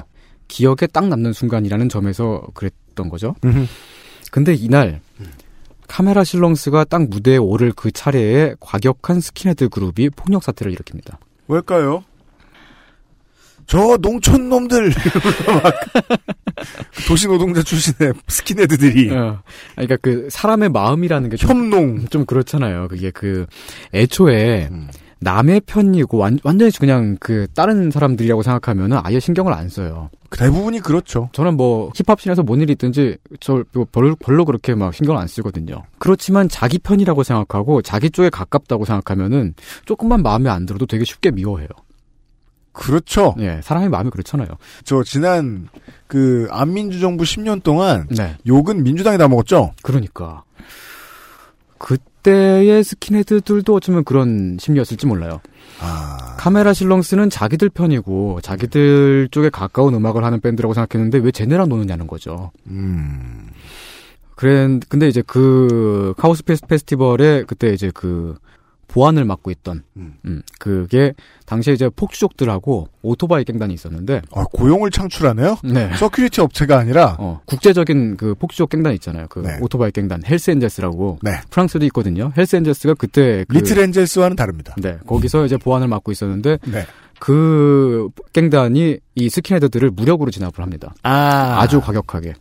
기억에 0.48 0.86
딱 0.92 1.08
남는 1.08 1.32
순간이라는 1.32 1.88
점에서 1.88 2.42
그랬던 2.54 3.08
거죠. 3.10 3.34
음흠. 3.44 3.66
근데 4.30 4.54
이날 4.54 5.00
카메라 5.88 6.24
실렁스가 6.24 6.84
딱 6.84 7.06
무대에 7.08 7.36
오를 7.36 7.72
그 7.76 7.90
차례에 7.90 8.54
과격한 8.60 9.20
스킨헤드 9.20 9.68
그룹이 9.68 10.08
폭력 10.10 10.42
사태를 10.42 10.74
일으킵니다. 10.74 11.16
왜일까요? 11.48 12.04
저 13.66 13.96
농촌 13.98 14.48
놈들 14.48 14.92
도시 17.08 17.26
노동자 17.26 17.62
출신의 17.62 18.14
스킨헤드들이 18.28 19.10
어, 19.10 19.42
그러니까 19.74 19.96
그 20.00 20.28
사람의 20.30 20.70
마음이라는 20.70 21.30
게좀 21.30 21.50
협농 21.50 22.06
좀 22.08 22.24
그렇잖아요. 22.24 22.88
그게 22.88 23.10
그 23.10 23.46
애초에 23.94 24.68
음. 24.70 24.88
남의 25.22 25.62
편이고 25.66 26.18
완, 26.18 26.38
완전히 26.42 26.72
그냥 26.72 27.16
그 27.20 27.46
다른 27.54 27.90
사람들이라고 27.90 28.42
생각하면은 28.42 28.98
아예 29.02 29.20
신경을 29.20 29.52
안 29.52 29.68
써요. 29.68 30.10
대부분이 30.30 30.80
그렇죠. 30.80 31.28
저는 31.32 31.56
뭐 31.56 31.92
힙합씬에서 31.94 32.42
뭔 32.42 32.60
일이 32.60 32.72
있든지 32.72 33.18
저 33.38 33.62
별로, 33.92 34.16
별로 34.16 34.44
그렇게 34.44 34.74
막 34.74 34.92
신경을 34.92 35.20
안 35.20 35.28
쓰거든요. 35.28 35.84
그렇지만 35.98 36.48
자기 36.48 36.78
편이라고 36.78 37.22
생각하고 37.22 37.82
자기 37.82 38.10
쪽에 38.10 38.30
가깝다고 38.30 38.84
생각하면은 38.84 39.54
조금만 39.84 40.22
마음에 40.22 40.50
안 40.50 40.66
들어도 40.66 40.86
되게 40.86 41.04
쉽게 41.04 41.30
미워해요. 41.30 41.68
그렇죠. 42.72 43.34
예, 43.38 43.60
사람의 43.62 43.90
마음이 43.90 44.10
그렇잖아요. 44.10 44.48
저 44.84 45.02
지난 45.02 45.68
그 46.06 46.48
안민주 46.50 47.00
정부 47.00 47.24
10년 47.24 47.62
동안 47.62 48.06
네, 48.10 48.36
욕은 48.46 48.82
민주당이 48.82 49.18
다 49.18 49.28
먹었죠. 49.28 49.72
그러니까 49.82 50.42
그때의 51.78 52.82
스킨헤드들도 52.84 53.74
어쩌면 53.74 54.04
그런 54.04 54.56
심리였을지 54.58 55.06
몰라요. 55.06 55.40
아. 55.80 56.36
카메라 56.38 56.72
실렁스는 56.72 57.28
자기들 57.28 57.68
편이고 57.68 58.40
자기들 58.40 59.28
쪽에 59.30 59.50
가까운 59.50 59.94
음악을 59.94 60.24
하는 60.24 60.40
밴드라고 60.40 60.74
생각했는데 60.74 61.18
왜 61.18 61.30
쟤네랑 61.30 61.68
노느냐는 61.68 62.06
거죠. 62.06 62.52
음. 62.68 63.48
그래 64.36 64.78
근데 64.88 65.08
이제 65.08 65.22
그 65.26 66.14
카오스 66.16 66.44
페스 66.44 66.66
페스티벌에 66.66 67.44
그때 67.44 67.72
이제 67.72 67.90
그 67.94 68.36
보안을 68.92 69.24
맡고 69.24 69.50
있던 69.50 69.82
음. 69.96 70.42
그게 70.58 71.14
당시에 71.46 71.72
이제 71.72 71.88
폭주족들하고 71.88 72.88
오토바이 73.00 73.44
갱단이 73.44 73.72
있었는데 73.72 74.20
아, 74.34 74.44
고용을 74.44 74.90
창출하네요? 74.90 75.56
네. 75.64 75.90
security 75.96 76.42
업체가 76.42 76.78
아니라 76.78 77.16
어, 77.18 77.40
국제적인 77.46 78.18
그 78.18 78.34
폭주족 78.34 78.68
갱단 78.68 78.92
있잖아요. 78.94 79.26
그 79.30 79.38
네. 79.40 79.56
오토바이 79.62 79.92
갱단 79.92 80.22
헬스엔젤스라고 80.26 81.20
네. 81.22 81.40
프랑스도 81.48 81.86
있거든요. 81.86 82.32
헬스엔젤스가 82.36 82.94
그때 82.94 83.46
그, 83.48 83.56
리틀 83.56 83.78
엔젤스와는 83.78 84.36
다릅니다. 84.36 84.74
네 84.76 84.98
거기서 85.06 85.46
이제 85.46 85.56
보안을 85.56 85.88
맡고 85.88 86.12
있었는데 86.12 86.58
네. 86.66 86.86
그 87.18 88.08
갱단이 88.32 88.98
이 89.14 89.28
스킨헤드들을 89.30 89.90
무력으로 89.90 90.30
진압을 90.30 90.60
합니다. 90.60 90.94
아. 91.02 91.60
아주 91.60 91.80
과격하게. 91.80 92.34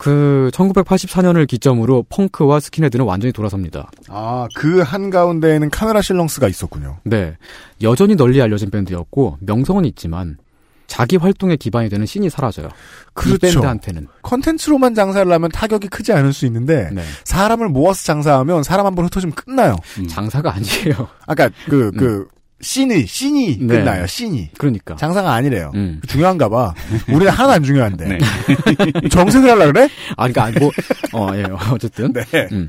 그 0.00 0.50
1984년을 0.54 1.46
기점으로 1.46 2.06
펑크와 2.08 2.58
스킨헤드는 2.58 3.04
완전히 3.04 3.32
돌아섭니다. 3.32 3.90
아, 4.08 4.48
그 4.54 4.80
한가운데에는 4.80 5.68
카메라 5.68 6.00
실렁스가 6.00 6.48
있었군요. 6.48 6.96
네. 7.04 7.36
여전히 7.82 8.16
널리 8.16 8.40
알려진 8.40 8.70
밴드였고 8.70 9.36
명성은 9.40 9.84
있지만 9.84 10.38
자기 10.86 11.16
활동의 11.18 11.58
기반이 11.58 11.90
되는 11.90 12.06
씬이 12.06 12.30
사라져요. 12.30 12.68
이 12.68 12.70
그렇죠. 13.12 13.38
밴드한테는. 13.60 14.08
컨텐츠로만 14.22 14.94
장사를 14.94 15.30
하면 15.30 15.50
타격이 15.50 15.88
크지 15.88 16.14
않을 16.14 16.32
수 16.32 16.46
있는데 16.46 16.88
네. 16.94 17.02
사람을 17.24 17.68
모아서 17.68 18.02
장사하면 18.04 18.62
사람 18.62 18.86
한 18.86 18.94
번 18.94 19.04
흩어지면 19.04 19.34
끝나요. 19.34 19.76
장사가 20.08 20.54
아니에요. 20.54 21.08
아까 21.26 21.50
그그 21.66 22.26
씬이 22.60 23.06
씬이 23.06 23.58
네. 23.60 23.66
끝나요. 23.78 24.06
씬이. 24.06 24.50
그러니까. 24.58 24.96
장사가 24.96 25.32
아니래요. 25.32 25.72
음. 25.74 26.00
중요한가 26.06 26.48
봐. 26.48 26.74
우리는 27.08 27.28
하나도 27.28 27.52
안 27.54 27.62
중요한데. 27.62 28.08
네. 28.08 28.18
정색을 29.08 29.48
하려 29.50 29.66
그래? 29.72 29.88
아, 30.16 30.28
그러니까 30.28 30.60
뭐, 30.60 30.70
어, 31.12 31.34
예, 31.36 31.44
어쨌든. 31.72 32.12
네. 32.12 32.22
음. 32.52 32.68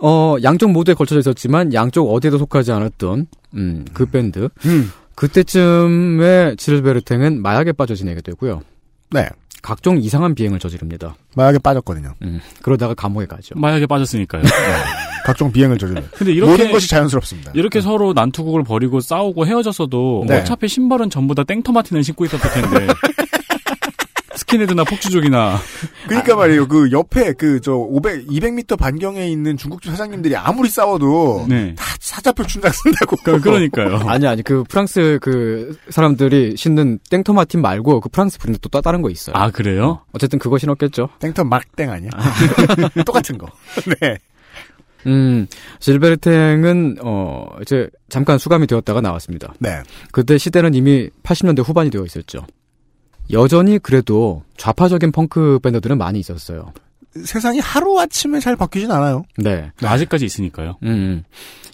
어, 0.00 0.36
양쪽 0.42 0.70
모두에 0.70 0.94
걸쳐져 0.94 1.20
있었지만 1.20 1.72
양쪽 1.74 2.12
어디에도 2.12 2.38
속하지 2.38 2.72
않았던 2.72 3.26
음, 3.54 3.84
그 3.92 4.06
밴드. 4.06 4.48
음. 4.64 4.90
그때쯤에 5.14 6.56
지르베르탱은 6.56 7.40
마약에 7.40 7.72
빠져 7.72 7.94
지내게 7.94 8.20
되고요. 8.20 8.62
네. 9.10 9.28
각종 9.64 9.96
이상한 9.96 10.34
비행을 10.34 10.58
저지릅니다. 10.58 11.16
마약에 11.36 11.58
빠졌거든요. 11.58 12.12
음, 12.20 12.38
그러다가 12.60 12.92
감옥에 12.92 13.24
가죠. 13.24 13.54
마약에 13.56 13.86
빠졌으니까요. 13.86 14.42
각종 15.24 15.50
비행을 15.50 15.78
저지르는. 15.78 16.06
근데 16.12 16.34
이렇게 16.34 16.50
모든 16.50 16.70
것이 16.70 16.86
자연스럽습니다. 16.86 17.52
이렇게 17.54 17.80
서로 17.80 18.12
난투극을 18.12 18.62
벌이고 18.62 19.00
싸우고 19.00 19.46
헤어졌어도 19.46 20.26
네. 20.28 20.40
어차피 20.40 20.68
신발은 20.68 21.08
전부 21.08 21.34
다 21.34 21.44
땡토마틴을 21.44 22.04
신고 22.04 22.26
있었을 22.26 22.50
텐데 22.50 22.92
스킨헤드나 24.36 24.84
폭주족이나 24.84 25.58
그러니까 26.08 26.36
말이에요. 26.36 26.68
그 26.68 26.90
옆에 26.92 27.32
그 27.32 27.54
저 27.64 27.72
500, 27.72 28.26
200m 28.28 28.78
반경에 28.78 29.26
있는 29.26 29.56
중국집 29.56 29.90
사장님들이 29.90 30.36
아무리 30.36 30.68
싸워도 30.68 31.46
네. 31.48 31.74
다 31.76 31.84
사자표 31.98 32.44
춘장 32.46 32.70
쓴다고. 32.72 33.16
그, 33.24 33.40
그러니까 33.40 33.84
요. 33.84 34.02
아니 34.06 34.26
아니 34.26 34.42
그 34.42 34.64
프랑스 34.64 35.18
그 35.22 35.74
사람들이 35.88 36.56
신는 36.58 36.98
땡토마틴 37.08 37.62
말고 37.62 38.00
그 38.00 38.10
프랑스 38.10 38.38
브랜드 38.38 38.58
또 38.60 38.68
다른 38.82 39.00
거 39.00 39.08
있어요. 39.08 39.34
아 39.34 39.50
그래요? 39.50 40.02
어쨌든 40.12 40.38
그거 40.38 40.58
신었겠죠. 40.58 41.08
땡턴 41.20 41.48
막땡 41.48 41.90
아니야? 41.90 42.10
똑같은 43.06 43.38
거. 43.38 43.46
네. 44.00 44.18
음, 45.06 45.46
질베르탱은 45.80 46.96
어 47.02 47.46
이제 47.62 47.88
잠깐 48.10 48.36
수감이 48.36 48.66
되었다가 48.66 49.00
나왔습니다. 49.00 49.54
네. 49.58 49.82
그때 50.12 50.36
시대는 50.36 50.74
이미 50.74 51.08
80년대 51.22 51.66
후반이 51.66 51.88
되어 51.90 52.04
있었죠. 52.04 52.46
여전히 53.32 53.78
그래도 53.78 54.42
좌파적인 54.56 55.12
펑크 55.12 55.60
밴드들은 55.62 55.98
많이 55.98 56.18
있었어요. 56.20 56.72
세상이 57.24 57.60
하루 57.60 57.98
아침에 58.00 58.40
잘 58.40 58.56
바뀌진 58.56 58.90
않아요. 58.90 59.22
네. 59.38 59.70
아직까지 59.82 60.24
있으니까요. 60.24 60.76
음. 60.82 61.22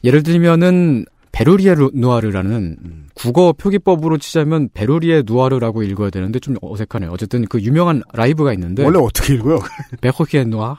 예를 0.05 0.23
들면은 0.23 1.07
베르리에 1.33 1.75
루- 1.75 1.91
누아르라는 1.95 2.77
국어 3.15 3.53
표기법으로 3.53 4.19
치자면 4.19 4.69
베르리에 4.75 5.23
누아르라고 5.27 5.83
읽어야 5.85 6.11
되는데 6.11 6.41
좀 6.41 6.57
어색하네요. 6.61 7.11
어쨌든 7.13 7.45
그 7.47 7.61
유명한 7.63 8.03
라이브가 8.13 8.53
있는데 8.55 8.85
원래 8.85 8.99
어떻게 8.99 9.35
읽어요? 9.35 9.61
베호히에 10.03 10.45
누아 10.45 10.79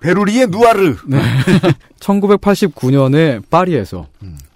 베루리에 0.00 0.46
누아르. 0.48 0.96
네. 1.06 1.18
1989년에 2.00 3.42
파리에서 3.50 4.06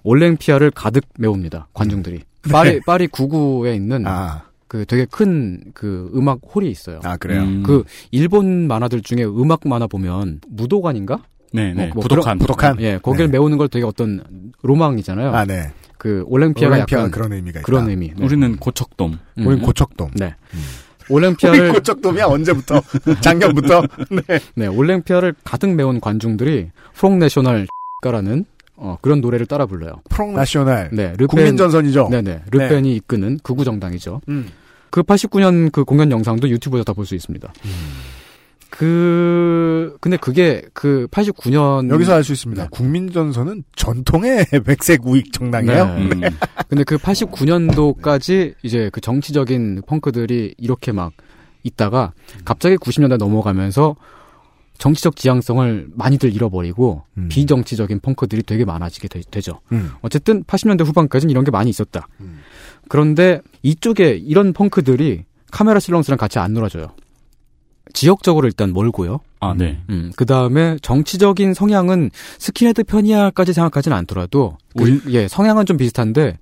올랭피아를 0.04 0.70
가득 0.70 1.04
메웁니다. 1.18 1.68
관중들이. 1.74 2.20
파리 2.50 2.80
파리 2.80 3.06
구구에 3.08 3.74
있는 3.74 4.06
아. 4.06 4.42
그 4.72 4.86
되게 4.86 5.04
큰 5.04 5.60
그 5.74 6.10
음악 6.14 6.38
홀이 6.54 6.70
있어요. 6.70 7.00
아, 7.04 7.18
그래요? 7.18 7.42
음. 7.42 7.62
그 7.62 7.84
일본 8.10 8.68
만화들 8.68 9.02
중에 9.02 9.22
음악 9.22 9.60
만화 9.68 9.86
보면 9.86 10.40
무도관인가? 10.48 11.18
네, 11.52 11.74
네. 11.74 11.88
뭐, 11.88 11.96
뭐 11.96 12.02
부도칸. 12.04 12.38
부도칸? 12.38 12.80
예, 12.80 12.96
거기를 12.96 13.26
네. 13.26 13.32
메우는 13.32 13.58
걸 13.58 13.68
되게 13.68 13.84
어떤 13.84 14.22
로망이잖아요. 14.62 15.34
아, 15.34 15.44
네. 15.44 15.70
그 15.98 16.24
올림피아가 16.26 16.78
약간 16.78 17.10
그런 17.10 17.34
의미가 17.34 17.60
있다. 17.60 17.66
그런 17.66 17.90
의미. 17.90 18.12
네. 18.16 18.24
우리는 18.24 18.56
고척돔. 18.56 19.18
음. 19.36 19.46
우린 19.46 19.60
고척돔. 19.60 20.12
네. 20.14 20.34
우리 21.10 21.26
올랭피아를 21.26 21.74
고척돔이야 21.74 22.24
언제부터? 22.24 22.80
작년부터. 23.20 23.82
네. 24.08 24.40
네, 24.54 24.66
올랭피아를 24.68 25.34
가득 25.44 25.74
메운 25.74 26.00
관중들이 26.00 26.70
프롱 26.94 27.18
내셔널 27.18 27.66
가라는 28.00 28.46
어, 28.76 28.96
그런 29.02 29.20
노래를 29.20 29.44
따라 29.44 29.66
불러요. 29.66 30.00
프롱 30.08 30.34
나셔널. 30.34 30.88
네, 30.92 31.12
르펜 31.18 31.26
국민전선이죠. 31.26 32.08
네 32.10 32.22
네. 32.22 32.40
르펜이 32.50 32.96
이끄는 32.96 33.40
극우 33.42 33.64
정당이죠. 33.64 34.22
음. 34.30 34.46
그 34.92 35.02
89년 35.02 35.72
그 35.72 35.84
공연 35.84 36.10
영상도 36.12 36.48
유튜브에서 36.50 36.84
다 36.84 36.92
볼 36.92 37.06
수 37.06 37.14
있습니다. 37.16 37.50
그 38.70 39.96
근데 40.00 40.16
그게 40.16 40.62
그 40.72 41.06
89년 41.10 41.90
여기서 41.90 42.14
알 42.14 42.24
수 42.24 42.32
있습니다. 42.32 42.68
국민전선은 42.70 43.64
전통의 43.76 44.46
백색 44.64 45.06
우익 45.06 45.32
정당이에요. 45.32 45.84
네. 45.86 45.96
음. 45.96 46.20
근데 46.68 46.84
그 46.84 46.96
89년도까지 46.96 48.54
이제 48.62 48.90
그 48.92 49.00
정치적인 49.00 49.82
펑크들이 49.86 50.54
이렇게 50.58 50.92
막 50.92 51.12
있다가 51.64 52.12
갑자기 52.44 52.76
90년대 52.76 53.18
넘어가면서 53.18 53.96
정치적 54.78 55.16
지향성을 55.16 55.88
많이들 55.94 56.34
잃어버리고 56.34 57.04
음. 57.18 57.28
비정치적인 57.28 58.00
펑크들이 58.00 58.42
되게 58.42 58.64
많아지게 58.64 59.08
되, 59.08 59.40
죠 59.40 59.60
음. 59.70 59.92
어쨌든 60.00 60.42
80년대 60.44 60.84
후반까지는 60.84 61.30
이런 61.30 61.44
게 61.44 61.50
많이 61.50 61.70
있었다. 61.70 62.08
그런데 62.88 63.40
이쪽에 63.62 64.12
이런 64.12 64.52
펑크들이 64.52 65.24
카메라 65.50 65.80
실렁스랑 65.80 66.16
같이 66.18 66.38
안 66.38 66.52
놀아줘요. 66.54 66.88
지역적으로 67.94 68.46
일단 68.46 68.72
멀고요. 68.72 69.20
아, 69.40 69.54
네. 69.56 69.80
음, 69.90 70.12
그 70.16 70.24
다음에 70.24 70.76
정치적인 70.82 71.52
성향은 71.52 72.10
스킨헤드 72.38 72.84
편이야까지 72.84 73.52
생각하지는 73.52 73.96
않더라도, 73.98 74.56
그, 74.76 74.84
우리- 74.84 75.00
예, 75.14 75.28
성향은 75.28 75.66
좀 75.66 75.76
비슷한데, 75.76 76.38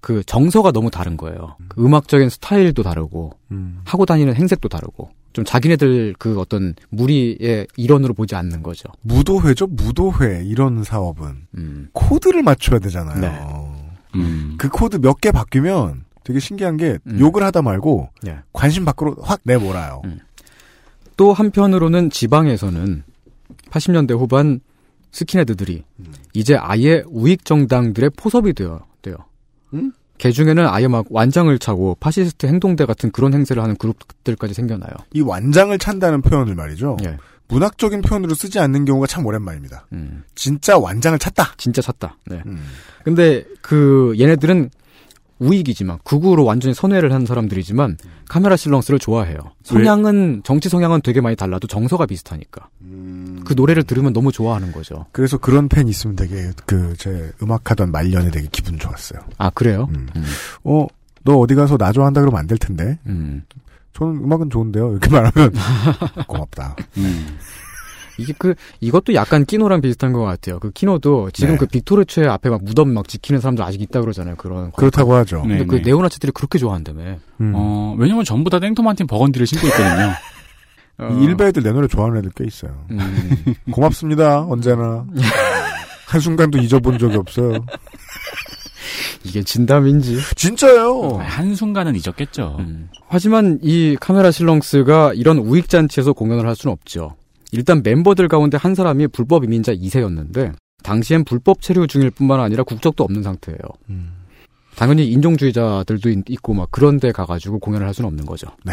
그 0.00 0.22
정서가 0.24 0.72
너무 0.72 0.90
다른 0.90 1.16
거예요. 1.16 1.56
그 1.68 1.82
음악적인 1.84 2.28
스타일도 2.28 2.82
다르고, 2.82 3.32
음. 3.52 3.80
하고 3.84 4.04
다니는 4.04 4.34
행색도 4.34 4.68
다르고, 4.68 5.10
좀 5.32 5.44
자기네들 5.44 6.16
그 6.18 6.40
어떤 6.40 6.74
무리의 6.90 7.68
일원으로 7.76 8.14
보지 8.14 8.34
않는 8.34 8.62
거죠. 8.64 8.88
무도회죠, 9.02 9.68
무도회. 9.68 10.42
이런 10.44 10.82
사업은. 10.82 11.46
음, 11.56 11.88
코드를 11.92 12.42
맞춰야 12.42 12.80
되잖아요. 12.80 13.20
네. 13.20 13.38
음. 14.14 14.54
그 14.58 14.68
코드 14.68 14.96
몇 14.96 15.20
개 15.20 15.30
바뀌면 15.32 16.04
되게 16.24 16.38
신기한 16.40 16.76
게 16.76 16.98
음. 17.06 17.18
욕을 17.20 17.42
하다 17.42 17.62
말고 17.62 18.10
예. 18.26 18.38
관심 18.52 18.84
밖으로 18.84 19.16
확 19.22 19.40
내몰아요. 19.44 20.02
음. 20.04 20.20
또 21.16 21.32
한편으로는 21.32 22.10
지방에서는 22.10 23.04
80년대 23.70 24.18
후반 24.18 24.60
스킨헤드들이 25.12 25.84
이제 26.34 26.56
아예 26.56 27.02
우익 27.08 27.44
정당들의 27.44 28.10
포섭이 28.16 28.52
되어 28.52 28.80
돼요. 29.02 29.16
음? 29.74 29.92
개 30.18 30.30
중에는 30.30 30.66
아예 30.68 30.86
막 30.86 31.06
완장을 31.10 31.58
차고 31.58 31.96
파시스트 31.98 32.46
행동대 32.46 32.84
같은 32.86 33.10
그런 33.10 33.32
행세를 33.34 33.62
하는 33.62 33.74
그룹들까지 33.76 34.54
생겨나요. 34.54 34.90
이 35.12 35.20
완장을 35.22 35.76
찬다는 35.78 36.22
표현을 36.22 36.54
말이죠. 36.54 36.96
예. 37.04 37.16
문학적인 37.50 38.02
표현으로 38.02 38.34
쓰지 38.34 38.58
않는 38.58 38.84
경우가 38.84 39.06
참 39.06 39.26
오랜만입니다. 39.26 39.86
음, 39.92 40.22
진짜 40.34 40.78
완장을 40.78 41.18
찼다. 41.18 41.54
진짜 41.56 41.82
찼다. 41.82 42.16
네. 42.26 42.42
음. 42.46 42.62
근데 43.04 43.44
그 43.60 44.14
얘네들은 44.18 44.70
우익이지만 45.38 45.98
극우로 46.04 46.44
완전히 46.44 46.74
선회를 46.74 47.14
한 47.14 47.24
사람들이지만 47.24 47.96
카메라 48.28 48.56
실렁스를 48.56 48.98
좋아해요. 48.98 49.38
성향은 49.62 50.42
정치 50.44 50.68
성향은 50.68 51.00
되게 51.00 51.22
많이 51.22 51.34
달라도 51.34 51.66
정서가 51.66 52.04
비슷하니까. 52.04 52.68
그 53.46 53.54
노래를 53.54 53.84
들으면 53.84 54.12
너무 54.12 54.32
좋아하는 54.32 54.70
거죠. 54.70 55.06
그래서 55.12 55.38
그런 55.38 55.68
팬이 55.70 55.88
있으면 55.88 56.14
되게 56.14 56.50
그 56.66 56.94
제 56.98 57.32
음악하던 57.42 57.90
말년에 57.90 58.30
되게 58.30 58.48
기분 58.52 58.78
좋았어요. 58.78 59.20
아 59.38 59.48
그래요? 59.48 59.88
음. 59.94 60.08
음. 60.14 60.24
어, 60.64 60.86
너 61.24 61.36
어디 61.38 61.54
가서 61.54 61.78
나 61.78 61.90
좋아한다 61.90 62.20
그러면 62.20 62.38
안 62.40 62.46
될 62.46 62.58
텐데. 62.58 62.98
음. 64.00 64.14
저는 64.14 64.24
음악은 64.24 64.50
좋은데요. 64.50 64.92
이렇게 64.92 65.10
말하면 65.10 65.52
고맙다. 66.26 66.76
음. 66.96 67.38
이게 68.18 68.34
그 68.36 68.54
이것도 68.80 69.14
약간 69.14 69.46
키노랑 69.46 69.80
비슷한 69.80 70.12
것 70.12 70.22
같아요. 70.22 70.58
그 70.58 70.70
키노도 70.70 71.30
지금 71.30 71.52
네. 71.54 71.58
그 71.58 71.66
빅토르체 71.66 72.26
앞에 72.26 72.50
막 72.50 72.62
무덤 72.62 72.92
막 72.92 73.08
지키는 73.08 73.40
사람들 73.40 73.64
아직 73.64 73.80
있다 73.80 74.00
그러잖아요. 74.00 74.36
그런 74.36 74.72
그렇다고 74.72 75.14
하죠. 75.14 75.40
근데 75.42 75.58
네, 75.58 75.64
그 75.66 75.76
네. 75.76 75.82
네오나치들이 75.86 76.32
그렇게 76.32 76.58
좋아한다며. 76.58 77.16
음. 77.40 77.52
어, 77.54 77.96
왜냐면 77.98 78.24
전부 78.24 78.50
다 78.50 78.58
땡토마틴 78.60 79.06
버건디를 79.06 79.46
신고 79.46 79.66
있거든요. 79.68 80.12
이 81.18 81.24
일베 81.24 81.46
애들 81.46 81.62
내 81.62 81.72
노래 81.72 81.88
좋아하는 81.88 82.18
애들 82.18 82.30
꽤 82.36 82.44
있어요. 82.44 82.84
음. 82.90 83.54
고맙습니다. 83.70 84.44
언제나. 84.44 85.06
한 86.06 86.20
순간도 86.20 86.58
잊어본 86.58 86.98
적이 86.98 87.16
없어요. 87.16 87.64
이게 89.24 89.42
진담인지. 89.42 90.18
진짜요. 90.36 91.18
한순간은 91.18 91.94
잊었겠죠. 91.96 92.56
음. 92.60 92.88
하지만 93.08 93.58
이 93.62 93.96
카메라 94.00 94.30
실렁스가 94.30 95.12
이런 95.14 95.38
우익 95.38 95.68
잔치에서 95.68 96.12
공연을 96.12 96.46
할 96.46 96.54
수는 96.56 96.72
없죠. 96.72 97.16
일단 97.52 97.82
멤버들 97.82 98.28
가운데 98.28 98.56
한 98.56 98.74
사람이 98.74 99.08
불법 99.08 99.44
이민자 99.44 99.74
2세였는데 99.74 100.54
당시엔 100.82 101.24
불법 101.24 101.60
체류 101.62 101.86
중일 101.86 102.10
뿐만 102.10 102.40
아니라 102.40 102.62
국적도 102.62 103.04
없는 103.04 103.22
상태예요. 103.22 103.58
음. 103.90 104.12
당연히 104.76 105.08
인종주의자들도 105.10 106.08
있- 106.10 106.30
있고 106.30 106.54
막 106.54 106.70
그런 106.70 106.98
데 107.00 107.10
가가지고 107.12 107.58
공연을 107.58 107.86
할 107.86 107.92
수는 107.92 108.06
없는 108.08 108.24
거죠. 108.24 108.46
네. 108.64 108.72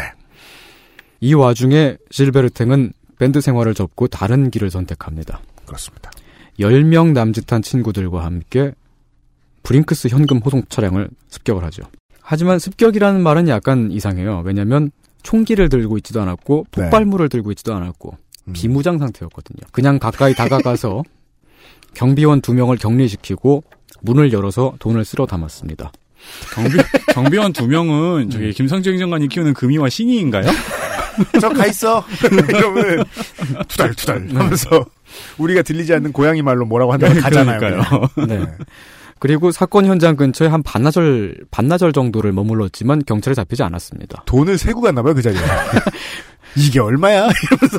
이 1.20 1.34
와중에 1.34 1.96
실베르탱은 2.10 2.92
밴드 3.18 3.40
생활을 3.40 3.74
접고 3.74 4.06
다른 4.06 4.50
길을 4.50 4.70
선택합니다. 4.70 5.40
그렇습니다. 5.66 6.10
10명 6.60 7.12
남짓한 7.12 7.62
친구들과 7.62 8.24
함께 8.24 8.72
브링크스 9.68 10.08
현금 10.08 10.38
호송 10.38 10.62
차량을 10.70 11.10
습격을 11.28 11.62
하죠. 11.64 11.82
하지만 12.22 12.58
습격이라는 12.58 13.22
말은 13.22 13.48
약간 13.48 13.90
이상해요. 13.92 14.42
왜냐면 14.46 14.90
총기를 15.22 15.68
들고 15.68 15.98
있지도 15.98 16.22
않았고 16.22 16.66
네. 16.74 16.82
폭발물을 16.84 17.28
들고 17.28 17.50
있지도 17.52 17.74
않았고 17.74 18.16
음. 18.46 18.52
비무장 18.54 18.98
상태였거든요. 18.98 19.68
그냥 19.70 19.98
가까이 19.98 20.34
다가가서 20.34 21.02
경비원 21.92 22.40
두 22.40 22.54
명을 22.54 22.78
격리시키고 22.78 23.62
문을 24.00 24.32
열어서 24.32 24.72
돈을 24.78 25.04
쓸어 25.04 25.26
담았습니다. 25.26 25.92
경비, 26.54 26.78
경비원 27.12 27.52
두 27.52 27.66
명은 27.66 28.22
음. 28.22 28.30
저기 28.30 28.52
김성주 28.52 28.90
행정관이 28.90 29.28
키우는 29.28 29.52
금이와 29.52 29.90
신이인가요? 29.90 30.44
저 31.42 31.48
가 31.50 31.66
있어. 31.66 32.02
이러면 32.48 33.04
투달 33.68 33.94
투달 33.94 34.28
하면서 34.32 34.86
우리가 35.36 35.60
들리지 35.60 35.92
않는 35.92 36.12
고양이 36.12 36.40
말로 36.40 36.64
뭐라고 36.64 36.92
한다고 36.94 37.20
가잖아요. 37.20 37.58
그러니까요. 37.58 38.08
네. 38.26 38.46
그리고 39.20 39.50
사건 39.50 39.86
현장 39.86 40.16
근처에 40.16 40.48
한 40.48 40.62
반나절 40.62 41.36
반나절 41.50 41.92
정도를 41.92 42.32
머물렀지만 42.32 43.02
경찰에 43.06 43.34
잡히지 43.34 43.62
않았습니다. 43.62 44.22
돈을 44.26 44.58
세고 44.58 44.80
갔나 44.80 45.02
봐요 45.02 45.14
그 45.14 45.22
자리에. 45.22 45.40
이게 46.56 46.80
얼마야? 46.80 47.28
이러면서 47.28 47.78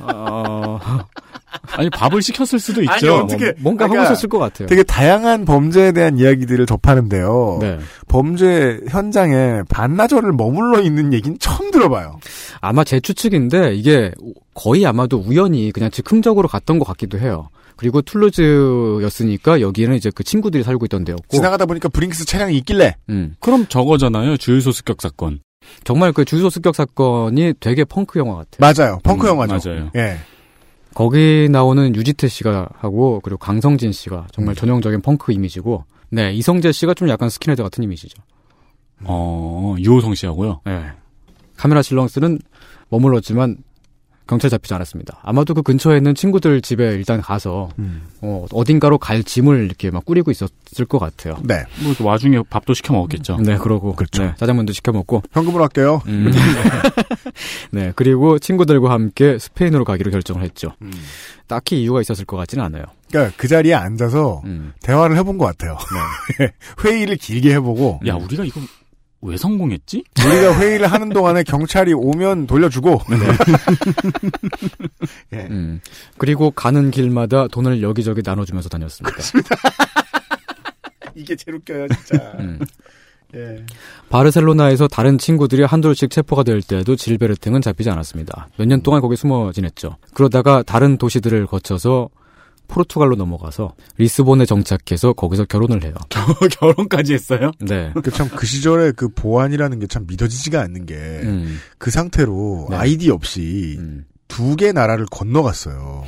어, 0.00 0.78
아니 1.72 1.88
밥을 1.90 2.20
시켰을 2.22 2.58
수도 2.58 2.82
있죠. 2.82 2.92
아니, 2.92 3.08
어떻게- 3.08 3.52
뭔가 3.60 3.84
하고 3.84 3.92
그러니까 3.92 4.12
있었을 4.12 4.28
것 4.28 4.38
같아요. 4.38 4.66
되게 4.68 4.82
다양한 4.82 5.44
범죄에 5.44 5.92
대한 5.92 6.18
이야기들을 6.18 6.66
접하는데요. 6.66 7.58
네. 7.60 7.78
범죄 8.08 8.80
현장에 8.88 9.62
반나절을 9.68 10.32
머물러 10.32 10.80
있는 10.80 11.12
얘기는 11.12 11.38
처음 11.38 11.70
들어봐요. 11.70 12.18
아마 12.60 12.84
제 12.84 13.00
추측인데 13.00 13.74
이게 13.74 14.12
거의 14.54 14.84
아마도 14.84 15.18
우연히 15.18 15.70
그냥 15.72 15.90
즉흥적으로 15.90 16.48
갔던 16.48 16.78
것 16.78 16.84
같기도 16.86 17.18
해요. 17.18 17.48
그리고 17.82 18.00
툴루즈였으니까 18.00 19.60
여기에는 19.60 19.96
이제 19.96 20.12
그 20.14 20.22
친구들이 20.22 20.62
살고 20.62 20.84
있던 20.84 21.04
데였고. 21.04 21.26
지나가다 21.30 21.66
보니까 21.66 21.88
브링크스 21.88 22.24
차량이 22.26 22.56
있길래 22.58 22.94
음. 23.08 23.34
그럼 23.40 23.66
저거잖아요. 23.68 24.36
주유소 24.36 24.70
습격 24.70 25.02
사건. 25.02 25.40
정말 25.82 26.12
그 26.12 26.24
주유소 26.24 26.48
습격 26.48 26.76
사건이 26.76 27.54
되게 27.58 27.82
펑크 27.82 28.20
영화 28.20 28.36
같아요. 28.36 28.58
맞아요. 28.60 28.98
펑크 29.02 29.26
음, 29.26 29.30
영화죠. 29.30 29.68
맞아요. 29.68 29.90
예. 29.96 30.18
거기 30.94 31.48
나오는 31.50 31.92
유지태 31.96 32.28
씨가 32.28 32.68
하고 32.78 33.18
그리고 33.24 33.38
강성진 33.38 33.90
씨가 33.90 34.28
정말 34.30 34.54
전형적인 34.54 35.00
펑크 35.00 35.32
이미지고 35.32 35.84
네 36.08 36.32
이성재 36.34 36.70
씨가 36.70 36.94
좀 36.94 37.08
약간 37.08 37.30
스킨헤드 37.30 37.64
같은 37.64 37.82
이미지죠. 37.82 38.22
어, 39.00 39.74
유호성 39.80 40.14
씨하고요. 40.14 40.60
네. 40.66 40.84
카메라 41.56 41.82
실렁스는 41.82 42.38
머물렀지만 42.90 43.56
경찰 44.26 44.50
잡히지 44.50 44.72
않았습니다. 44.74 45.18
아마도 45.22 45.54
그 45.54 45.62
근처에 45.62 45.96
있는 45.96 46.14
친구들 46.14 46.60
집에 46.62 46.94
일단 46.94 47.20
가서 47.20 47.70
음. 47.78 48.02
어, 48.20 48.46
어딘가로 48.52 48.98
갈 48.98 49.22
짐을 49.22 49.64
이렇게 49.64 49.90
막 49.90 50.04
꾸리고 50.04 50.30
있었을 50.30 50.86
것 50.88 50.98
같아요. 50.98 51.36
네. 51.42 51.64
뭐 51.82 51.94
와중에 52.00 52.42
밥도 52.48 52.74
시켜 52.74 52.92
먹었겠죠. 52.94 53.38
네, 53.38 53.56
그러고 53.56 53.94
그렇죠. 53.94 54.22
네, 54.22 54.34
짜장면도 54.36 54.72
시켜 54.72 54.92
먹고 54.92 55.22
현금으로 55.32 55.62
할게요. 55.62 56.02
음. 56.06 56.32
네, 57.72 57.92
그리고 57.96 58.38
친구들과 58.38 58.90
함께 58.90 59.38
스페인으로 59.38 59.84
가기로 59.84 60.10
결정을 60.10 60.42
했죠. 60.42 60.72
음. 60.82 60.92
딱히 61.46 61.82
이유가 61.82 62.00
있었을 62.00 62.24
것 62.24 62.36
같지는 62.36 62.64
않아요. 62.64 62.84
그러니까 63.10 63.34
그 63.36 63.48
자리에 63.48 63.74
앉아서 63.74 64.42
음. 64.44 64.72
대화를 64.82 65.16
해본 65.18 65.36
것 65.36 65.44
같아요. 65.46 65.76
회의를 66.84 67.16
길게 67.16 67.52
해보고 67.54 68.00
야, 68.06 68.14
우리가 68.14 68.44
이거 68.44 68.60
왜 69.24 69.36
성공했지? 69.36 70.02
우리가 70.18 70.58
회의를 70.58 70.90
하는 70.90 71.08
동안에 71.08 71.44
경찰이 71.44 71.92
오면 71.92 72.48
돌려주고 72.48 73.00
예. 75.32 75.38
음. 75.50 75.80
그리고 76.18 76.50
가는 76.50 76.90
길마다 76.90 77.48
돈을 77.48 77.82
여기저기 77.82 78.22
나눠주면서 78.24 78.68
다녔습니다. 78.68 79.16
이게 81.14 81.36
제일 81.36 81.56
웃겨요 81.56 81.86
진짜. 81.88 82.32
음. 82.40 82.58
예. 83.34 83.64
바르셀로나에서 84.10 84.88
다른 84.88 85.16
친구들이 85.18 85.62
한둘씩 85.62 86.10
체포가 86.10 86.42
될 86.42 86.60
때도 86.60 86.96
질베르탱은 86.96 87.62
잡히지 87.62 87.88
않았습니다. 87.90 88.48
몇 88.58 88.66
년 88.66 88.82
동안 88.82 89.00
거기 89.00 89.16
숨어 89.16 89.52
지냈죠. 89.52 89.96
그러다가 90.14 90.62
다른 90.62 90.98
도시들을 90.98 91.46
거쳐서 91.46 92.08
포르투갈로 92.66 93.14
넘어가서 93.16 93.74
리스본에 93.98 94.46
정착해서 94.46 95.12
거기서 95.12 95.44
결혼을 95.44 95.84
해요. 95.84 95.94
결혼까지 96.58 97.14
했어요? 97.14 97.52
네. 97.60 97.92
참그 98.12 98.46
시절에 98.46 98.92
그 98.92 99.08
보안이라는 99.08 99.78
게 99.78 99.86
참 99.92 100.06
믿어지지가 100.06 100.58
않는 100.62 100.86
게그 100.86 101.26
음. 101.26 101.58
상태로 101.78 102.68
네. 102.70 102.76
아이디 102.76 103.10
없이 103.10 103.76
음. 103.78 104.06
두개 104.26 104.72
나라를 104.72 105.04
건너갔어요. 105.10 106.04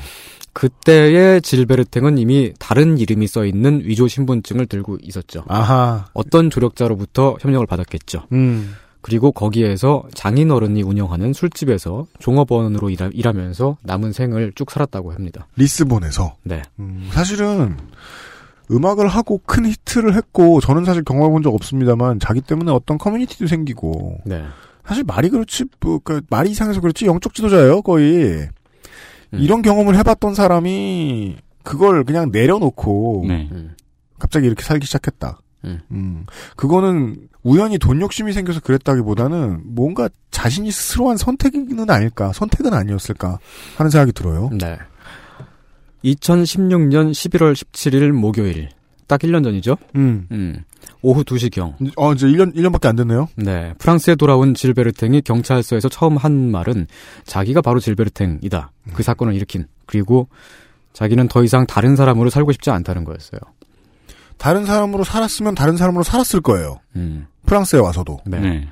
그때의 0.55 1.42
질베르탱은 1.42 2.16
이미 2.16 2.55
다른 2.59 2.96
이름이 2.96 3.26
써 3.26 3.44
있는 3.44 3.82
위조 3.84 4.09
신분증을 4.09 4.66
들고 4.66 4.98
있었죠. 5.02 5.44
아하. 5.48 6.07
어떤 6.14 6.48
조력자로부터 6.48 7.36
협력을 7.40 7.66
받았겠죠. 7.66 8.22
음. 8.32 8.74
그리고 9.05 9.32
거기에서 9.32 10.05
장인 10.14 10.50
어른이 10.50 10.82
운영하는 10.82 11.34
술집에서 11.34 12.07
종업원으로 12.20 12.88
일하, 12.88 13.11
일하 13.12 13.34
면서 13.34 13.76
남은 13.82 14.12
생을 14.12 14.52
쭉 14.55 14.70
살았다고 14.70 15.12
합니다. 15.12 15.46
리스본에서 15.57 16.36
네. 16.42 16.62
음, 16.78 17.11
사실은 17.12 17.76
음악을 18.70 19.07
하고 19.09 19.42
큰 19.44 19.66
히트를 19.66 20.14
했고 20.14 20.59
저는 20.62 20.86
사실 20.86 21.05
경험해 21.05 21.28
본 21.28 21.42
적 21.42 21.55
없습니다만 21.55 22.18
자기 22.18 22.40
때문에 22.40 22.72
어떤 22.72 22.96
커뮤니티도 22.96 23.46
생기고 23.46 24.20
네. 24.24 24.42
사실 24.86 25.05
말이 25.05 25.28
그렇지 25.28 25.66
뭐, 25.80 26.00
그 26.02 26.22
말이 26.30 26.50
이상해서 26.52 26.80
그렇지 26.80 27.05
영적 27.05 27.34
지도자예요 27.34 27.82
거의 27.82 28.48
음. 29.34 29.38
이런 29.38 29.61
경험을 29.61 29.98
해봤던 29.98 30.34
사람이 30.34 31.36
그걸 31.62 32.05
그냥 32.05 32.30
내려놓고 32.32 33.24
네. 33.28 33.50
음. 33.52 33.74
갑자기 34.18 34.46
이렇게 34.46 34.62
살기 34.62 34.86
시작했다. 34.86 35.40
음. 35.65 35.81
음, 35.91 36.27
그거는 36.57 37.29
우연히 37.43 37.79
돈 37.79 38.01
욕심이 38.01 38.33
생겨서 38.33 38.61
그랬다기보다는 38.61 39.62
뭔가 39.65 40.09
자신이 40.31 40.71
스스로 40.71 41.11
한 41.11 41.17
선택은 41.17 41.89
아닐까, 41.91 42.33
선택은 42.33 42.73
아니었을까 42.73 43.39
하는 43.77 43.91
생각이 43.91 44.12
들어요. 44.12 44.51
네. 44.53 44.79
2016년 46.05 47.12
11월 47.12 47.55
17일 47.55 48.12
목요일. 48.12 48.69
딱 49.07 49.21
1년 49.21 49.45
전이죠? 49.45 49.77
음. 49.97 50.27
음. 50.31 50.65
오후 51.03 51.23
2시경. 51.25 51.75
어, 51.97 52.12
이제 52.12 52.27
1년, 52.27 52.55
1년밖에 52.55 52.87
안 52.87 52.97
됐네요? 52.97 53.29
네. 53.37 53.75
프랑스에 53.79 54.15
돌아온 54.15 54.55
질베르탱이 54.55 55.23
경찰서에서 55.23 55.89
처음 55.89 56.17
한 56.17 56.51
말은 56.51 56.87
자기가 57.25 57.61
바로 57.61 57.81
질베르탱이다. 57.81 58.73
그 58.95 59.03
사건을 59.03 59.35
일으킨. 59.35 59.67
그리고 59.87 60.29
자기는 60.95 61.29
더 61.29 61.43
이상 61.43 61.67
다른 61.67 61.97
사람으로 61.97 62.31
살고 62.31 62.53
싶지 62.53 62.71
않다는 62.71 63.05
거였어요. 63.05 63.41
다른 64.37 64.64
사람으로 64.64 65.05
살았으면 65.05 65.55
다른 65.55 65.76
사람으로 65.76 66.03
살았을 66.05 66.41
거예요. 66.41 66.80
음. 66.97 67.26
프랑스에 67.47 67.78
와서도. 67.80 68.18
네. 68.26 68.41
네. 68.41 68.68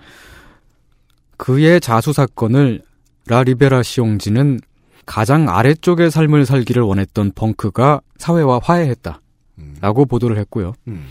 그의 1.37 1.81
자수 1.81 2.13
사건을 2.13 2.83
라리베라 3.27 3.83
시옹지는 3.83 4.61
가장 5.07 5.49
아래쪽의 5.49 6.11
삶을 6.11 6.47
살기를 6.47 6.83
원했던 6.83 7.33
펑크가 7.35 8.01
사회와 8.19 8.61
화해했다. 8.63 9.21
라고 9.81 10.07
보도를 10.07 10.39
했고요. 10.39 10.75
음. 10.89 11.07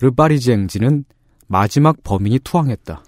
르바리지앵지는 0.00 1.04
마지막 1.46 2.02
범인이 2.02 2.40
투항했다. 2.40 3.02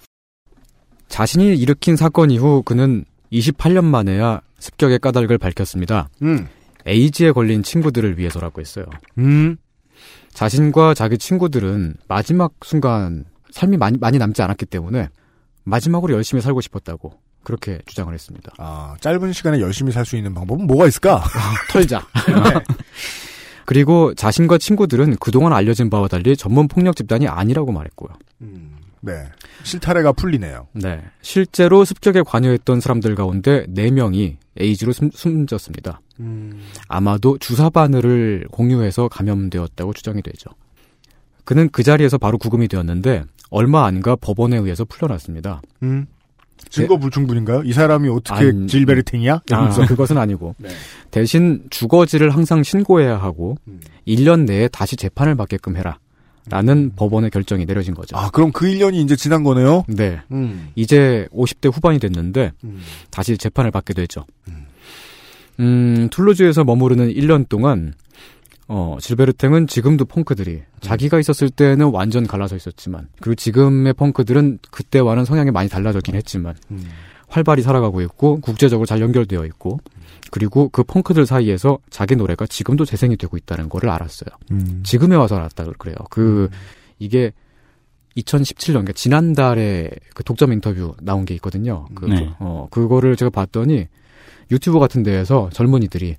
자신이 1.09 1.57
일으킨 1.57 1.97
사건 1.97 2.31
이후 2.31 2.63
그는 2.65 3.05
28년 3.33 3.85
만에야 3.85 4.41
습격의 4.59 4.99
까닭을 5.01 5.39
밝혔습니다. 5.39 6.09
음. 6.23 6.49
에이즈에 6.87 7.33
걸린 7.33 7.63
친구들을 7.63 8.19
위해서라고 8.19 8.61
했어요. 8.61 8.87
음. 9.19 9.57
자신과 10.35 10.95
자기 10.95 11.19
친구들은 11.19 11.95
마지막 12.09 12.53
순간 12.65 13.25
삶이 13.51 13.77
많이, 13.77 13.99
많이 13.99 14.19
남지 14.19 14.43
않았기 14.43 14.67
때문에 14.67 15.09
마지막으로 15.65 16.15
열심히 16.15 16.43
살고 16.43 16.61
싶었다고. 16.61 17.13
그렇게 17.45 17.81
주장을 17.87 18.13
했습니다. 18.15 18.53
아, 18.59 18.95
짧은 19.01 19.33
시간에 19.33 19.61
열심히 19.61 19.91
살 19.91 20.05
수 20.05 20.17
있는 20.17 20.33
방법은 20.33 20.67
뭐가 20.67 20.87
있을까? 20.87 21.25
털자. 21.71 22.07
그리고 23.67 24.15
자신과 24.15 24.59
친구들은 24.59 25.17
그동안 25.19 25.53
알려진 25.53 25.91
바와 25.91 26.09
달리 26.09 26.37
전문 26.37 26.69
폭력 26.69 26.95
집단이 26.97 27.27
아니라고 27.29 27.73
말했고요. 27.73 28.11
네. 29.01 29.25
실타래가 29.65 30.13
풀리네요. 30.13 30.69
네. 30.73 31.03
실제로 31.21 31.85
습격에 31.85 32.23
관여했던 32.23 32.81
사람들 32.81 33.15
가운데 33.17 33.67
4명이 33.67 34.37
에이즈로 34.59 34.93
숨, 34.93 35.11
숨졌습니다. 35.13 36.01
아마도 36.89 37.39
주사 37.39 37.71
바늘을 37.71 38.47
공유해서 38.51 39.09
감염되었다고 39.09 39.93
주장이 39.93 40.23
되죠. 40.23 40.51
그는 41.45 41.69
그 41.73 41.83
자리에서 41.83 42.19
바로 42.19 42.39
구금이 42.39 42.69
되었는데 42.69 43.25
얼마 43.51 43.87
안가 43.87 44.17
법원에 44.17 44.57
의해서 44.57 44.85
풀려났습니다. 44.85 45.63
음. 45.83 46.07
증거 46.71 46.97
불충분인가요? 46.97 47.63
이 47.65 47.73
사람이 47.73 48.09
어떻게 48.09 48.47
안- 48.47 48.69
질베르탱이야? 48.69 49.43
아. 49.51 49.69
그것은 49.87 50.17
아니고 50.17 50.55
네. 50.61 50.69
대신 51.11 51.65
주거지를 51.71 52.31
항상 52.31 52.63
신고해야 52.63 53.17
하고 53.17 53.57
음. 53.67 53.81
1년 54.07 54.45
내에 54.45 54.69
다시 54.69 54.97
재판을 54.97 55.35
받게끔 55.35 55.77
해라. 55.77 55.99
라는 56.51 56.93
법원의 56.97 57.31
결정이 57.31 57.67
내려진 57.67 57.95
거죠. 57.95 58.17
아, 58.17 58.31
그럼 58.31 58.51
그 58.53 58.67
1년이 58.67 58.95
이제 58.95 59.15
지난 59.15 59.45
거네요? 59.45 59.85
네. 59.87 60.21
음. 60.33 60.71
이제 60.75 61.29
50대 61.33 61.73
후반이 61.73 61.99
됐는데 62.01 62.53
음. 62.65 62.81
다시 63.11 63.39
재판을 63.39 63.71
받게 63.71 63.95
되죠. 63.95 64.27
음, 65.61 66.09
툴루즈에서 66.11 66.65
머무르는 66.65 67.13
1년 67.13 67.49
동안 67.49 67.95
어, 68.69 68.97
질베르탱은 69.01 69.67
지금도 69.67 70.07
펑크들이 70.07 70.63
자기가 70.81 71.21
있었을 71.21 71.51
때는 71.51 71.91
완전 71.91 72.27
갈라져 72.27 72.57
있었지만 72.57 73.09
그리고 73.21 73.35
지금의 73.35 73.93
펑크들은 73.93 74.61
그때와는 74.71 75.25
성향이 75.25 75.51
많이 75.51 75.69
달라졌긴 75.69 76.15
했지만 76.15 76.55
음. 76.71 76.85
활발히 77.29 77.63
살아가고 77.63 78.01
있고 78.03 78.41
국제적으로 78.41 78.87
잘 78.87 79.01
연결되어 79.01 79.45
있고 79.47 79.81
그리고 80.33 80.71
그 80.71 80.83
펑크들 80.83 81.27
사이에서 81.27 81.79
자기 81.91 82.17
노래가 82.17 82.47
지금도 82.47 82.87
재생이 82.87 83.19
되고 83.19 83.37
있다는 83.37 83.69
거를 83.69 83.91
알았어요. 83.91 84.31
음. 84.51 84.81
지금에 84.83 85.15
와서 85.15 85.37
알았다 85.37 85.67
그래요. 85.77 85.95
그 86.09 86.49
이게 86.99 87.33
2017년 88.17 88.73
그러니까 88.73 88.93
지난달에 88.95 89.91
그 90.15 90.25
독점 90.25 90.55
인터뷰 90.55 90.95
나온 91.03 91.27
게 91.27 91.35
있거든요. 91.35 91.87
그, 91.95 92.07
네. 92.07 92.35
어 92.39 92.67
그거를 92.71 93.15
제가 93.15 93.29
봤더니 93.29 93.89
유튜브 94.51 94.79
같은 94.79 95.03
데에서 95.03 95.51
젊은이들이 95.53 96.17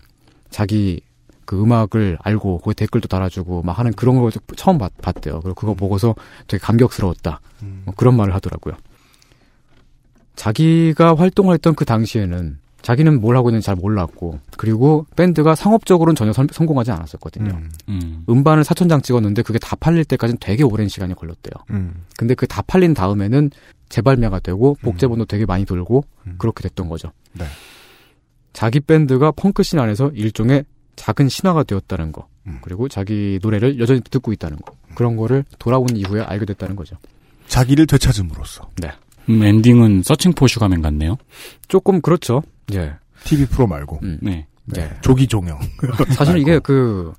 자기 0.51 1.01
그 1.45 1.59
음악을 1.59 2.19
알고 2.21 2.59
거기 2.59 2.75
댓글도 2.75 3.07
달아주고 3.07 3.63
막 3.63 3.79
하는 3.79 3.93
그런 3.93 4.21
걸 4.21 4.31
처음 4.55 4.77
봤, 4.77 4.91
봤대요. 5.01 5.39
그리고 5.39 5.55
그거 5.55 5.73
보고서 5.73 6.13
되게 6.47 6.61
감격스러웠다. 6.63 7.41
뭐 7.85 7.95
그런 7.97 8.15
말을 8.15 8.35
하더라고요. 8.35 8.75
자기가 10.35 11.15
활동을 11.15 11.55
했던 11.55 11.73
그 11.73 11.83
당시에는 11.83 12.59
자기는 12.83 13.19
뭘 13.21 13.35
하고 13.35 13.49
있는지 13.49 13.65
잘 13.65 13.75
몰랐고 13.75 14.39
그리고 14.57 15.07
밴드가 15.15 15.55
상업적으로는 15.55 16.15
전혀 16.15 16.31
선- 16.33 16.47
성공하지 16.51 16.91
않았었거든요. 16.91 17.59
음. 17.89 18.23
음 18.29 18.43
반을 18.43 18.63
4천 18.63 18.87
장 18.89 19.01
찍었는데 19.01 19.41
그게 19.41 19.57
다 19.57 19.75
팔릴 19.77 20.05
때까지는 20.05 20.37
되게 20.39 20.63
오랜 20.63 20.87
시간이 20.89 21.15
걸렸대요. 21.15 21.53
음. 21.71 22.03
근데 22.17 22.35
그 22.35 22.45
다 22.45 22.61
팔린 22.61 22.93
다음에는 22.93 23.49
재발매가 23.89 24.39
되고 24.39 24.75
복제본도 24.81 25.25
되게 25.25 25.45
많이 25.45 25.65
돌고 25.65 26.03
그렇게 26.37 26.61
됐던 26.63 26.89
거죠. 26.89 27.11
네. 27.33 27.45
자기 28.53 28.79
밴드가 28.79 29.31
펑크씬 29.31 29.79
안에서 29.79 30.11
일종의 30.13 30.65
작은 30.95 31.29
신화가 31.29 31.63
되었다는 31.63 32.11
거. 32.11 32.27
그리고 32.61 32.87
자기 32.89 33.39
노래를 33.41 33.79
여전히 33.79 34.01
듣고 34.01 34.31
있다는 34.33 34.57
거. 34.57 34.73
그런 34.95 35.15
거를 35.15 35.45
돌아온 35.57 35.87
이후에 35.95 36.21
알게 36.21 36.45
됐다는 36.45 36.75
거죠. 36.75 36.97
자기를 37.47 37.87
되찾음으로써. 37.87 38.69
네. 38.81 38.91
음, 39.29 39.43
엔딩은 39.43 40.03
Searching 40.03 40.33
for 40.33 40.47
Sugar 40.47 40.68
Man 40.69 40.81
같네요. 40.81 41.17
조금 41.67 42.01
그렇죠. 42.01 42.41
예. 42.73 42.93
TV 43.23 43.45
프로 43.45 43.67
말고. 43.67 43.99
네. 44.21 44.47
네. 44.65 44.89
조기 45.01 45.27
종영. 45.27 45.59
사실 46.15 46.37
이게 46.37 46.59
그 46.59 47.13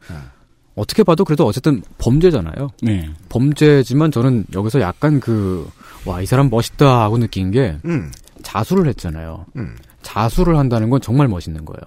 어떻게 0.75 1.03
봐도 1.03 1.25
그래도 1.25 1.47
어쨌든 1.47 1.83
범죄잖아요. 1.99 2.69
네. 2.83 3.09
범죄지만 3.29 4.11
저는 4.11 4.45
여기서 4.55 4.81
약간 4.81 5.21
그 5.21 5.69
와 6.07 6.21
이 6.21 6.27
사람 6.27 6.51
멋있다 6.51 7.01
하고 7.03 7.17
느낀 7.17 7.51
게 7.51 7.79
음. 7.87 8.13
자수를 8.43 8.87
했잖아요. 8.89 9.47
음. 9.57 9.75
자수를 10.03 10.59
한다는 10.59 10.91
건 10.91 11.01
정말 11.01 11.29
멋있는 11.29 11.65
거예요. 11.65 11.81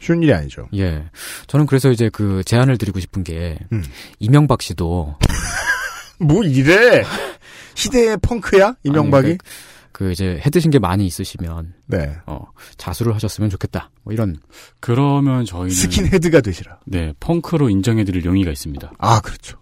쉬운 0.00 0.20
일이 0.20 0.32
아니죠. 0.34 0.66
예. 0.74 1.04
저는 1.46 1.66
그래서 1.66 1.92
이제 1.92 2.08
그 2.12 2.42
제안을 2.44 2.76
드리고 2.76 2.98
싶은 2.98 3.22
게 3.22 3.56
음. 3.72 3.84
이명박 4.18 4.62
씨도 4.62 5.14
뭐 6.18 6.42
이래? 6.42 7.04
시대의 7.76 8.16
펑크야? 8.22 8.74
이명박이? 8.82 9.26
아니, 9.28 9.38
그, 9.38 9.44
그 9.92 10.12
이제 10.12 10.40
해드신 10.44 10.70
게 10.70 10.78
많이 10.78 11.06
있으시면 11.06 11.74
네. 11.86 12.16
어, 12.26 12.46
자수를 12.76 13.14
하셨으면 13.14 13.48
좋겠다. 13.50 13.90
뭐 14.02 14.12
이런 14.12 14.36
그러면 14.80 15.44
저희는 15.44 15.70
스킨헤드가 15.70 16.40
되시라. 16.40 16.78
네, 16.84 17.12
펑크로 17.20 17.70
인정해드릴 17.70 18.24
용의가 18.24 18.50
있습니다. 18.50 18.92
아, 18.98 19.20
그렇죠. 19.20 19.58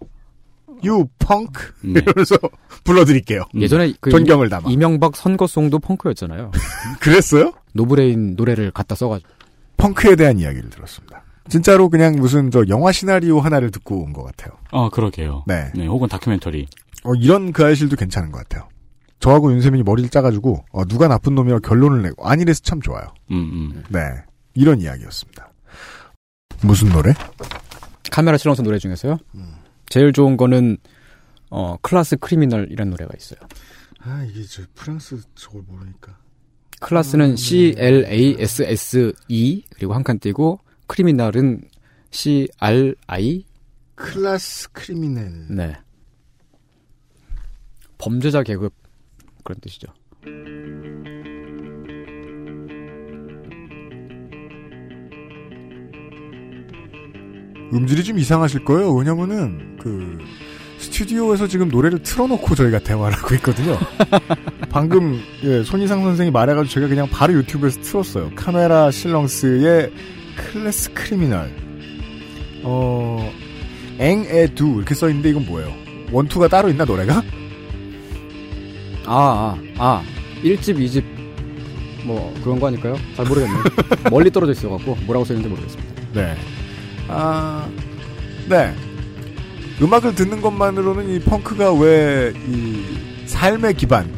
You 0.83 1.07
punk 1.19 1.73
네. 1.83 2.01
이러면서 2.01 2.35
불러드릴게요. 2.83 3.43
예전에 3.55 3.93
그 4.01 4.09
존경을 4.11 4.49
담아. 4.49 4.69
이명박 4.69 5.15
선거송도 5.15 5.79
펑크였잖아요. 5.79 6.51
그랬어요? 6.99 7.53
노브레인 7.73 8.35
노래를 8.35 8.71
갖다 8.71 8.93
써가지고 8.95 9.29
펑크에 9.77 10.15
대한 10.15 10.37
이야기를 10.39 10.69
들었습니다. 10.69 11.23
진짜로 11.47 11.89
그냥 11.89 12.15
무슨 12.15 12.49
저 12.51 12.63
영화 12.69 12.91
시나리오 12.91 13.39
하나를 13.39 13.69
듣고 13.71 14.03
온 14.03 14.13
것 14.13 14.23
같아요. 14.23 14.57
아, 14.71 14.89
그러게요. 14.91 15.43
네. 15.47 15.71
혹은 15.85 16.09
다큐멘터리. 16.09 16.67
어, 17.05 17.13
이런 17.15 17.51
그 17.53 17.63
아이실도 17.63 17.95
괜찮은 17.95 18.31
것 18.31 18.39
같아요. 18.39 18.67
저하고 19.19 19.51
윤세민이 19.53 19.83
머리를 19.83 20.09
짜가지고 20.09 20.65
어, 20.71 20.85
누가 20.85 21.07
나쁜 21.07 21.35
놈이라 21.35 21.59
결론을 21.59 22.01
내고 22.01 22.27
아니래서 22.27 22.61
참 22.63 22.81
좋아요. 22.81 23.05
음, 23.31 23.35
음. 23.75 23.83
네. 23.89 23.99
이런 24.53 24.81
이야기였습니다. 24.81 25.51
무슨 26.61 26.89
노래? 26.89 27.13
Camera 28.11 28.37
Silens 28.37 28.63
노래 28.63 28.77
중에서요. 28.79 29.17
제일 29.89 30.13
좋은 30.13 30.37
거는 30.37 30.77
어 31.49 31.77
Classe 31.81 32.17
Criminelle이라는 32.17 32.89
노래가 32.91 33.11
있어요. 33.17 33.39
아 33.99 34.23
이게 34.29 34.43
저 34.43 34.63
프랑스 34.73 35.19
저걸 35.35 35.63
모르니까. 35.67 36.17
Classe는 36.79 37.35
C 37.35 37.75
L 37.77 38.05
A 38.05 38.35
S 38.39 38.63
S 38.63 39.13
E 39.27 39.63
그리고 39.75 39.93
한 39.93 40.03
칸 40.03 40.19
띄고 40.19 40.59
Criminelle은 40.87 41.61
C 42.11 42.47
R 42.59 42.95
I 43.07 43.45
Classe 43.95 44.71
Criminelle. 44.71 45.47
네. 45.49 45.75
범죄자 48.05 48.43
계급 48.43 48.71
그런 49.43 49.59
뜻이죠. 49.59 49.87
음질이 57.73 58.03
좀 58.03 58.19
이상하실 58.19 58.63
거예요. 58.63 58.93
왜냐면은 58.93 59.77
그 59.81 60.19
스튜디오에서 60.77 61.47
지금 61.47 61.69
노래를 61.69 62.03
틀어놓고 62.03 62.53
저희가 62.53 62.77
대화를 62.77 63.17
하고 63.17 63.33
있거든요. 63.35 63.75
방금 64.69 65.19
예, 65.43 65.63
손희상 65.63 66.03
선생이 66.03 66.29
말해가지고 66.29 66.71
제가 66.71 66.87
그냥 66.87 67.07
바로 67.09 67.33
유튜브에서 67.33 67.81
틀었어요. 67.81 68.31
카메라 68.35 68.91
실렁스의 68.91 69.91
클래스 70.37 70.93
크리미널. 70.93 71.51
어 72.63 73.31
앵에두 73.97 74.75
이렇게 74.77 74.93
써 74.93 75.09
있는데 75.09 75.31
이건 75.31 75.47
뭐예요? 75.47 75.73
원투가 76.11 76.49
따로 76.49 76.69
있나 76.69 76.85
노래가? 76.85 77.23
아, 79.05 79.57
아, 79.77 79.83
아. 79.83 80.03
1집, 80.43 80.77
2집, 80.77 81.03
뭐, 82.03 82.33
그런 82.43 82.59
거 82.59 82.67
아닐까요? 82.67 82.95
잘 83.15 83.25
모르겠네요. 83.25 83.63
멀리 84.11 84.29
떨어져 84.31 84.51
있어갖고, 84.51 84.95
뭐라고 85.05 85.25
써있는지 85.25 85.49
모르겠습니다. 85.49 85.93
네. 86.13 86.35
아, 87.07 87.67
네. 88.49 88.73
음악을 89.81 90.15
듣는 90.15 90.41
것만으로는 90.41 91.09
이 91.09 91.19
펑크가 91.19 91.73
왜 91.73 92.33
이 92.47 92.83
삶의 93.27 93.73
기반, 93.73 94.09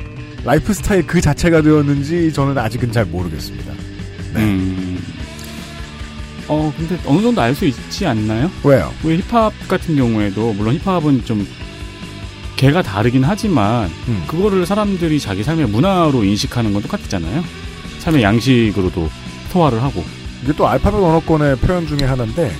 라이프 0.44 0.74
스타일 0.74 1.06
그 1.08 1.20
자체가 1.22 1.62
되었는지 1.62 2.32
저는 2.34 2.58
아직은 2.58 2.92
잘 2.92 3.06
모르겠습니다. 3.06 3.74
네. 4.34 4.40
음. 4.44 5.00
어, 6.50 6.72
근데 6.78 6.98
어느 7.06 7.22
정도 7.22 7.42
알 7.42 7.54
수 7.56 7.66
있지 7.66 8.06
않나요? 8.06 8.50
왜요? 8.64 8.92
왜 9.04 9.18
힙합 9.18 9.52
같은 9.68 9.96
경우에도, 9.96 10.54
물론 10.54 10.78
힙합은 10.78 11.26
좀, 11.26 11.46
개가 12.58 12.82
다르긴 12.82 13.24
하지만, 13.24 13.89
음. 14.10 14.24
그거를 14.28 14.66
사람들이 14.66 15.20
자기 15.20 15.43
삶의 15.43 15.68
문화로 15.68 16.24
인식하는 16.26 16.74
건 16.74 16.82
똑같잖아요. 16.82 17.43
삶의 17.99 18.22
양식으로도 18.24 19.10
소화를 19.51 19.82
하고. 19.82 20.03
이게 20.43 20.51
또 20.53 20.68
알파벳 20.68 20.99
언어권의 21.01 21.55
표현 21.58 21.88
중에 21.88 22.05
하나인데 22.08 22.51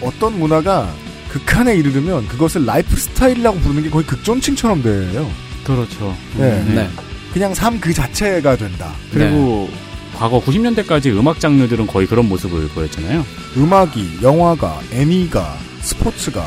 어떤 0.00 0.38
문화가 0.38 0.92
극한에 1.30 1.74
이르르면 1.76 2.28
그것을 2.28 2.66
라이프 2.66 2.94
스타일이라고 2.96 3.58
부르는 3.60 3.84
게 3.84 3.90
거의 3.90 4.04
극존칭처럼 4.06 4.82
돼요. 4.82 5.30
그렇죠. 5.64 6.14
네. 6.36 6.62
네. 6.74 6.90
그냥 7.32 7.54
삶 7.54 7.80
그 7.80 7.92
자체가 7.94 8.56
된다. 8.56 8.92
그리고 9.12 9.70
과거 10.18 10.40
90년대까지 10.42 11.06
음악 11.18 11.40
장르들은 11.40 11.86
거의 11.86 12.06
그런 12.06 12.28
모습을 12.28 12.68
보였잖아요. 12.68 13.24
음악이, 13.56 14.18
영화가, 14.22 14.80
애니가, 14.92 15.56
스포츠가 15.80 16.46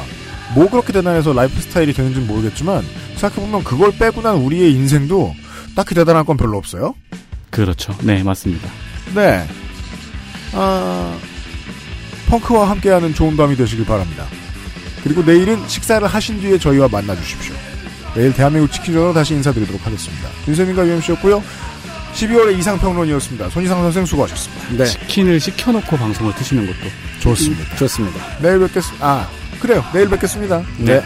뭐 0.54 0.70
그렇게 0.70 0.94
대단해서 0.94 1.34
라이프 1.34 1.60
스타일이 1.60 1.94
되는지는 1.94 2.28
모르겠지만 2.28 2.84
생각해보면 3.16 3.64
그걸 3.64 3.92
빼고 3.92 4.22
난 4.22 4.36
우리의 4.36 4.74
인생도 4.74 5.34
딱히 5.76 5.96
대단한 5.96 6.26
건 6.26 6.38
별로 6.38 6.58
없어요. 6.58 6.94
그렇죠. 7.50 7.96
네, 8.02 8.24
맞습니다. 8.24 8.70
네. 9.14 9.48
아, 10.54 11.18
펑크와 12.30 12.70
함께하는 12.70 13.14
좋은 13.14 13.36
밤이 13.36 13.56
되시길 13.56 13.86
바랍니다. 13.86 14.26
그리고 15.04 15.22
내일은 15.24 15.68
식사를 15.68 16.06
하신 16.08 16.40
뒤에 16.42 16.58
저희와 16.58 16.88
만나 16.92 17.16
주십시오. 17.16 17.54
내일 18.16 18.34
대한민국 18.34 18.72
치킨전으로 18.72 19.14
다시 19.14 19.34
인사드리도록 19.34 19.86
하겠습니다. 19.86 20.30
윤세민과 20.48 20.88
유엠씨였고요. 20.88 21.44
12월의 22.16 22.58
이상평론이었습니다. 22.60 23.50
손희상 23.50 23.82
선생 23.82 24.06
수고하셨습니다. 24.06 24.86
치킨을 24.86 25.40
시켜놓고 25.40 25.98
방송을 25.98 26.34
트시는 26.36 26.66
것도 26.66 26.90
좋습니다. 27.20 27.76
좋습니다. 27.76 28.40
내일 28.40 28.60
뵙겠습니다. 28.60 29.06
아, 29.06 29.30
그래요. 29.60 29.84
내일 29.94 30.10
뵙겠습니다. 30.10 30.64
네. 30.78 31.04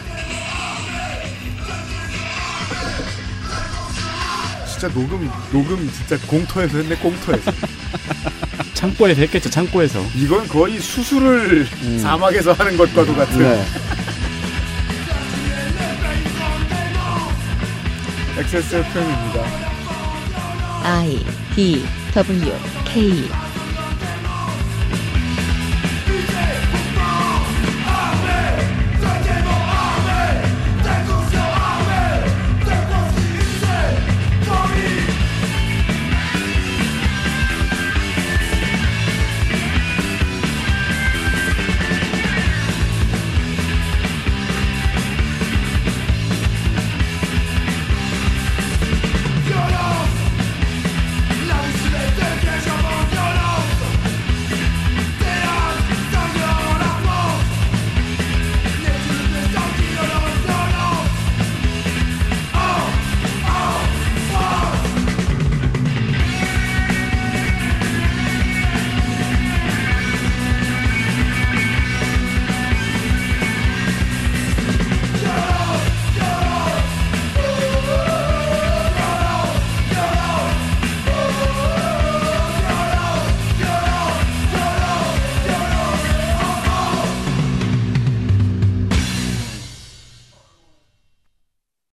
진짜 4.67 4.87
녹음, 4.93 5.29
녹음 5.51 5.91
진짜 5.91 6.17
공터에서 6.27 6.77
했네, 6.77 6.95
공터에서. 6.97 7.51
창고에서 8.75 9.21
했겠죠, 9.21 9.49
창고에서. 9.49 9.99
이건 10.15 10.47
거의 10.47 10.79
수술을 10.79 11.67
사막에서 12.01 12.53
하는 12.53 12.77
것과도 12.77 13.13
같은. 13.15 13.39
네. 13.39 13.65
XSFM입니다. 18.37 19.78
I 20.83 21.19
D 21.55 21.85
W 22.13 22.53
K 22.85 23.48